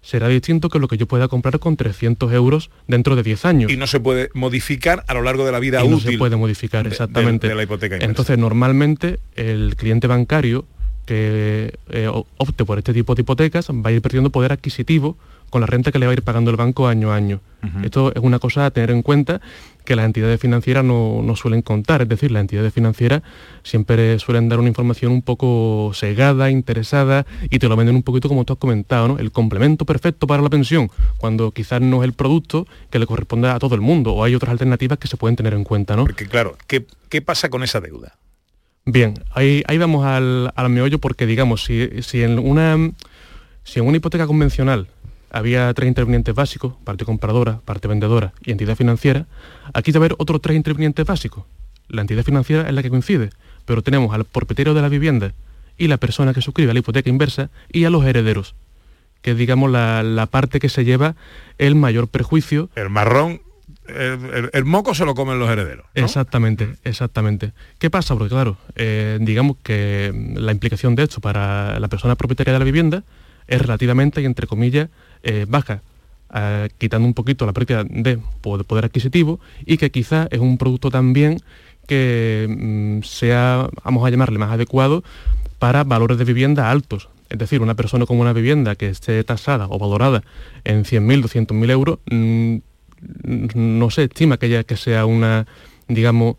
será 0.01 0.27
distinto 0.27 0.69
que 0.69 0.79
lo 0.79 0.87
que 0.87 0.97
yo 0.97 1.07
pueda 1.07 1.27
comprar 1.27 1.59
con 1.59 1.75
300 1.75 2.31
euros 2.33 2.69
dentro 2.87 3.15
de 3.15 3.23
10 3.23 3.45
años. 3.45 3.71
Y 3.71 3.77
no 3.77 3.85
se 3.87 3.99
puede 3.99 4.29
modificar 4.33 5.03
a 5.07 5.13
lo 5.13 5.21
largo 5.21 5.45
de 5.45 5.51
la 5.51 5.59
vida 5.59 5.79
y 5.81 5.83
útil. 5.83 5.91
No 6.05 6.11
se 6.11 6.17
puede 6.17 6.35
modificar, 6.37 6.87
exactamente. 6.87 7.47
de- 7.47 7.51
de 7.53 7.55
la 7.57 7.63
hipoteca 7.63 7.95
inversa. 7.95 8.09
Entonces, 8.09 8.37
normalmente, 8.37 9.19
el 9.35 9.75
cliente 9.75 10.07
bancario 10.07 10.65
que 11.05 11.73
eh, 11.89 12.07
opte 12.37 12.65
por 12.65 12.77
este 12.77 12.93
tipo 12.93 13.15
de 13.15 13.21
hipotecas 13.21 13.69
va 13.69 13.89
a 13.89 13.91
ir 13.91 14.01
perdiendo 14.01 14.29
poder 14.29 14.51
adquisitivo 14.53 15.17
con 15.49 15.61
la 15.61 15.67
renta 15.67 15.91
que 15.91 15.99
le 15.99 16.05
va 16.05 16.11
a 16.11 16.13
ir 16.13 16.23
pagando 16.23 16.51
el 16.51 16.57
banco 16.57 16.87
año 16.87 17.11
a 17.11 17.15
año. 17.15 17.41
Esto 17.83 18.13
es 18.15 18.21
una 18.21 18.39
cosa 18.39 18.67
a 18.67 18.71
tener 18.71 18.89
en 18.91 19.01
cuenta 19.01 19.41
que 19.83 19.95
las 19.95 20.05
entidades 20.05 20.39
financieras 20.39 20.85
no, 20.85 21.21
no 21.23 21.35
suelen 21.35 21.61
contar, 21.61 22.01
es 22.03 22.07
decir, 22.07 22.31
las 22.31 22.41
entidades 22.41 22.73
financieras 22.73 23.21
siempre 23.63 24.17
suelen 24.19 24.47
dar 24.47 24.59
una 24.59 24.69
información 24.69 25.11
un 25.11 25.21
poco 25.21 25.91
segada, 25.93 26.51
interesada 26.51 27.25
y 27.49 27.59
te 27.59 27.67
lo 27.67 27.75
venden 27.75 27.95
un 27.95 28.03
poquito 28.03 28.29
como 28.29 28.45
tú 28.45 28.53
has 28.53 28.59
comentado, 28.59 29.07
¿no? 29.09 29.19
El 29.19 29.31
complemento 29.31 29.85
perfecto 29.85 30.25
para 30.27 30.41
la 30.41 30.49
pensión, 30.49 30.89
cuando 31.17 31.51
quizás 31.51 31.81
no 31.81 32.01
es 32.01 32.07
el 32.07 32.13
producto 32.13 32.67
que 32.89 32.99
le 32.99 33.07
corresponde 33.07 33.49
a 33.49 33.59
todo 33.59 33.75
el 33.75 33.81
mundo 33.81 34.13
o 34.13 34.23
hay 34.23 34.35
otras 34.35 34.51
alternativas 34.51 34.99
que 34.99 35.07
se 35.07 35.17
pueden 35.17 35.35
tener 35.35 35.53
en 35.53 35.63
cuenta, 35.63 35.95
¿no? 35.95 36.03
Porque 36.03 36.27
claro, 36.27 36.55
¿qué, 36.67 36.85
qué 37.09 37.21
pasa 37.21 37.49
con 37.49 37.63
esa 37.63 37.81
deuda? 37.81 38.15
Bien, 38.85 39.15
ahí, 39.33 39.63
ahí 39.67 39.77
vamos 39.77 40.05
al, 40.05 40.51
al 40.55 40.69
meollo 40.69 40.99
porque 40.99 41.25
digamos, 41.25 41.63
si, 41.63 42.01
si 42.01 42.23
en 42.23 42.39
una 42.39 42.91
si 43.63 43.79
en 43.79 43.85
una 43.85 43.97
hipoteca 43.97 44.25
convencional 44.25 44.87
había 45.31 45.73
tres 45.73 45.87
intervinientes 45.87 46.33
básicos, 46.35 46.73
parte 46.83 47.05
compradora, 47.05 47.59
parte 47.65 47.87
vendedora 47.87 48.33
y 48.43 48.51
entidad 48.51 48.75
financiera, 48.75 49.25
aquí 49.73 49.91
debe 49.91 50.05
haber 50.05 50.15
otros 50.19 50.41
tres 50.41 50.55
intervinientes 50.57 51.05
básicos. 51.05 51.45
La 51.87 52.01
entidad 52.01 52.23
financiera 52.23 52.67
es 52.67 52.73
la 52.73 52.81
que 52.83 52.89
coincide, 52.89 53.29
pero 53.65 53.81
tenemos 53.81 54.13
al 54.13 54.25
propietario 54.25 54.73
de 54.73 54.81
la 54.81 54.89
vivienda 54.89 55.33
y 55.77 55.87
la 55.87 55.97
persona 55.97 56.33
que 56.33 56.41
suscribe 56.41 56.73
la 56.73 56.79
hipoteca 56.79 57.09
inversa 57.09 57.49
y 57.71 57.85
a 57.85 57.89
los 57.89 58.05
herederos, 58.05 58.55
que 59.21 59.31
es 59.31 59.37
digamos 59.37 59.71
la, 59.71 60.03
la 60.03 60.25
parte 60.25 60.59
que 60.59 60.69
se 60.69 60.85
lleva 60.85 61.15
el 61.57 61.75
mayor 61.75 62.07
perjuicio 62.07 62.69
El 62.75 62.89
marrón, 62.89 63.41
el, 63.87 63.95
el- 64.33 64.49
el 64.53 64.65
moco 64.65 64.93
se 64.93 65.05
lo 65.05 65.15
comen 65.15 65.39
los 65.39 65.49
herederos. 65.49 65.85
Exactamente, 65.95 66.75
exactamente. 66.83 67.53
¿Qué 67.79 67.89
pasa? 67.89 68.13
Porque 68.15 68.29
claro, 68.29 68.57
eh, 68.75 69.17
digamos 69.21 69.57
que 69.63 70.11
mm, 70.13 70.37
la 70.37 70.51
implicación 70.51 70.95
de 70.95 71.03
esto 71.03 71.21
para 71.21 71.79
la 71.79 71.87
persona 71.87 72.15
propietaria 72.15 72.53
de 72.53 72.59
la 72.59 72.65
vivienda 72.65 73.03
es 73.47 73.59
relativamente 73.61 74.21
y 74.21 74.25
entre 74.25 74.45
comillas 74.47 74.89
eh, 75.23 75.45
baja, 75.47 75.81
eh, 76.33 76.69
quitando 76.77 77.07
un 77.07 77.13
poquito 77.13 77.45
la 77.45 77.53
pérdida 77.53 77.83
de 77.83 78.19
po- 78.41 78.63
poder 78.63 78.85
adquisitivo 78.85 79.39
y 79.65 79.77
que 79.77 79.89
quizás 79.91 80.27
es 80.31 80.39
un 80.39 80.57
producto 80.57 80.89
también 80.91 81.39
que 81.87 82.47
mm, 82.49 83.03
sea, 83.03 83.67
vamos 83.83 84.05
a 84.05 84.09
llamarle, 84.09 84.37
más 84.37 84.51
adecuado 84.51 85.03
para 85.57 85.83
valores 85.83 86.17
de 86.17 86.25
vivienda 86.25 86.69
altos. 86.69 87.09
Es 87.29 87.37
decir, 87.37 87.61
una 87.61 87.75
persona 87.75 88.05
con 88.05 88.19
una 88.19 88.33
vivienda 88.33 88.75
que 88.75 88.89
esté 88.89 89.23
tasada 89.23 89.67
o 89.69 89.77
valorada 89.77 90.23
en 90.63 90.83
100.000, 90.83 91.21
200.000 91.21 91.69
euros, 91.69 91.99
mm, 92.09 92.57
no 93.55 93.89
se 93.89 94.03
estima 94.05 94.37
que, 94.37 94.47
ella, 94.47 94.63
que 94.63 94.77
sea 94.77 95.05
una, 95.05 95.45
digamos, 95.87 96.35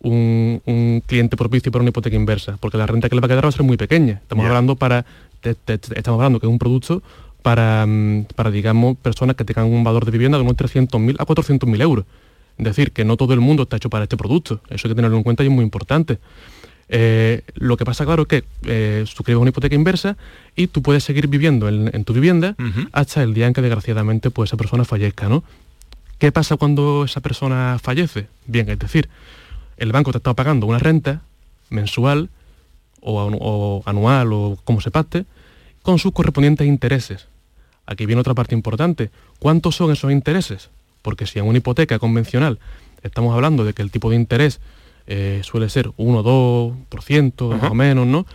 un, 0.00 0.62
un 0.64 1.02
cliente 1.06 1.36
propicio 1.36 1.70
para 1.70 1.82
una 1.82 1.90
hipoteca 1.90 2.16
inversa, 2.16 2.56
porque 2.58 2.78
la 2.78 2.86
renta 2.86 3.08
que 3.08 3.14
le 3.14 3.20
va 3.20 3.26
a 3.26 3.28
quedar 3.28 3.44
va 3.44 3.48
a 3.50 3.52
ser 3.52 3.62
muy 3.64 3.76
pequeña. 3.76 4.14
Estamos 4.22 4.44
hablando 4.50 4.76
para, 4.76 5.04
te- 5.40 5.54
te- 5.54 5.78
te- 5.78 5.98
estamos 5.98 6.18
hablando 6.18 6.40
que 6.40 6.46
es 6.46 6.50
un 6.50 6.58
producto 6.58 7.02
para, 7.42 7.86
mm, 7.86 8.26
para, 8.34 8.50
digamos, 8.50 8.96
personas 8.98 9.36
que 9.36 9.44
tengan 9.44 9.66
un 9.66 9.84
valor 9.84 10.04
de 10.04 10.10
vivienda 10.10 10.38
de 10.38 10.44
unos 10.44 10.56
300.000 10.56 11.16
a 11.18 11.24
400.000 11.24 11.80
euros. 11.80 12.04
Es 12.58 12.64
decir, 12.64 12.92
que 12.92 13.04
no 13.04 13.16
todo 13.16 13.32
el 13.32 13.40
mundo 13.40 13.62
está 13.62 13.76
hecho 13.76 13.90
para 13.90 14.04
este 14.04 14.16
producto. 14.16 14.60
Eso 14.68 14.86
hay 14.86 14.90
que 14.90 14.96
tenerlo 14.96 15.16
en 15.16 15.22
cuenta 15.22 15.42
y 15.42 15.46
es 15.46 15.52
muy 15.52 15.64
importante. 15.64 16.18
Eh, 16.92 17.42
lo 17.54 17.76
que 17.76 17.84
pasa, 17.84 18.04
claro, 18.04 18.22
es 18.22 18.28
que 18.28 18.44
eh, 18.64 19.04
suscribes 19.06 19.40
una 19.40 19.50
hipoteca 19.50 19.74
inversa 19.74 20.16
y 20.56 20.66
tú 20.66 20.82
puedes 20.82 21.04
seguir 21.04 21.28
viviendo 21.28 21.68
en, 21.68 21.88
en 21.94 22.04
tu 22.04 22.12
vivienda 22.12 22.56
hasta 22.92 23.22
el 23.22 23.32
día 23.32 23.46
en 23.46 23.52
que 23.52 23.62
desgraciadamente 23.62 24.30
pues, 24.30 24.50
esa 24.50 24.56
persona 24.56 24.84
fallezca, 24.84 25.28
¿no? 25.28 25.44
¿Qué 26.18 26.32
pasa 26.32 26.56
cuando 26.56 27.04
esa 27.04 27.20
persona 27.20 27.78
fallece? 27.80 28.26
Bien, 28.46 28.68
es 28.68 28.78
decir, 28.78 29.08
el 29.78 29.92
banco 29.92 30.12
te 30.12 30.18
estado 30.18 30.34
pagando 30.36 30.66
una 30.66 30.78
renta 30.78 31.22
mensual 31.70 32.28
o 33.00 33.82
anual 33.86 34.32
o 34.32 34.58
como 34.64 34.82
se 34.82 34.90
pacte 34.90 35.24
con 35.82 35.98
sus 35.98 36.12
correspondientes 36.12 36.66
intereses. 36.66 37.29
Aquí 37.90 38.06
viene 38.06 38.20
otra 38.20 38.34
parte 38.34 38.54
importante. 38.54 39.10
¿Cuántos 39.40 39.74
son 39.74 39.90
esos 39.90 40.12
intereses? 40.12 40.70
Porque 41.02 41.26
si 41.26 41.40
en 41.40 41.46
una 41.46 41.58
hipoteca 41.58 41.98
convencional 41.98 42.60
estamos 43.02 43.34
hablando 43.34 43.64
de 43.64 43.72
que 43.72 43.82
el 43.82 43.90
tipo 43.90 44.10
de 44.10 44.16
interés 44.16 44.60
eh, 45.08 45.40
suele 45.42 45.68
ser 45.68 45.90
1 45.96 46.18
o 46.20 46.76
2%, 46.88 47.60
más 47.60 47.70
o 47.72 47.74
menos, 47.74 48.06
¿no? 48.06 48.26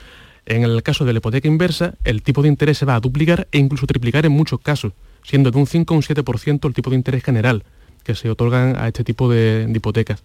En 0.46 0.64
el 0.64 0.84
caso 0.84 1.06
de 1.06 1.14
la 1.14 1.20
hipoteca 1.20 1.48
inversa, 1.48 1.94
el 2.04 2.22
tipo 2.22 2.42
de 2.42 2.50
interés 2.50 2.80
se 2.80 2.86
va 2.86 2.96
a 2.96 3.00
duplicar 3.00 3.48
e 3.54 3.58
incluso 3.58 3.88
triplicar 3.88 4.26
en 4.26 4.34
muchos 4.34 4.60
casos, 4.60 4.92
siendo 5.24 5.52
de 5.52 5.58
un 5.58 5.68
5 5.68 5.94
a 5.94 5.98
un 5.98 6.04
7% 6.04 6.68
el 6.68 6.74
tipo 6.74 6.90
de 6.90 6.98
interés 6.98 7.24
general 7.24 7.64
que 8.04 8.14
se 8.14 8.30
otorgan 8.30 8.76
a 8.78 8.90
este 8.90 9.06
tipo 9.06 9.30
de, 9.30 9.68
de 9.68 9.78
hipotecas. 9.78 10.22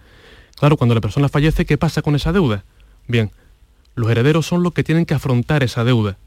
Claro, 0.58 0.76
cuando 0.76 0.96
la 0.96 1.00
persona 1.00 1.28
fallece, 1.28 1.64
¿qué 1.66 1.78
pasa 1.78 2.02
con 2.02 2.16
esa 2.16 2.32
deuda? 2.32 2.64
Bien, 3.06 3.30
los 3.94 4.10
herederos 4.10 4.44
son 4.44 4.64
los 4.64 4.72
que 4.72 4.82
tienen 4.82 5.06
que 5.06 5.14
afrontar 5.14 5.62
esa 5.62 5.84
deuda. 5.84 6.18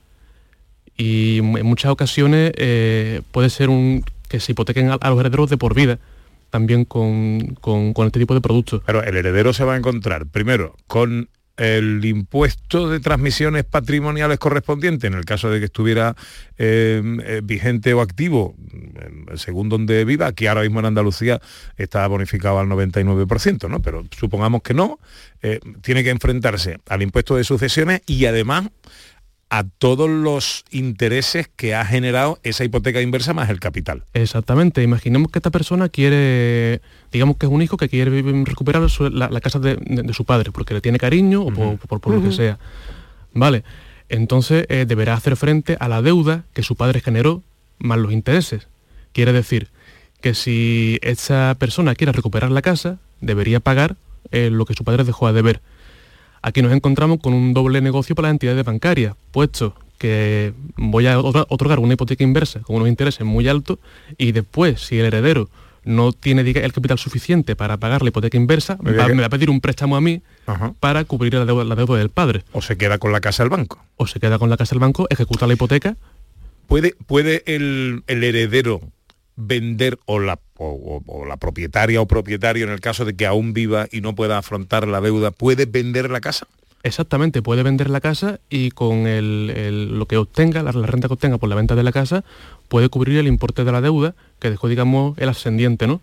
Y 0.97 1.39
en 1.39 1.65
muchas 1.65 1.91
ocasiones 1.91 2.51
eh, 2.57 3.21
puede 3.31 3.49
ser 3.49 3.69
un, 3.69 4.03
que 4.29 4.39
se 4.39 4.51
hipotequen 4.51 4.89
a, 4.91 4.93
a 4.95 5.09
los 5.09 5.19
herederos 5.19 5.49
de 5.49 5.57
por 5.57 5.73
vida 5.73 5.99
también 6.49 6.85
con, 6.85 7.55
con- 7.61 7.93
este 8.05 8.19
tipo 8.19 8.35
de 8.35 8.41
productos. 8.41 8.83
Pero 8.85 9.03
el 9.03 9.17
heredero 9.17 9.53
se 9.53 9.63
va 9.63 9.73
a 9.73 9.77
encontrar 9.77 10.27
primero 10.27 10.75
con 10.85 11.27
el 11.57 12.05
impuesto 12.05 12.89
de 12.89 12.99
transmisiones 12.99 13.63
patrimoniales 13.63 14.37
correspondiente 14.37 15.07
en 15.07 15.13
el 15.15 15.25
caso 15.25 15.49
de 15.49 15.57
que 15.59 15.65
estuviera 15.65 16.15
eh, 16.59 17.01
eh, 17.25 17.41
vigente 17.43 17.93
o 17.93 18.01
activo 18.01 18.55
eh, 18.71 19.37
según 19.37 19.69
donde 19.69 20.03
viva 20.05 20.25
aquí 20.27 20.47
ahora 20.47 20.61
mismo 20.61 20.79
en 20.79 20.87
Andalucía 20.87 21.39
está 21.77 22.07
bonificado 22.07 22.57
al 22.59 22.67
99% 22.67 23.69
¿no? 23.69 23.81
pero 23.83 24.03
supongamos 24.17 24.63
que 24.63 24.73
no 24.73 24.99
tiene 25.81 26.03
que 26.03 26.09
enfrentarse 26.09 26.79
al 26.87 27.01
impuesto 27.03 27.35
de 27.35 27.43
sucesiones 27.43 28.01
y 28.07 28.25
además 28.25 28.69
a 29.55 29.63
todos 29.77 30.09
los 30.09 30.65
intereses 30.71 31.47
que 31.55 31.75
ha 31.75 31.85
generado 31.85 32.39
esa 32.41 32.63
hipoteca 32.63 33.01
inversa 33.01 33.33
más 33.33 33.49
el 33.51 33.59
capital 33.59 34.03
Exactamente, 34.13 34.81
imaginemos 34.81 35.31
que 35.31 35.37
esta 35.39 35.51
persona 35.51 35.89
quiere, 35.89 36.81
digamos 37.11 37.37
que 37.37 37.45
es 37.45 37.51
un 37.51 37.61
hijo 37.61 37.77
que 37.77 37.87
quiere 37.87 38.09
vivir- 38.09 38.45
recuperar 38.45 38.89
su- 38.89 39.09
la, 39.11 39.29
la 39.29 39.41
casa 39.41 39.59
de, 39.59 39.75
de- 39.75 40.01
de 40.03 40.13
su 40.13 40.25
padre, 40.25 40.51
porque 40.51 40.73
le 40.73 40.81
tiene 40.81 40.97
cariño 40.97 41.43
o 41.43 41.51
por, 41.53 41.77
por- 41.77 41.99
por 42.01 42.15
lo 42.15 42.23
que 42.23 42.31
sea. 42.31 42.57
Vale, 43.33 43.63
entonces 44.09 44.65
eh, 44.69 44.85
deberá 44.87 45.13
hacer 45.13 45.35
frente 45.35 45.77
a 45.79 45.87
la 45.87 46.01
deuda 46.01 46.45
que 46.53 46.63
su 46.63 46.75
padre 46.75 46.99
generó 47.01 47.43
más 47.79 47.97
los 47.99 48.11
intereses. 48.11 48.67
Quiere 49.11 49.33
decir 49.33 49.67
que 50.21 50.33
si 50.33 50.97
esa 51.03 51.55
persona 51.59 51.93
quiere 51.95 52.11
recuperar 52.13 52.49
la 52.49 52.61
casa, 52.61 52.97
debería 53.21 53.59
pagar 53.59 53.97
eh, 54.31 54.49
lo 54.49 54.65
que 54.65 54.73
su 54.73 54.83
padre 54.83 55.03
dejó 55.03 55.27
a 55.27 55.33
deber. 55.33 55.61
Aquí 56.43 56.61
nos 56.61 56.71
encontramos 56.73 57.19
con 57.21 57.33
un 57.33 57.53
doble 57.53 57.81
negocio 57.81 58.13
para 58.15 58.27
las 58.27 58.33
entidades 58.33 58.63
bancarias, 58.63 59.15
puesto 59.31 59.75
que 59.97 60.53
voy 60.75 61.07
a 61.07 61.17
otor- 61.17 61.45
otorgar 61.49 61.79
una 61.79 61.93
hipoteca 61.93 62.23
inversa 62.23 62.59
con 62.59 62.75
unos 62.75 62.89
intereses 62.89 63.25
muy 63.25 63.47
altos 63.47 63.79
y 64.17 64.33
después, 64.33 64.81
si 64.81 64.99
el 64.99 65.05
heredero 65.05 65.49
no 65.85 66.11
tiene 66.13 66.43
diga, 66.43 66.61
el 66.61 66.71
capital 66.73 66.97
suficiente 66.99 67.55
para 67.55 67.77
pagar 67.77 68.01
la 68.03 68.09
hipoteca 68.09 68.37
inversa, 68.37 68.77
Me 68.81 68.91
va- 68.91 69.05
diga- 69.07 69.15
me 69.15 69.21
va 69.21 69.27
a 69.27 69.29
pedir 69.29 69.49
un 69.49 69.61
préstamo 69.61 69.95
a 69.95 70.01
mí 70.01 70.21
para 70.79 71.05
cubrir 71.05 71.33
la 71.33 71.45
deuda, 71.45 71.63
la 71.63 71.75
deuda 71.75 71.97
del 71.97 72.09
padre. 72.09 72.43
o 72.51 72.61
se 72.61 72.77
queda 72.77 72.97
con 72.97 73.11
la 73.13 73.21
casa 73.21 73.43
del 73.43 73.49
banco. 73.49 73.81
O 73.95 74.05
se 74.07 74.19
queda 74.19 74.37
con 74.37 74.49
la 74.49 74.57
casa 74.57 74.71
del 74.75 74.79
banco, 74.79 75.07
ejecuta 75.09 75.47
la 75.47 75.53
hipoteca. 75.53 75.95
¿Puede, 76.67 76.95
puede 77.07 77.43
el, 77.45 78.03
el 78.07 78.23
heredero 78.23 78.81
vender 79.35 79.97
o 80.05 80.19
la, 80.19 80.39
o, 80.57 80.67
o- 80.67 81.03
o 81.21 81.25
la 81.25 81.37
propietaria 81.37 82.01
o 82.01 82.07
propietario 82.07 82.65
en 82.65 82.71
el 82.71 82.79
caso 82.79 83.05
de 83.05 83.15
que 83.15 83.25
aún 83.25 83.53
viva 83.53 83.87
y 83.91 84.01
no 84.01 84.15
pueda 84.15 84.37
afrontar 84.37 84.87
la 84.87 85.01
deuda, 85.01 85.31
puede 85.31 85.65
vender 85.65 86.09
la 86.09 86.21
casa? 86.21 86.47
Exactamente, 86.83 87.41
puede 87.41 87.63
vender 87.63 87.89
la 87.89 88.01
casa 88.01 88.39
y 88.49 88.71
con 88.71 89.07
el- 89.07 89.51
el- 89.55 89.97
lo 89.97 90.05
que 90.05 90.17
obtenga, 90.17 90.61
la, 90.63 90.71
la 90.73 90.85
renta 90.85 91.07
que 91.07 91.13
obtenga 91.13 91.37
por 91.37 91.47
la 91.49 91.55
venta 91.55 91.75
de 91.75 91.83
la 91.83 91.91
casa, 91.93 92.23
puede 92.67 92.89
cubrir 92.89 93.17
el 93.17 93.27
importe 93.27 93.63
de 93.63 93.71
la 93.71 93.79
deuda 93.81 94.15
que 94.39 94.49
dejó, 94.49 94.67
digamos, 94.67 95.17
el 95.17 95.29
ascendiente, 95.29 95.87
¿no? 95.87 96.01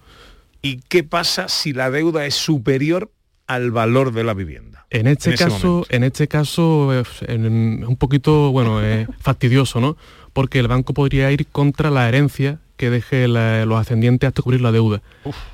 ¿Y 0.62 0.80
qué 0.88 1.04
pasa 1.04 1.48
si 1.48 1.72
la 1.72 1.90
deuda 1.90 2.24
es 2.26 2.34
superior 2.34 3.10
al 3.46 3.70
valor 3.70 4.12
de 4.12 4.24
la 4.24 4.32
vivienda? 4.34 4.86
En 4.90 5.06
este 5.06 5.30
En 5.30 5.36
caso, 5.36 5.86
en 5.90 6.02
este 6.04 6.28
caso 6.28 6.92
es 6.98 7.08
es 7.22 7.38
un 7.38 7.96
poquito, 7.98 8.50
bueno, 8.50 8.82
es 8.82 9.06
fastidioso, 9.20 9.80
¿no? 9.80 9.96
Porque 10.32 10.58
el 10.58 10.68
banco 10.68 10.94
podría 10.94 11.30
ir 11.30 11.46
contra 11.46 11.90
la 11.90 12.08
herencia 12.08 12.58
que 12.80 12.88
deje 12.90 13.28
la- 13.28 13.66
los 13.66 13.78
ascendientes 13.78 14.26
hasta 14.26 14.40
cubrir 14.42 14.62
la 14.62 14.72
deuda. 14.72 15.02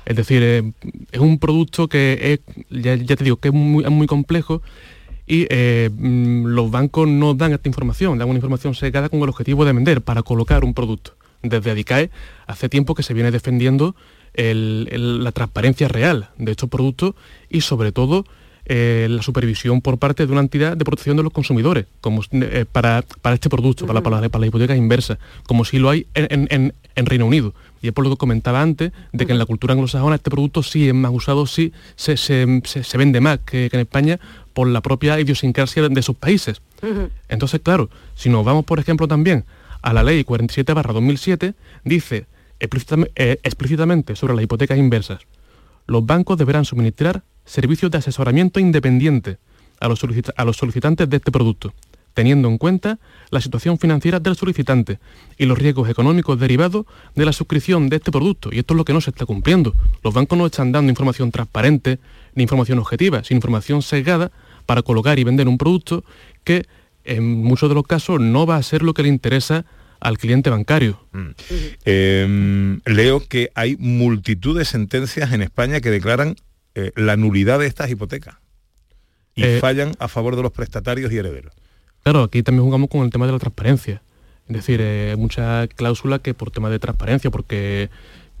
Es 0.05 0.15
decir, 0.15 0.41
eh, 0.43 0.63
es 1.11 1.19
un 1.19 1.37
producto 1.39 1.87
que 1.89 2.39
es, 2.47 2.55
ya, 2.69 2.95
ya 2.95 3.15
te 3.17 3.23
digo, 3.25 3.35
que 3.37 3.49
es 3.49 3.53
muy, 3.53 3.83
es 3.83 3.91
muy 3.91 4.07
complejo 4.07 4.61
y 5.27 5.45
eh, 5.49 5.89
mm, 5.91 6.45
los 6.45 6.71
bancos 6.71 7.05
no 7.09 7.33
dan 7.33 7.51
esta 7.51 7.67
información, 7.67 8.17
dan 8.17 8.29
una 8.29 8.37
información 8.37 8.73
secada 8.75 9.09
con 9.09 9.19
el 9.21 9.27
objetivo 9.29 9.65
de 9.65 9.73
vender, 9.73 10.01
para 10.01 10.23
colocar 10.23 10.63
un 10.63 10.73
producto. 10.73 11.11
Desde 11.43 11.69
Adicae 11.71 12.09
hace 12.47 12.69
tiempo 12.69 12.95
que 12.95 13.03
se 13.03 13.13
viene 13.13 13.29
defendiendo 13.29 13.93
la 14.33 15.31
transparencia 15.31 15.87
real 15.87 16.29
de 16.37 16.51
estos 16.51 16.69
productos 16.69 17.13
y 17.49 17.61
sobre 17.61 17.91
todo 17.91 18.23
eh, 18.69 19.07
la 19.09 19.21
supervisión 19.21 19.79
por 19.79 19.97
parte 19.97 20.25
de 20.25 20.31
una 20.33 20.41
entidad 20.41 20.75
de 20.75 20.83
protección 20.83 21.15
de 21.15 21.23
los 21.23 21.31
consumidores, 21.31 21.85
como 22.01 22.21
eh, 22.31 22.65
para, 22.69 23.01
este 23.33 23.49
producto, 23.49 23.87
para, 23.87 24.01
para, 24.01 24.19
la 24.19 24.45
hipoteca 24.45 24.75
inversa, 24.75 25.17
como 25.45 25.63
si 25.63 25.79
lo 25.79 25.89
hay 25.89 26.05
en, 26.13 26.73
Reino 26.95 27.25
Unido. 27.25 27.53
Y 27.81 27.87
es 27.87 27.93
por 27.93 28.03
lo 28.03 28.09
que 28.09 28.17
comentaba 28.17 28.61
antes, 28.61 28.91
de 29.13 29.25
que 29.25 29.31
en 29.31 29.39
la 29.39 29.45
cultura 29.45 29.71
anglosajona 29.71 30.17
este 30.17 30.29
producto 30.29 30.63
sí 30.63 30.85
es 30.85 30.93
más 30.93 31.13
usado, 31.13 31.45
sí 31.45 31.71
se, 31.95 32.17
se, 32.17 32.97
vende 32.97 33.21
más 33.21 33.39
que, 33.39 33.69
en 33.71 33.79
España 33.79 34.19
por 34.51 34.67
la 34.67 34.81
propia 34.81 35.17
idiosincrasia 35.17 35.87
de, 35.87 36.01
sus 36.01 36.17
países. 36.17 36.61
Entonces, 37.29 37.61
claro, 37.61 37.89
si 38.15 38.27
nos 38.27 38.43
vamos, 38.43 38.65
por 38.65 38.79
ejemplo, 38.79 39.07
también 39.07 39.45
a 39.81 39.93
la 39.93 40.03
ley 40.03 40.25
47 40.25 40.73
2007, 40.73 41.53
dice 41.85 42.25
eh, 42.59 43.39
explícitamente 43.43 44.17
sobre 44.17 44.35
las 44.35 44.43
hipotecas 44.43 44.77
inversas, 44.77 45.21
los 45.85 46.05
bancos 46.05 46.37
deberán 46.37 46.65
suministrar 46.65 47.23
servicios 47.47 47.89
de 47.89 47.97
asesoramiento 47.97 48.59
independiente 48.59 49.37
a 49.79 49.87
los, 49.87 49.99
solicitantes 49.99 51.09
de 51.09 51.17
este 51.17 51.31
producto, 51.31 51.73
teniendo 52.13 52.47
en 52.49 52.57
cuenta 52.57 52.99
la 53.29 53.41
situación 53.41 53.79
financiera 53.79 54.19
del 54.19 54.35
solicitante 54.35 54.99
y 55.37 55.45
los 55.45 55.57
riesgos 55.57 55.89
económicos 55.89 56.39
derivados 56.39 56.85
de 57.15 57.25
la 57.25 57.33
suscripción 57.33 57.89
de 57.89 57.97
este 57.97 58.11
producto. 58.11 58.49
Y 58.51 58.59
esto 58.59 58.73
es 58.73 58.77
lo 58.77 58.85
que 58.85 58.93
no 58.93 59.01
se 59.01 59.11
está 59.11 59.25
cumpliendo. 59.25 59.73
Los 60.03 60.13
bancos 60.13 60.37
no 60.37 60.45
están 60.45 60.71
dando 60.71 60.91
información 60.91 61.31
transparente 61.31 61.99
ni 62.35 62.43
información 62.43 62.79
objetiva, 62.79 63.23
sino 63.23 63.37
información 63.37 63.81
sesgada 63.81 64.31
para 64.65 64.81
colocar 64.81 65.17
y 65.19 65.23
vender 65.23 65.47
un 65.47 65.57
producto 65.57 66.03
que 66.43 66.65
en 67.03 67.41
muchos 67.43 67.69
de 67.69 67.75
los 67.75 67.87
casos 67.87 68.19
no 68.19 68.45
va 68.45 68.57
a 68.57 68.63
ser 68.63 68.83
lo 68.83 68.93
que 68.93 69.03
le 69.03 69.09
interesa 69.09 69.65
al 69.99 70.17
cliente 70.17 70.49
bancario. 70.49 70.99
Mm. 71.11 71.29
Em, 71.85 72.81
leo 72.85 73.25
que 73.27 73.49
hay 73.55 73.77
multitud 73.77 74.57
de 74.57 74.65
sentencias 74.65 75.31
en 75.31 75.41
España 75.41 75.79
que 75.79 75.89
declaran 75.89 76.35
eh, 76.79 76.91
la 76.95 77.17
nulidad 77.17 77.57
de 77.57 77.65
estas 77.65 77.89
hipotecas 77.89 78.35
y 79.33 79.43
eh, 79.43 79.57
fallan 79.59 79.93
a 79.97 80.07
favor 80.07 80.35
de 80.35 80.43
los 80.43 80.51
prestatarios 80.51 81.11
y 81.11 81.17
herederos. 81.17 81.51
Claro, 82.03 82.21
aquí 82.21 82.43
también 82.43 82.65
jugamos 82.65 82.87
con 82.87 83.01
el 83.01 83.09
tema 83.09 83.25
de 83.25 83.31
la 83.31 83.39
transparencia. 83.39 84.03
Es 84.47 84.57
decir, 84.57 84.79
hay 84.79 85.15
mucha 85.15 85.65
cláusula 85.65 86.19
que 86.19 86.35
por 86.35 86.51
tema 86.51 86.69
de 86.69 86.77
transparencia, 86.77 87.31
porque 87.31 87.89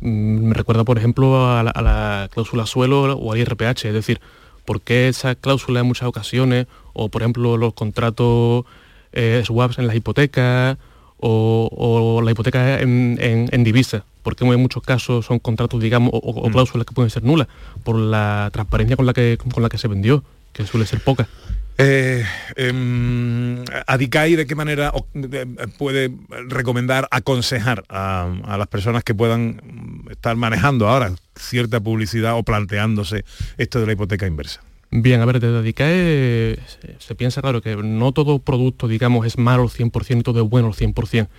mm, 0.01 0.49
me 0.49 0.53
recuerda, 0.53 0.83
por 0.83 0.99
ejemplo, 0.99 1.49
a 1.49 1.63
la, 1.63 2.29
cláusula 2.31 2.67
suelo 2.67 3.13
o 3.13 3.33
al 3.33 3.39
IRPH, 3.39 3.85
es 3.85 3.93
decir, 3.93 4.21
¿por 4.65 4.81
qué 4.81 5.07
esa 5.07 5.33
cláusula 5.33 5.79
en 5.79 5.87
muchas 5.87 6.07
ocasiones, 6.07 6.67
o 6.93 7.09
por 7.09 7.23
ejemplo 7.23 7.57
los 7.57 7.73
contratos 7.73 8.65
eh, 9.13 9.41
swaps 9.43 9.79
en 9.79 9.87
las 9.87 9.95
hipotecas, 9.95 10.77
o, 11.17 12.21
la 12.23 12.29
hipoteca 12.29 12.81
en, 12.81 13.17
en, 13.19 13.63
divisa, 13.63 14.05
porque 14.27 14.43
en 14.43 14.59
muchos 14.59 14.83
casos 14.83 15.25
son 15.25 15.39
contratos, 15.39 15.81
digamos, 15.81 16.09
o, 16.11 16.49
mm. 16.49 16.51
cláusulas 16.51 16.85
que 16.85 16.93
pueden 16.93 17.09
ser 17.09 17.23
nulas, 17.23 17.47
por 17.85 17.97
la 17.97 18.49
transparencia 18.51 18.97
con 18.97 19.05
la 19.05 19.13
que, 19.13 19.37
con 19.53 19.63
la 19.63 19.69
que 19.69 19.77
se 19.77 19.87
vendió, 19.87 20.21
que 20.51 20.65
suele 20.65 20.85
ser 20.85 20.99
poca. 20.99 21.29
Eh, 21.77 22.25
em, 22.57 23.63
¿Adicai 23.85 24.35
de 24.35 24.45
qué 24.45 24.53
manera 24.53 24.91
puede 25.77 26.11
recomendar, 26.49 27.07
aconsejar 27.09 27.85
a, 27.87 28.29
a, 28.43 28.57
las 28.57 28.67
personas 28.67 29.05
que 29.05 29.15
puedan 29.15 30.03
estar 30.11 30.35
manejando 30.35 30.89
ahora 30.89 31.13
cierta 31.37 31.79
publicidad 31.79 32.37
o 32.37 32.43
planteándose 32.43 33.23
esto 33.57 33.79
de 33.79 33.85
la 33.85 33.93
hipoteca 33.93 34.27
inversa? 34.27 34.59
Bien, 34.91 35.21
a 35.21 35.25
ver, 35.25 35.39
desde 35.39 35.57
Adicae 35.57 36.59
se, 36.99 37.15
piensa, 37.15 37.39
claro, 37.41 37.61
que 37.61 37.77
no 37.77 38.11
todo 38.11 38.39
producto, 38.39 38.89
digamos, 38.89 39.25
es 39.25 39.37
malo 39.37 39.61
al 39.61 39.69
100% 39.69 40.19
y 40.19 40.23
todo 40.23 40.43
es 40.43 40.49
bueno 40.49 40.67
al 40.67 40.73
100%. 40.73 41.21
Es 41.21 41.29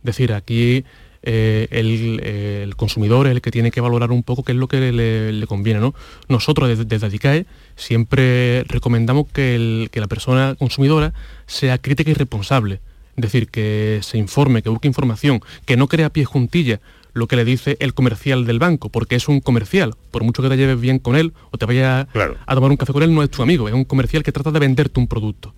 decir, 0.00 0.32
aquí 0.32 0.86
eh, 1.22 1.68
el, 1.70 2.74
consumidor 2.76 3.26
es 3.26 3.32
el 3.32 3.42
que 3.42 3.50
tiene 3.50 3.70
que 3.70 3.80
valorar 3.80 4.10
un 4.10 4.22
poco 4.22 4.42
qué 4.42 4.52
es 4.52 4.58
lo 4.58 4.68
que 4.68 4.92
le, 4.92 5.46
conviene. 5.46 5.80
¿no? 5.80 5.94
Nosotros 6.28 6.68
desde, 6.68 6.84
desde, 6.84 7.06
Adicae 7.06 7.46
siempre 7.76 8.64
recomendamos 8.64 9.26
que, 9.32 9.88
que 9.90 10.00
la 10.00 10.06
persona 10.06 10.54
consumidora 10.58 11.12
sea 11.46 11.78
crítica 11.78 12.10
y 12.10 12.14
responsable. 12.14 12.80
Es 13.16 13.22
decir, 13.22 13.48
que 13.48 14.00
se 14.02 14.18
informe, 14.18 14.62
que 14.62 14.70
busque 14.70 14.88
información, 14.88 15.40
que 15.66 15.76
no 15.76 15.88
crea 15.88 16.10
pie 16.10 16.24
juntilla 16.24 16.80
lo 17.12 17.26
que 17.26 17.36
le 17.36 17.44
dice 17.44 17.76
el 17.80 17.94
comercial 17.94 18.46
del 18.46 18.58
banco, 18.58 18.88
porque 18.88 19.16
es 19.16 19.28
un 19.28 19.40
comercial. 19.40 19.94
Por 20.10 20.24
mucho 20.24 20.42
que 20.42 20.48
te 20.48 20.56
lleves 20.56 20.80
bien 20.80 20.98
con 20.98 21.16
él 21.16 21.32
o 21.50 21.58
te 21.58 21.66
vayas 21.66 22.06
a 22.46 22.54
tomar 22.54 22.70
un 22.70 22.76
café 22.76 22.92
con 22.92 23.02
él, 23.02 23.14
no 23.14 23.22
es 23.22 23.30
tu 23.30 23.42
amigo, 23.42 23.68
es 23.68 23.74
un 23.74 23.84
comercial 23.84 24.22
que 24.22 24.32
trata 24.32 24.50
de 24.50 24.60
venderte 24.60 25.00
un 25.00 25.06
producto. 25.06 25.54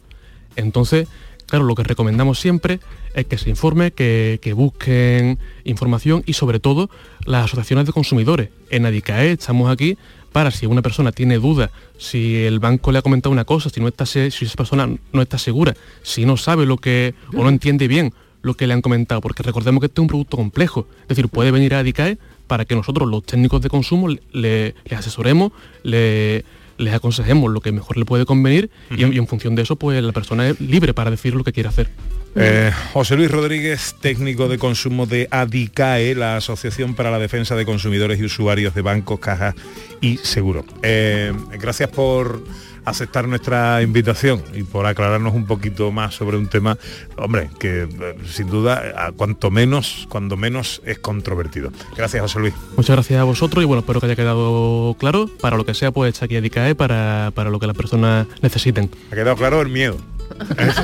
Entonces, 0.57 1.09
claro, 1.53 1.66
lo 1.66 1.74
que 1.74 1.82
recomendamos 1.82 2.40
siempre 2.40 2.80
es 3.14 3.26
que 3.26 3.36
se 3.36 3.50
informe, 3.50 3.90
que, 3.90 4.55
busquen 4.57 5.38
información 5.64 6.22
y 6.24 6.32
sobre 6.32 6.61
todo 6.61 6.88
las 7.26 7.44
asociaciones 7.44 7.84
de 7.84 7.92
consumidores. 7.92 8.48
En 8.70 8.86
Adicae 8.86 9.32
estamos 9.32 9.70
aquí 9.70 9.98
para 10.32 10.50
si 10.50 10.64
una 10.64 10.80
persona 10.80 11.12
tiene 11.12 11.36
dudas, 11.36 11.70
si 11.98 12.36
el 12.36 12.59
banco 12.59 12.90
le 12.90 13.00
ha 13.00 13.03
comentado 13.03 13.30
una 13.30 13.44
cosa, 13.44 13.68
si, 13.68 13.82
no 13.82 13.88
está, 13.88 14.07
si 14.07 14.20
esa 14.20 14.55
persona 14.57 14.88
no 15.12 15.20
está 15.20 15.36
segura, 15.36 15.76
si 16.03 16.24
no 16.24 16.38
sabe 16.38 16.64
lo 16.64 16.78
que 16.78 17.12
o 17.36 17.42
no 17.42 17.50
entiende 17.50 17.86
bien 17.86 18.14
lo 18.40 18.55
que 18.55 18.66
le 18.66 18.72
han 18.72 18.80
comentado, 18.80 19.20
porque 19.20 19.42
recordemos 19.42 19.80
que 19.80 19.88
este 19.88 20.00
es 20.00 20.03
un 20.03 20.09
producto 20.09 20.38
complejo, 20.38 20.86
es 21.03 21.09
decir, 21.09 21.28
puede 21.28 21.50
venir 21.50 21.74
a 21.74 21.80
Adicae 21.80 22.16
para 22.46 22.64
que 22.64 22.74
nosotros, 22.74 23.07
los 23.11 23.24
técnicos 23.24 23.61
de 23.61 23.68
consumo, 23.68 24.09
le, 24.32 24.74
asesoremos, 24.90 25.53
le, 25.82 26.46
les 26.79 26.95
aconsejemos 26.95 27.51
lo 27.51 27.61
que 27.61 27.73
mejor 27.73 27.97
le 27.97 28.05
puede 28.05 28.27
convenir 28.27 28.70
y, 28.91 29.03
en, 29.03 29.27
función 29.27 29.55
de 29.55 29.62
eso, 29.62 29.77
pues 29.77 30.03
la 30.03 30.12
persona 30.12 30.49
es 30.49 30.61
libre 30.61 30.95
para 30.95 31.11
decir 31.11 31.35
lo 31.35 31.45
que 31.45 31.53
quiere 31.53 31.68
hacer. 31.68 31.91
Eh, 32.35 32.70
José 32.93 33.16
Luis 33.16 33.31
Rodríguez, 33.31 33.95
técnico 34.01 34.49
de 34.49 34.59
consumo 34.59 35.07
de 35.07 35.29
ADICAE, 35.31 36.14
la 36.14 36.37
Asociación 36.37 36.95
para 36.95 37.11
la 37.11 37.18
Defensa 37.18 37.57
de 37.57 37.66
Consumidores 37.66 38.18
y 38.20 38.25
Usuarios 38.25 38.75
de 38.75 38.81
Bancos, 38.81 39.20
Cajas 39.20 39.55
y 40.01 40.16
Seguro. 40.18 40.64
Eh, 40.83 41.33
gracias 41.61 41.91
por 41.91 42.43
aceptar 42.85 43.28
nuestra 43.28 43.83
invitación 43.83 44.43
y 44.55 44.62
por 44.62 44.87
aclararnos 44.87 45.35
un 45.35 45.47
poquito 45.47 45.91
más 45.93 46.14
sobre 46.14 46.37
un 46.37 46.49
tema, 46.49 46.78
hombre, 47.16 47.51
que 47.59 47.83
eh, 47.83 48.16
sin 48.28 48.49
duda, 48.49 49.12
cuanto 49.16 49.51
menos, 49.51 50.07
cuando 50.09 50.37
menos 50.37 50.83
es 50.85 50.99
controvertido. 50.99 51.72
Gracias, 51.97 52.22
José 52.22 52.39
Luis. 52.41 52.55
Muchas 52.76 52.97
gracias 52.97 53.20
a 53.20 53.24
vosotros 53.24 53.62
y 53.62 53.66
bueno, 53.66 53.80
espero 53.80 54.01
que 54.01 54.07
haya 54.07 54.16
quedado 54.16 54.97
claro. 54.99 55.28
Para 55.41 55.57
lo 55.57 55.64
que 55.64 55.74
sea, 55.74 55.91
pues 55.93 56.12
está 56.12 56.26
aquí 56.26 56.37
a 56.37 56.41
DICAE 56.41 56.74
para, 56.74 57.33
para 57.35 57.51
lo 57.51 57.59
que 57.59 57.66
las 57.66 57.76
personas 57.76 58.26
necesiten. 58.41 58.91
Ha 59.11 59.14
quedado 59.14 59.37
claro 59.37 59.61
el 59.61 59.68
miedo. 59.68 59.97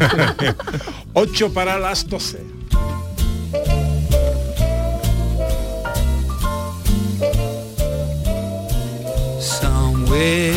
8 1.15 1.53
para 1.53 1.79
las 1.79 2.09
12. 2.09 2.58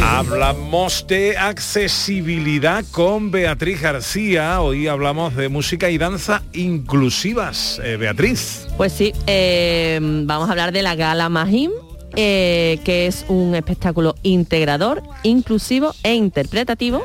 Hablamos 0.03 1.05
de 1.07 1.37
accesibilidad 1.37 2.85
con 2.91 3.31
Beatriz 3.31 3.81
García. 3.81 4.61
Hoy 4.61 4.87
hablamos 4.87 5.35
de 5.35 5.49
música 5.49 5.89
y 5.89 5.97
danza 5.97 6.43
inclusivas. 6.53 7.81
Eh, 7.83 7.97
Beatriz. 7.97 8.67
Pues 8.77 8.93
sí, 8.93 9.13
eh, 9.27 9.99
vamos 10.01 10.47
a 10.47 10.51
hablar 10.51 10.71
de 10.71 10.81
la 10.81 10.95
Gala 10.95 11.27
Mahim, 11.29 11.71
eh, 12.15 12.79
que 12.83 13.07
es 13.07 13.25
un 13.29 13.55
espectáculo 13.55 14.15
integrador, 14.23 15.01
inclusivo 15.23 15.93
e 16.03 16.13
interpretativo 16.13 17.03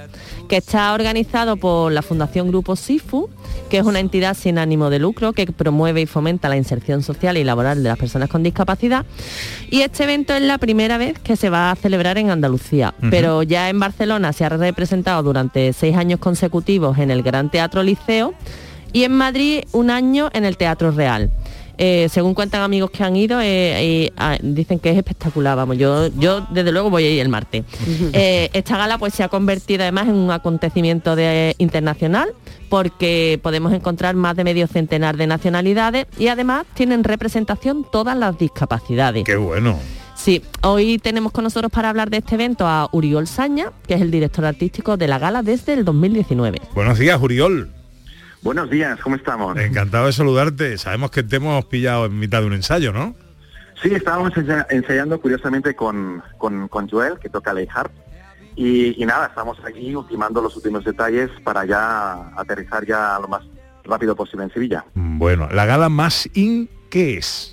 que 0.49 0.57
está 0.57 0.93
organizado 0.95 1.57
por 1.57 1.93
la 1.93 2.03
Fundación 2.03 2.49
Grupo 2.49 2.77
SIFU, 2.77 3.29
que 3.69 3.79
es 3.79 3.85
una 3.85 4.01
entidad 4.01 4.37
sin 4.37 4.59
ánimo 4.59 4.91
de 4.91 4.99
lucro 4.99 5.33
que 5.33 5.47
promueve 5.47 6.03
y 6.03 6.07
fomenta 6.07 6.49
la 6.49 6.57
inserción 6.57 7.03
social 7.03 7.37
y 7.37 7.45
laboral 7.45 7.83
de 7.83 7.89
las 7.89 7.99
personas 7.99 8.29
con 8.29 8.43
discapacidad. 8.43 9.05
Y 9.71 9.83
este 9.83 10.05
evento 10.05 10.35
es 10.35 10.43
la 10.43 10.59
primera 10.59 10.99
vez 10.99 11.19
que 11.19 11.37
se 11.37 11.51
va 11.51 11.71
a 11.71 11.77
celebrar 11.77 12.19
en 12.19 12.31
Andalucía, 12.31 12.95
pero 13.11 13.43
ya 13.43 13.69
en 13.69 13.81
Barcelona 13.81 14.33
se 14.33 14.45
ha 14.45 14.49
representado 14.49 15.23
durante 15.23 15.73
seis 15.73 15.97
años 15.97 16.21
consecutivos 16.21 16.99
en 16.99 17.11
el 17.11 17.23
Gran 17.23 17.51
Teatro 17.51 17.83
Liceo 17.83 18.35
y 18.93 19.05
en 19.05 19.13
Madrid 19.13 19.65
un 19.73 19.91
año 19.91 20.31
en 20.33 20.45
el 20.45 20.57
Teatro 20.57 20.91
Real. 20.91 21.31
Eh, 21.79 22.09
según 22.11 22.35
cuentan 22.35 22.63
amigos 22.63 22.91
que 22.91 23.05
han 23.05 23.17
ido, 23.17 23.39
eh, 23.43 24.13
ah, 24.17 24.39
dicen 24.43 24.79
que 24.79 24.91
es 24.91 24.97
espectacular, 24.97 25.57
vamos, 25.57 25.77
yo, 25.77 26.09
yo 26.19 26.47
desde 26.51 26.73
luego 26.73 26.91
voy 26.91 27.05
a 27.05 27.11
ir 27.11 27.21
el 27.21 27.29
martes. 27.29 27.65
Eh, 28.13 28.51
esta 28.53 28.77
gala 28.77 28.99
pues 28.99 29.15
se 29.15 29.23
ha 29.23 29.29
convertido 29.29 29.83
además 29.83 30.09
en 30.09 30.15
un 30.15 30.31
acontecimiento 30.31 31.17
internacional 31.59 32.31
porque 32.69 33.39
podemos 33.43 33.73
encontrar 33.73 34.15
más 34.15 34.37
de 34.37 34.45
medio 34.45 34.67
centenar 34.67 35.17
de 35.17 35.27
nacionalidades 35.27 36.07
y 36.19 36.29
además 36.29 36.65
tienen 36.75 37.05
representación 37.05 37.85
todas 37.91 38.17
las 38.17 38.39
discapacidades. 38.39 39.25
¡Qué 39.25 39.37
bueno! 39.37 39.79
Sí, 40.15 40.43
hoy 40.63 40.99
tenemos 40.99 41.31
con 41.31 41.45
nosotros 41.45 41.71
para 41.71 41.91
hablar 41.91 42.11
de 42.11 42.19
este 42.19 42.35
evento 42.35 42.67
a 42.67 42.89
Uriol 42.91 43.27
Saña, 43.27 43.73
que 43.87 43.95
es 43.95 44.01
el 44.01 44.11
director 44.11 44.45
artístico 44.45 44.97
de 44.97 45.09
la 45.09 45.19
gala 45.19 45.43
desde 45.43 45.75
el 45.75 45.85
2019. 45.85 46.61
Buenos 46.75 46.99
días, 46.99 47.21
Uriol. 47.21 47.76
Buenos 48.47 48.71
días, 48.71 49.01
¿cómo 49.01 49.17
estamos? 49.17 49.59
Encantado 49.59 50.07
de 50.07 50.13
saludarte. 50.13 50.79
Sabemos 50.79 51.11
que 51.11 51.25
te 51.25 51.35
hemos 51.35 51.65
pillado 51.65 52.07
en 52.07 52.17
mitad 52.17 52.43
de 52.43 52.47
un 52.47 52.53
ensayo, 52.53 52.93
¿no? 52.93 53.17
Sí, 53.83 53.93
estábamos 53.93 54.35
ensayando 54.71 55.21
curiosamente 55.21 55.75
con, 55.75 56.23
con, 56.39 56.89
Joel, 56.89 57.19
que 57.19 57.29
toca 57.29 57.53
la 57.53 57.63
harp. 57.75 57.91
Y, 58.55 59.05
nada, 59.05 59.27
estamos 59.27 59.59
aquí 59.67 59.97
ultimando 59.97 60.41
los 60.41 60.55
últimos 60.55 60.85
detalles 60.85 61.29
para 61.43 61.65
ya 61.65 62.31
aterrizar 62.37 62.87
ya 62.87 63.19
lo 63.21 63.27
más 63.27 63.43
rápido 63.83 64.15
posible 64.15 64.45
en 64.45 64.53
Sevilla. 64.53 64.85
Bueno, 64.95 65.49
la 65.51 65.67
gala 65.67 65.89
más 65.89 66.31
in, 66.35 66.71
¿qué 66.89 67.19
es? 67.19 67.53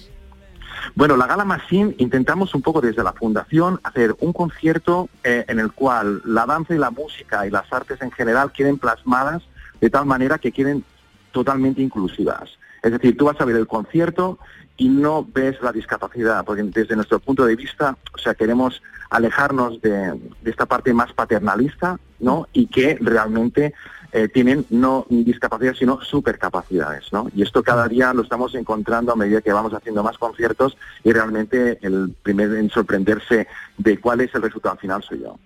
Bueno, 0.93 1.17
la 1.17 1.25
Gala 1.25 1.45
Machine 1.45 1.95
intentamos 1.97 2.53
un 2.53 2.61
poco 2.61 2.81
desde 2.81 3.03
la 3.03 3.13
fundación 3.13 3.79
hacer 3.83 4.15
un 4.19 4.31
concierto 4.31 5.09
eh, 5.23 5.45
en 5.47 5.59
el 5.59 5.71
cual 5.71 6.21
la 6.25 6.45
danza 6.45 6.75
y 6.75 6.77
la 6.77 6.91
música 6.91 7.47
y 7.47 7.49
las 7.49 7.71
artes 7.71 7.99
en 8.01 8.11
general 8.11 8.51
queden 8.51 8.77
plasmadas 8.77 9.41
de 9.81 9.89
tal 9.89 10.05
manera 10.05 10.37
que 10.37 10.51
queden 10.51 10.83
totalmente 11.31 11.81
inclusivas. 11.81 12.57
Es 12.81 12.91
decir, 12.91 13.17
tú 13.17 13.25
vas 13.25 13.39
a 13.39 13.45
ver 13.45 13.55
el 13.55 13.67
concierto 13.67 14.37
y 14.75 14.89
no 14.89 15.25
ves 15.33 15.61
la 15.61 15.71
discapacidad, 15.71 16.43
porque 16.43 16.63
desde 16.63 16.95
nuestro 16.95 17.19
punto 17.19 17.45
de 17.45 17.55
vista, 17.55 17.97
o 18.13 18.17
sea, 18.17 18.33
queremos 18.33 18.81
alejarnos 19.09 19.81
de, 19.81 20.19
esta 20.45 20.65
parte 20.65 20.93
más 20.93 21.13
paternalista, 21.13 21.99
¿no? 22.19 22.47
Y 22.53 22.67
que 22.67 22.97
realmente 22.99 23.73
eh, 24.11 24.27
tienen 24.27 24.65
no 24.69 25.05
discapacidad, 25.09 25.75
sino 25.75 26.01
supercapacidades, 26.01 27.13
¿no? 27.13 27.29
Y 27.35 27.43
esto 27.43 27.61
cada 27.61 27.87
día 27.87 28.13
lo 28.13 28.23
estamos 28.23 28.55
encontrando 28.55 29.11
a 29.11 29.15
medida 29.15 29.41
que 29.41 29.53
vamos 29.53 29.73
haciendo 29.73 30.03
más 30.03 30.17
conciertos 30.17 30.75
y 31.03 31.13
realmente 31.13 31.77
el 31.81 32.13
primer 32.21 32.53
en 32.53 32.69
sorprenderse 32.69 33.47
de 33.77 33.99
cuál 33.99 34.21
es 34.21 34.33
el 34.33 34.41
resultado 34.41 34.75
final 34.77 35.03
soy 35.03 35.21
yo. 35.21 35.37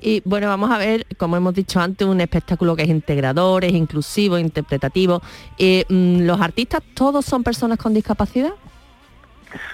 Y 0.00 0.22
bueno, 0.24 0.48
vamos 0.48 0.70
a 0.70 0.78
ver, 0.78 1.06
como 1.18 1.36
hemos 1.36 1.54
dicho 1.54 1.80
antes, 1.80 2.06
un 2.06 2.20
espectáculo 2.20 2.74
que 2.74 2.82
es 2.82 2.88
integrador, 2.88 3.64
es 3.64 3.72
inclusivo, 3.72 4.38
interpretativo. 4.38 5.22
Eh, 5.58 5.84
mm, 5.88 6.22
¿Los 6.22 6.40
artistas 6.40 6.82
todos 6.94 7.24
son 7.24 7.42
personas 7.42 7.78
con 7.78 7.92
discapacidad? 7.92 8.52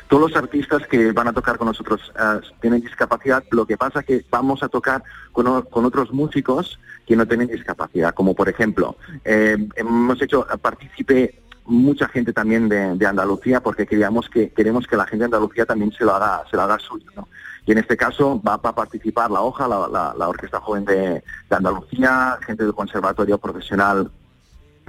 Todos 0.08 0.30
los 0.30 0.36
artistas 0.36 0.82
que 0.88 1.12
van 1.12 1.28
a 1.28 1.32
tocar 1.32 1.56
con 1.56 1.68
nosotros 1.68 2.12
eh, 2.18 2.40
tienen 2.60 2.80
discapacidad, 2.80 3.44
lo 3.50 3.66
que 3.66 3.76
pasa 3.76 4.00
es 4.00 4.06
que 4.06 4.24
vamos 4.28 4.62
a 4.62 4.68
tocar 4.68 5.04
con, 5.32 5.46
otros 5.46 6.12
músicos 6.12 6.80
que 7.06 7.14
no 7.14 7.26
tienen 7.26 7.46
discapacidad, 7.46 8.12
como 8.14 8.34
por 8.34 8.48
ejemplo, 8.48 8.96
eh, 9.24 9.56
hemos 9.76 10.20
hecho 10.20 10.46
partícipe 10.60 11.42
mucha 11.64 12.08
gente 12.08 12.32
también 12.32 12.68
de, 12.68 12.96
de 12.96 13.06
Andalucía 13.06 13.60
porque 13.60 13.86
queríamos 13.86 14.28
que 14.28 14.50
queremos 14.50 14.86
que 14.86 14.96
la 14.96 15.04
gente 15.04 15.18
de 15.18 15.24
Andalucía 15.26 15.66
también 15.66 15.92
se 15.92 16.02
lo 16.02 16.14
haga 16.14 16.42
se 16.50 16.56
lo 16.56 16.62
haga 16.62 16.78
suyo 16.78 17.04
¿no? 17.14 17.28
Y 17.68 17.72
en 17.72 17.76
este 17.78 17.98
caso 17.98 18.40
va, 18.40 18.54
a 18.54 18.74
participar 18.74 19.30
la 19.30 19.42
hoja 19.42 19.68
la, 19.68 19.86
la- 19.88 20.14
la 20.16 20.28
orquesta 20.28 20.58
joven 20.58 20.86
de, 20.86 21.22
de 21.50 21.56
Andalucía 21.56 22.38
gente 22.46 22.64
del 22.64 22.72
conservatorio 22.72 23.36
profesional 23.36 24.10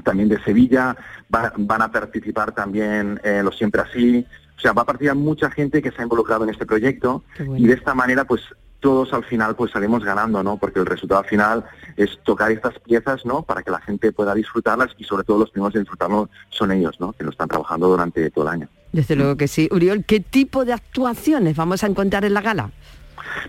también 0.05 0.29
de 0.29 0.41
Sevilla, 0.43 0.95
va- 1.33 1.51
van 1.57 1.81
a 1.81 1.91
participar 1.91 2.53
también 2.53 3.19
eh, 3.21 3.41
los 3.43 3.57
Siempre 3.57 3.81
Así, 3.81 4.25
o 4.57 4.61
sea, 4.61 4.71
va 4.71 4.83
a 4.83 4.85
participar 4.85 5.17
mucha 5.17 5.51
gente 5.51 5.81
que 5.81 5.91
se 5.91 5.99
ha 5.99 6.03
involucrado 6.03 6.45
en 6.45 6.51
este 6.51 6.65
proyecto 6.65 7.21
y 7.57 7.67
de 7.67 7.73
esta 7.73 7.93
manera 7.93 8.23
pues 8.23 8.41
todos 8.79 9.13
al 9.13 9.23
final 9.25 9.55
pues 9.55 9.71
salimos 9.71 10.03
ganando, 10.03 10.41
¿no? 10.43 10.57
Porque 10.57 10.79
el 10.79 10.85
resultado 10.85 11.23
final 11.23 11.65
es 11.97 12.17
tocar 12.23 12.51
estas 12.51 12.77
piezas, 12.79 13.25
¿no? 13.25 13.41
Para 13.43 13.61
que 13.63 13.71
la 13.71 13.81
gente 13.81 14.11
pueda 14.11 14.33
disfrutarlas 14.33 14.89
y 14.97 15.03
sobre 15.03 15.23
todo 15.23 15.39
los 15.39 15.51
primeros 15.51 15.75
en 15.75 15.81
disfrutarlo 15.81 16.29
son 16.49 16.71
ellos, 16.71 16.99
¿no? 16.99 17.13
Que 17.13 17.23
lo 17.23 17.31
están 17.31 17.47
trabajando 17.49 17.87
durante 17.87 18.29
todo 18.31 18.45
el 18.45 18.51
año. 18.51 18.67
Desde 18.91 19.15
luego 19.15 19.37
que 19.37 19.47
sí. 19.47 19.69
Uriol, 19.71 20.03
¿qué 20.05 20.19
tipo 20.19 20.65
de 20.65 20.73
actuaciones 20.73 21.55
vamos 21.55 21.83
a 21.83 21.87
encontrar 21.87 22.25
en 22.25 22.33
la 22.33 22.41
gala? 22.41 22.71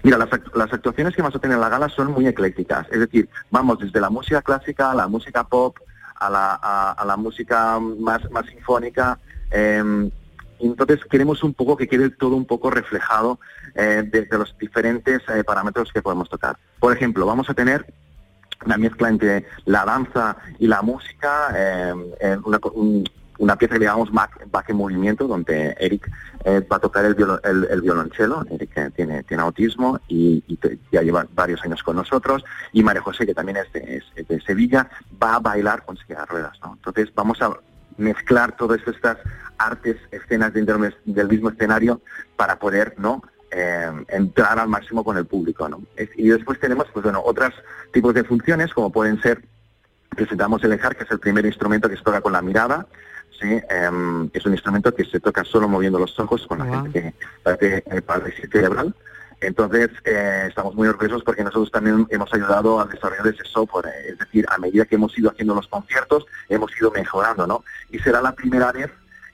Mira, 0.03 0.19
las, 0.19 0.29
las 0.55 0.73
actuaciones 0.73 1.15
que 1.15 1.23
vamos 1.23 1.37
a 1.37 1.39
tener 1.39 1.55
en 1.55 1.61
la 1.61 1.69
gala 1.69 1.89
son 1.89 2.13
muy 2.13 2.27
eclécticas, 2.27 2.87
es 2.91 3.01
decir, 3.01 3.29
vamos 3.51 3.79
desde 3.79 4.01
la 4.01 4.11
música 4.11 4.43
clásica 4.43 4.91
a 4.91 4.95
la 4.95 5.09
música 5.09 5.45
pop, 5.45 5.79
a 6.17 6.29
la, 6.29 6.59
a, 6.61 6.93
a 6.93 7.05
la 7.07 7.17
música 7.17 7.79
más, 7.81 8.31
más 8.31 8.45
sinfónica. 8.47 9.19
eh, 9.51 10.11
entonces 10.67 11.05
queremos 11.07 11.43
un 11.43 11.55
poco 11.55 11.77
que 11.77 11.89
quede 11.89 12.11
todo 12.11 12.37
un 12.37 12.45
poco 12.45 12.71
reflejado 12.71 13.41
eh, 13.75 14.03
desde 14.11 14.39
los 14.39 14.57
diferentes 14.59 15.21
eh, 15.29 15.45
parámetros 15.45 15.93
que 15.93 16.03
podemos 16.03 16.29
tocar. 16.29 16.57
Por 16.79 16.93
ejemplo, 16.93 17.27
vamos 17.27 17.49
a 17.51 17.55
tener 17.55 17.87
una 18.65 18.77
mezcla 18.77 19.09
entre 19.09 19.47
la 19.65 19.85
danza 19.85 20.37
y 20.59 20.67
la 20.67 20.83
música, 20.83 21.53
eh, 21.57 21.95
una, 23.39 23.57
pieza 23.57 23.79
que 23.79 23.85
llamamos 23.87 24.13
back, 24.13 24.69
en 24.69 24.77
movimiento, 24.77 25.27
donde 25.27 25.75
Eric 25.81 26.11
va 26.71 26.77
a 26.77 26.79
tocar 26.79 27.07
el, 27.07 27.17
violo- 27.17 27.41
el, 27.43 27.67
el 27.71 27.81
violonchelo. 27.81 28.45
Eric 28.51 28.93
tiene, 28.95 29.25
autismo 29.39 29.99
y, 30.09 30.45
ya 30.93 31.01
lleva 31.01 31.27
varios 31.35 31.65
años 31.65 31.83
con 31.83 31.97
nosotros. 31.97 32.45
Y 32.73 32.83
María 32.83 33.01
José, 33.01 33.25
que 33.25 33.33
también 33.33 33.57
es 33.57 33.73
de, 33.73 34.03
es 34.15 34.29
de 34.29 34.41
Sevilla, 34.43 34.91
va 35.23 35.37
a 35.37 35.39
bailar 35.39 35.83
con 35.87 35.97
silla 35.97 36.21
de 36.21 36.27
ruedas. 36.27 36.59
¿no? 36.63 36.75
Entonces 36.75 37.09
vamos 37.15 37.41
a 37.41 37.51
mezclar 37.97 38.57
todas 38.57 38.81
estas 38.87 39.19
artes, 39.59 39.97
escenas 40.11 40.53
dentro 40.53 40.79
del 41.05 41.29
mismo 41.29 41.51
escenario 41.51 42.01
para 42.37 42.59
poder, 42.59 42.95
¿no? 42.99 43.23
eh, 43.51 44.05
entrar 44.09 44.59
al 44.59 44.69
máximo 44.69 45.05
con 45.05 45.17
el 45.17 45.27
público, 45.27 45.69
¿no? 45.69 45.83
Y 46.17 46.29
después 46.29 46.59
tenemos, 46.61 46.87
pues 46.93 47.03
bueno, 47.03 47.23
otros 47.25 47.53
tipos 47.93 48.15
de 48.15 48.25
funciones, 48.25 48.73
como 48.73 48.91
pueden 48.91 49.21
ser, 49.21 49.43
presentamos 50.11 50.63
el 50.65 50.73
enjar, 50.73 50.97
que 50.97 51.05
es 51.05 51.11
el 51.11 51.19
primer 51.19 51.45
instrumento 51.47 51.89
que 51.89 51.97
se 51.97 52.03
toca 52.03 52.21
con 52.21 52.33
la 52.33 52.43
mirada, 52.43 52.87
¿sí? 53.41 53.61
Em, 53.69 54.31
es 54.33 54.47
un 54.47 54.53
instrumento 54.53 54.95
que 54.95 55.05
se 55.05 55.21
toca 55.21 55.45
solo 55.45 55.69
moviendo 55.69 55.99
los 55.99 56.19
ojos 56.19 56.47
con 56.47 56.59
la 56.59 56.67
gente 56.67 57.15
que 57.59 57.85
eh, 57.85 58.03
parálisis 58.03 58.49
cerebral. 58.51 58.95
Entonces, 59.41 59.89
eh, 60.05 60.47
estamos 60.49 60.75
muy 60.75 60.87
orgullosos 60.87 61.23
porque 61.25 61.43
nosotros 61.43 61.71
también 61.71 62.07
hemos 62.11 62.33
ayudado 62.35 62.81
al 62.81 62.91
desarrollo 62.91 63.23
de 63.23 63.31
ese 63.31 63.45
software. 63.45 63.87
Es 64.07 64.19
decir, 64.19 64.47
a 64.51 64.59
medida 64.59 64.85
que 64.85 64.97
hemos 64.97 65.17
ido 65.19 65.31
haciendo 65.31 65.55
los 65.55 65.67
conciertos, 65.67 66.27
hemos 66.49 66.71
ido 66.79 66.91
mejorando, 66.91 67.47
¿no? 67.47 67.65
Y 67.91 67.99
será 68.01 68.21
la 68.21 68.33
primera 68.33 68.71
vez 68.71 68.91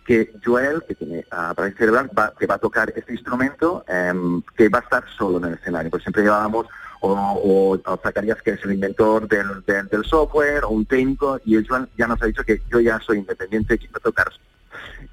que 0.06 0.32
Joel, 0.44 0.84
que 0.86 0.94
tiene 0.94 1.24
ah, 1.32 1.52
parálisis 1.56 1.80
cerebral, 1.80 2.08
va, 2.16 2.32
que 2.38 2.46
va 2.46 2.54
a 2.54 2.58
tocar 2.58 2.92
este 2.94 3.12
instrumento, 3.12 3.84
em, 3.88 4.40
que 4.56 4.68
va 4.68 4.78
a 4.78 4.82
estar 4.82 5.04
solo 5.18 5.38
en 5.38 5.46
el 5.46 5.54
escenario. 5.54 5.90
Pues 5.90 6.04
siempre 6.04 6.22
llevábamos 6.22 6.66
o, 7.00 7.12
o, 7.12 7.72
o 7.84 7.96
Zacarías, 7.96 8.40
que 8.42 8.52
es 8.52 8.64
el 8.64 8.74
inventor 8.74 9.26
del, 9.26 10.04
software, 10.04 10.64
o 10.64 10.68
un 10.68 10.86
técnico, 10.86 11.40
y 11.44 11.56
él 11.56 11.66
Joan 11.68 11.88
ya 11.98 12.06
nos 12.06 12.22
ha 12.22 12.26
dicho 12.26 12.44
que 12.44 12.62
yo 12.70 12.78
ya 12.78 13.00
soy 13.00 13.18
independiente, 13.18 13.76
quiero 13.76 13.98
tocar 13.98 14.28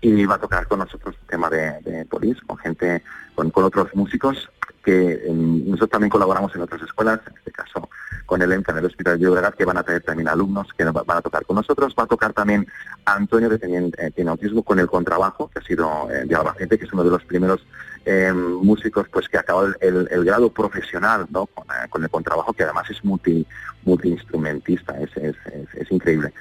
y 0.02 0.26
va 0.26 0.36
a 0.36 0.40
tocar 0.40 0.68
con 0.68 0.80
nosotros 0.80 1.16
el 1.22 1.28
tema 1.28 1.50
de, 1.50 2.06
Polis, 2.10 2.40
con 2.42 2.58
gente, 2.58 3.02
con 3.36 3.52
otros 3.56 3.96
músicos 3.96 4.50
que 4.84 5.24
em, 5.28 5.66
nosotros 5.66 5.90
también 5.92 6.10
colaboramos 6.10 6.54
en 6.56 6.62
otras 6.62 6.82
escuelas, 6.82 7.20
en 7.28 7.38
este 7.38 7.52
caso 7.52 7.90
con 8.26 8.42
el 8.42 8.52
EMCA 8.52 8.74
del 8.74 8.86
Hospital 8.86 9.18
de 9.20 9.26
Llobregat, 9.26 9.56
que 9.56 9.66
van 9.66 9.78
a 9.78 9.84
traer 9.84 10.02
también 10.02 10.28
alumnos 10.28 10.68
que 10.78 10.84
va- 10.86 11.04
van 11.04 11.18
a 11.18 11.22
tocar 11.22 11.46
con 11.46 11.56
nosotros. 11.58 11.94
Va 11.98 12.04
a 12.04 12.08
tocar 12.08 12.34
también 12.34 12.66
Antonio, 13.06 13.50
que 13.50 13.58
también 13.60 13.92
eh, 13.98 14.12
tiene 14.16 14.32
autismo, 14.32 14.64
con 14.64 14.80
el 14.80 14.88
contrabajo, 14.88 15.50
que 15.50 15.60
ha 15.60 15.64
sido 15.64 16.10
eh, 16.12 16.26
de 16.26 16.36
Albacete, 16.36 16.78
que 16.78 16.86
es 16.86 16.94
uno 16.94 17.04
de 17.04 17.10
los 17.12 17.24
primeros 17.26 17.66
eh, 18.06 18.34
músicos 18.34 19.08
pues 19.10 19.30
que 19.30 19.38
acabó 19.38 19.66
el, 19.66 19.76
el- 19.82 20.08
el 20.12 20.26
grado 20.26 20.52
profesional 20.52 21.26
¿no? 21.30 21.46
con, 21.48 21.66
eh, 21.68 21.88
con 21.90 22.04
el 22.04 22.10
contrabajo, 22.10 22.52
que 22.54 22.64
además 22.64 22.90
es 22.90 23.04
multi 23.06 23.46
multiinstrumentista, 23.86 25.00
es, 25.00 25.16
es, 25.18 25.36
es, 25.54 25.74
es 25.74 25.92
increíble. 25.92 26.34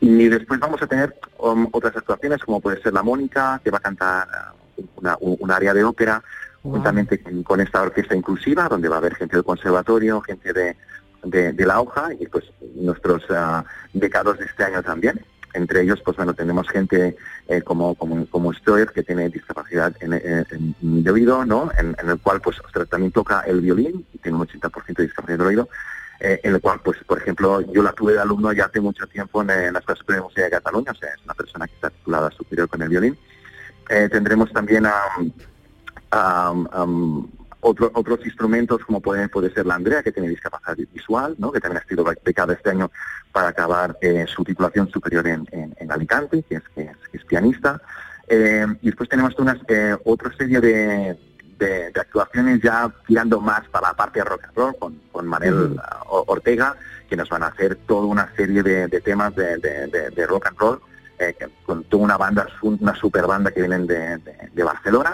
Y 0.00 0.28
después 0.28 0.58
vamos 0.60 0.80
a 0.82 0.86
tener 0.86 1.14
um, 1.38 1.68
otras 1.72 1.94
actuaciones, 1.96 2.42
como 2.42 2.60
puede 2.60 2.80
ser 2.82 2.92
la 2.94 3.02
Mónica, 3.02 3.60
que 3.62 3.70
va 3.70 3.78
a 3.78 3.82
cantar 3.82 4.26
uh, 4.76 4.82
una, 4.96 5.16
un, 5.20 5.36
un 5.38 5.50
área 5.50 5.74
de 5.74 5.84
ópera, 5.84 6.22
juntamente 6.62 7.22
con, 7.42 7.60
esta 7.60 7.82
orquesta 7.82 8.14
inclusiva, 8.14 8.68
donde 8.68 8.88
va 8.88 8.96
a 8.96 8.98
haber 8.98 9.14
gente 9.14 9.36
del 9.36 9.44
conservatorio, 9.44 10.20
gente 10.20 10.52
de, 10.52 10.76
de, 11.24 11.52
de 11.52 11.66
la 11.66 11.80
hoja 11.80 12.10
y 12.18 12.26
pues 12.26 12.44
nuestros 12.74 13.22
ah, 13.30 13.64
becados 13.92 14.38
de 14.38 14.44
este 14.44 14.64
año 14.64 14.82
también. 14.82 15.20
Entre 15.52 15.82
ellos, 15.82 16.00
pues 16.04 16.16
bueno, 16.16 16.32
tenemos 16.32 16.68
gente 16.68 17.16
eh, 17.48 17.62
como, 17.62 17.96
como, 17.96 18.24
como 18.26 18.52
Stoer, 18.52 18.90
que 18.92 19.02
tiene 19.02 19.28
discapacidad 19.30 19.92
en, 20.00 20.12
en- 20.12 21.02
de 21.02 21.10
oído, 21.10 21.44
¿no? 21.44 21.70
En, 21.76 21.96
el 22.08 22.20
cual, 22.20 22.40
pues, 22.40 22.58
también 22.88 23.10
toca 23.10 23.40
el 23.40 23.60
violín 23.60 24.06
y 24.12 24.18
tiene 24.18 24.38
un 24.38 24.46
80% 24.46 24.94
de 24.94 25.02
discapacidad 25.02 25.38
del 25.38 25.46
oído, 25.48 25.68
eh, 26.20 26.38
en 26.44 26.54
el 26.54 26.60
cual, 26.60 26.80
pues, 26.84 26.98
por 27.04 27.18
ejemplo, 27.18 27.62
yo 27.72 27.82
la 27.82 27.92
tuve 27.92 28.12
de 28.12 28.20
alumno 28.20 28.52
ya 28.52 28.66
hace 28.66 28.80
mucho 28.80 29.08
tiempo 29.08 29.42
en, 29.42 29.50
en 29.50 29.72
la 29.72 29.80
Escuela 29.80 29.98
Superior 29.98 30.22
de 30.22 30.24
Música 30.28 30.42
de 30.44 30.50
Cataluña, 30.50 30.92
o 30.92 30.94
sea, 30.94 31.08
es 31.08 31.24
una 31.24 31.34
persona 31.34 31.66
que 31.66 31.74
está 31.74 31.90
titulada 31.90 32.30
superior 32.30 32.68
con 32.68 32.82
el 32.82 32.88
violín. 32.88 33.18
Eh, 33.88 34.08
tendremos 34.08 34.52
también 34.52 34.86
a, 34.86 34.92
am, 36.10 37.28
otro- 37.60 37.90
otros 37.94 38.20
instrumentos 38.24 38.82
como 38.84 39.00
puede, 39.00 39.28
puede 39.28 39.52
ser 39.52 39.66
la 39.66 39.74
Andrea, 39.74 40.02
que 40.02 40.12
tiene 40.12 40.28
discapacidad 40.28 40.76
visual, 40.92 41.34
¿no? 41.38 41.52
que 41.52 41.60
también 41.60 41.82
ha 41.84 41.88
sido 41.88 42.04
becada 42.24 42.54
este 42.54 42.70
año 42.70 42.90
para 43.32 43.48
acabar 43.48 43.96
eh, 44.00 44.24
su 44.26 44.42
titulación 44.44 44.88
superior 44.90 45.26
en, 45.26 45.46
en- 45.52 45.74
en 45.78 45.92
Alicante, 45.92 46.42
que 46.48 46.56
es, 46.56 46.62
que 46.74 46.82
es, 46.82 46.96
que 47.10 47.18
es 47.18 47.24
pianista. 47.24 47.80
Eh, 48.28 48.66
y 48.80 48.86
después 48.86 49.08
tenemos 49.08 49.38
una, 49.38 49.60
eh, 49.68 49.94
otra 50.04 50.32
serie 50.36 50.60
de, 50.60 51.18
de- 51.58 51.90
de 51.90 52.00
actuaciones 52.00 52.60
ya 52.62 52.90
tirando 53.06 53.40
más 53.40 53.68
para 53.68 53.88
la 53.88 53.94
parte 53.94 54.20
de 54.20 54.24
rock 54.24 54.44
and 54.44 54.56
roll 54.56 54.76
con, 54.78 55.00
con 55.12 55.26
Manel 55.26 55.78
Ortega, 56.08 56.76
que 57.08 57.16
nos 57.16 57.28
van 57.28 57.42
a 57.42 57.48
hacer 57.48 57.74
toda 57.86 58.06
una 58.06 58.32
serie 58.36 58.62
de, 58.62 58.86
de 58.88 59.00
temas 59.02 59.34
de, 59.34 59.58
de- 59.58 60.26
rock 60.26 60.46
and 60.46 60.58
roll, 60.58 60.80
eh, 61.18 61.36
con 61.66 61.84
toda 61.84 62.04
una 62.04 62.16
banda, 62.16 62.46
una 62.62 62.94
super 62.94 63.26
banda 63.26 63.50
que 63.50 63.60
vienen 63.60 63.86
de 63.86 64.62
Barcelona. 64.64 65.12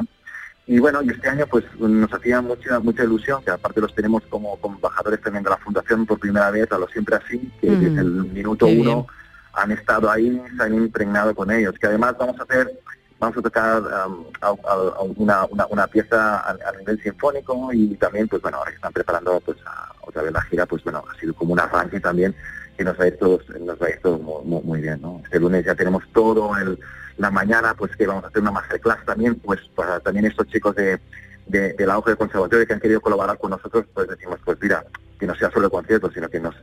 Y 0.69 0.81
bueno, 0.81 1.01
y 1.03 1.11
este 1.11 1.29
año 1.29 1.47
pues 1.49 1.65
nos 1.79 2.13
hacía 2.13 2.41
mucha 2.41 2.81
mucha 2.81 3.05
ilusión, 3.05 3.43
que 3.45 3.53
aparte 3.53 3.81
los 3.81 3.95
tenemos 3.95 4.23
como, 4.29 4.57
como 4.61 4.75
embajadores 4.77 5.21
también 5.21 5.45
de 5.45 5.51
la 5.51 5.59
Fundación 5.59 6.05
por 6.07 6.19
primera 6.19 6.51
vez, 6.51 6.71
a 6.73 6.79
los 6.79 6.91
siempre 6.91 7.15
así, 7.17 7.39
que 7.61 7.69
Ujú. 7.71 7.81
desde 7.81 8.01
el 8.01 8.11
minuto 8.25 8.67
uno 8.67 8.75
bien. 8.83 9.05
han 9.53 9.71
estado 9.73 10.11
ahí, 10.11 10.43
se 10.57 10.63
han 10.63 10.75
impregnado 10.75 11.35
con 11.37 11.51
ellos. 11.53 11.75
Que 11.81 11.87
además 11.87 12.17
vamos 12.19 12.39
a 12.41 12.43
hacer, 12.43 12.81
vamos 13.21 13.39
a 13.39 13.43
tocar 13.43 13.81
um, 14.09 14.25
a- 14.41 15.03
una, 15.17 15.45
una, 15.45 15.67
una 15.67 15.87
pieza 15.87 16.39
a, 16.41 16.51
a 16.51 16.73
nivel 16.81 17.01
sinfónico 17.01 17.73
y 17.73 17.95
también, 17.95 18.27
pues 18.27 18.43
bueno, 18.43 18.59
ahora 18.59 18.71
que 18.73 18.77
están 18.77 18.93
preparando 18.93 19.41
pues 19.41 19.59
a- 19.67 19.93
otra 20.01 20.23
vez 20.23 20.33
la 20.33 20.43
gira, 20.43 20.67
pues 20.67 20.83
bueno, 20.83 21.05
ha 21.09 21.19
sido 21.21 21.33
como 21.35 21.53
un 21.53 21.61
arranque 21.61 22.01
también 22.01 22.35
que 22.77 22.83
nos 22.85 22.99
va 22.99 23.05
a 23.05 23.07
ir 23.07 23.17
todo, 23.19 23.41
nos 23.61 23.81
va 23.81 23.87
a 23.87 23.91
ir 23.91 24.01
todo 24.03 24.19
muy, 24.19 24.45
muy- 24.45 24.63
muy 24.65 24.81
bien, 24.81 25.01
¿no? 25.01 25.21
Este 25.25 25.39
lunes 25.39 25.65
ya 25.65 25.77
tenemos 25.77 26.03
todo 26.13 26.57
el 26.59 26.77
la 27.19 27.31
mañana, 27.31 27.75
pues 27.75 27.95
que 27.97 28.07
vamos 28.07 28.25
a 28.25 28.29
hacer 28.29 28.43
una 28.43 28.51
masterclass 28.51 29.05
también, 29.05 29.37
pues 29.37 29.61
para 29.75 30.01
también 30.01 30.27
estos 30.27 30.47
chicos 30.49 30.75
de, 30.77 31.01
de, 31.47 31.87
la 31.87 31.99
hoja 31.99 32.11
de 32.11 32.17
conservatorio 32.17 32.67
que 32.67 32.73
han 32.73 32.81
querido 32.81 33.01
colaborar 33.01 33.39
con 33.39 33.51
nosotros, 33.51 33.87
pues 33.95 34.09
decimos, 34.09 34.39
pues 34.45 34.59
mira, 34.61 34.85
que 35.19 35.27
no 35.27 35.35
sea 35.35 35.51
solo 35.51 35.67
el 35.67 35.71
concierto, 35.71 36.11
sino 36.11 36.29
que 36.29 36.41
nos 36.41 36.55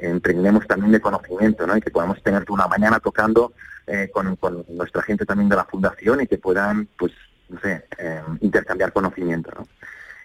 impregnemos 0.00 0.66
también 0.66 0.92
de 0.92 1.00
conocimiento, 1.00 1.66
¿no? 1.66 1.76
Y 1.76 1.80
que 1.80 1.90
podamos 1.90 2.22
tener 2.22 2.44
una 2.48 2.66
mañana 2.66 2.98
tocando 2.98 3.52
eh, 3.86 4.10
con, 4.12 4.36
con 4.36 4.64
nuestra 4.68 5.02
gente 5.02 5.26
también 5.26 5.48
de 5.48 5.56
la 5.56 5.64
fundación 5.64 6.20
y 6.20 6.26
que 6.26 6.38
puedan, 6.38 6.88
pues, 6.98 7.12
no 7.48 7.60
sé, 7.60 7.84
eh, 7.98 8.22
intercambiar 8.40 8.92
conocimiento, 8.92 9.50
¿no? 9.56 9.66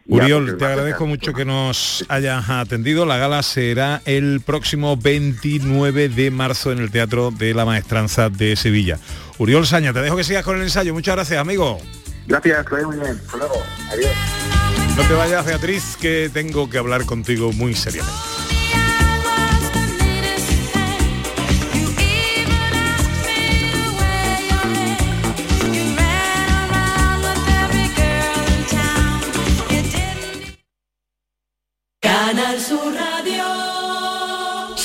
Uriol, 0.07 0.57
te 0.57 0.65
agradezco 0.65 1.07
mucho 1.07 1.33
que 1.33 1.45
nos 1.45 2.05
hayas 2.09 2.47
atendido. 2.49 3.05
La 3.05 3.17
gala 3.17 3.41
será 3.41 4.01
el 4.05 4.41
próximo 4.45 4.97
29 4.97 6.09
de 6.09 6.29
marzo 6.29 6.71
en 6.71 6.79
el 6.79 6.91
Teatro 6.91 7.31
de 7.31 7.53
la 7.55 7.65
Maestranza 7.65 8.29
de 8.29 8.55
Sevilla. 8.55 8.99
Uriol 9.39 9.65
Saña, 9.65 9.93
te 9.93 10.01
dejo 10.01 10.15
que 10.15 10.23
sigas 10.23 10.43
con 10.43 10.57
el 10.57 10.63
ensayo. 10.63 10.93
Muchas 10.93 11.15
gracias, 11.15 11.39
amigo. 11.39 11.79
Gracias, 12.27 12.65
que 12.65 12.85
muy 12.85 12.97
bien. 12.97 13.19
Hasta 13.25 13.37
luego. 13.37 13.55
Adiós. 13.91 14.11
No 14.95 15.03
te 15.03 15.13
vayas, 15.13 15.45
Beatriz, 15.45 15.97
que 15.99 16.29
tengo 16.31 16.69
que 16.69 16.77
hablar 16.77 17.05
contigo 17.05 17.51
muy 17.51 17.73
seriamente. 17.73 18.34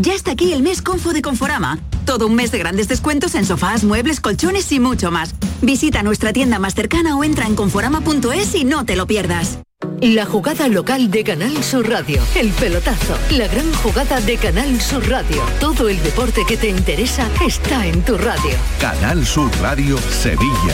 Ya 0.00 0.14
está 0.14 0.32
aquí 0.32 0.52
el 0.52 0.62
mes 0.62 0.82
Confo 0.82 1.12
de 1.12 1.22
Conforama. 1.22 1.78
Todo 2.04 2.26
un 2.26 2.34
mes 2.34 2.50
de 2.50 2.58
grandes 2.58 2.88
descuentos 2.88 3.34
en 3.34 3.46
sofás, 3.46 3.84
muebles, 3.84 4.20
colchones 4.20 4.70
y 4.72 4.80
mucho 4.80 5.10
más. 5.10 5.34
Visita 5.62 6.02
nuestra 6.02 6.32
tienda 6.32 6.58
más 6.58 6.74
cercana 6.74 7.16
o 7.16 7.24
entra 7.24 7.46
en 7.46 7.54
conforama.es 7.54 8.54
y 8.54 8.64
no 8.64 8.84
te 8.84 8.96
lo 8.96 9.06
pierdas. 9.06 9.58
La 10.00 10.26
jugada 10.26 10.68
local 10.68 11.10
de 11.10 11.24
Canal 11.24 11.62
Sur 11.62 11.88
Radio. 11.88 12.20
El 12.34 12.50
pelotazo. 12.50 13.16
La 13.30 13.48
gran 13.48 13.72
jugada 13.74 14.20
de 14.20 14.36
Canal 14.36 14.80
Sur 14.80 15.08
Radio. 15.08 15.42
Todo 15.60 15.88
el 15.88 16.02
deporte 16.02 16.42
que 16.46 16.56
te 16.56 16.68
interesa 16.68 17.28
está 17.46 17.86
en 17.86 18.02
tu 18.02 18.16
radio. 18.18 18.52
Canal 18.80 19.24
Sur 19.24 19.50
Radio 19.60 19.96
Sevilla. 19.98 20.72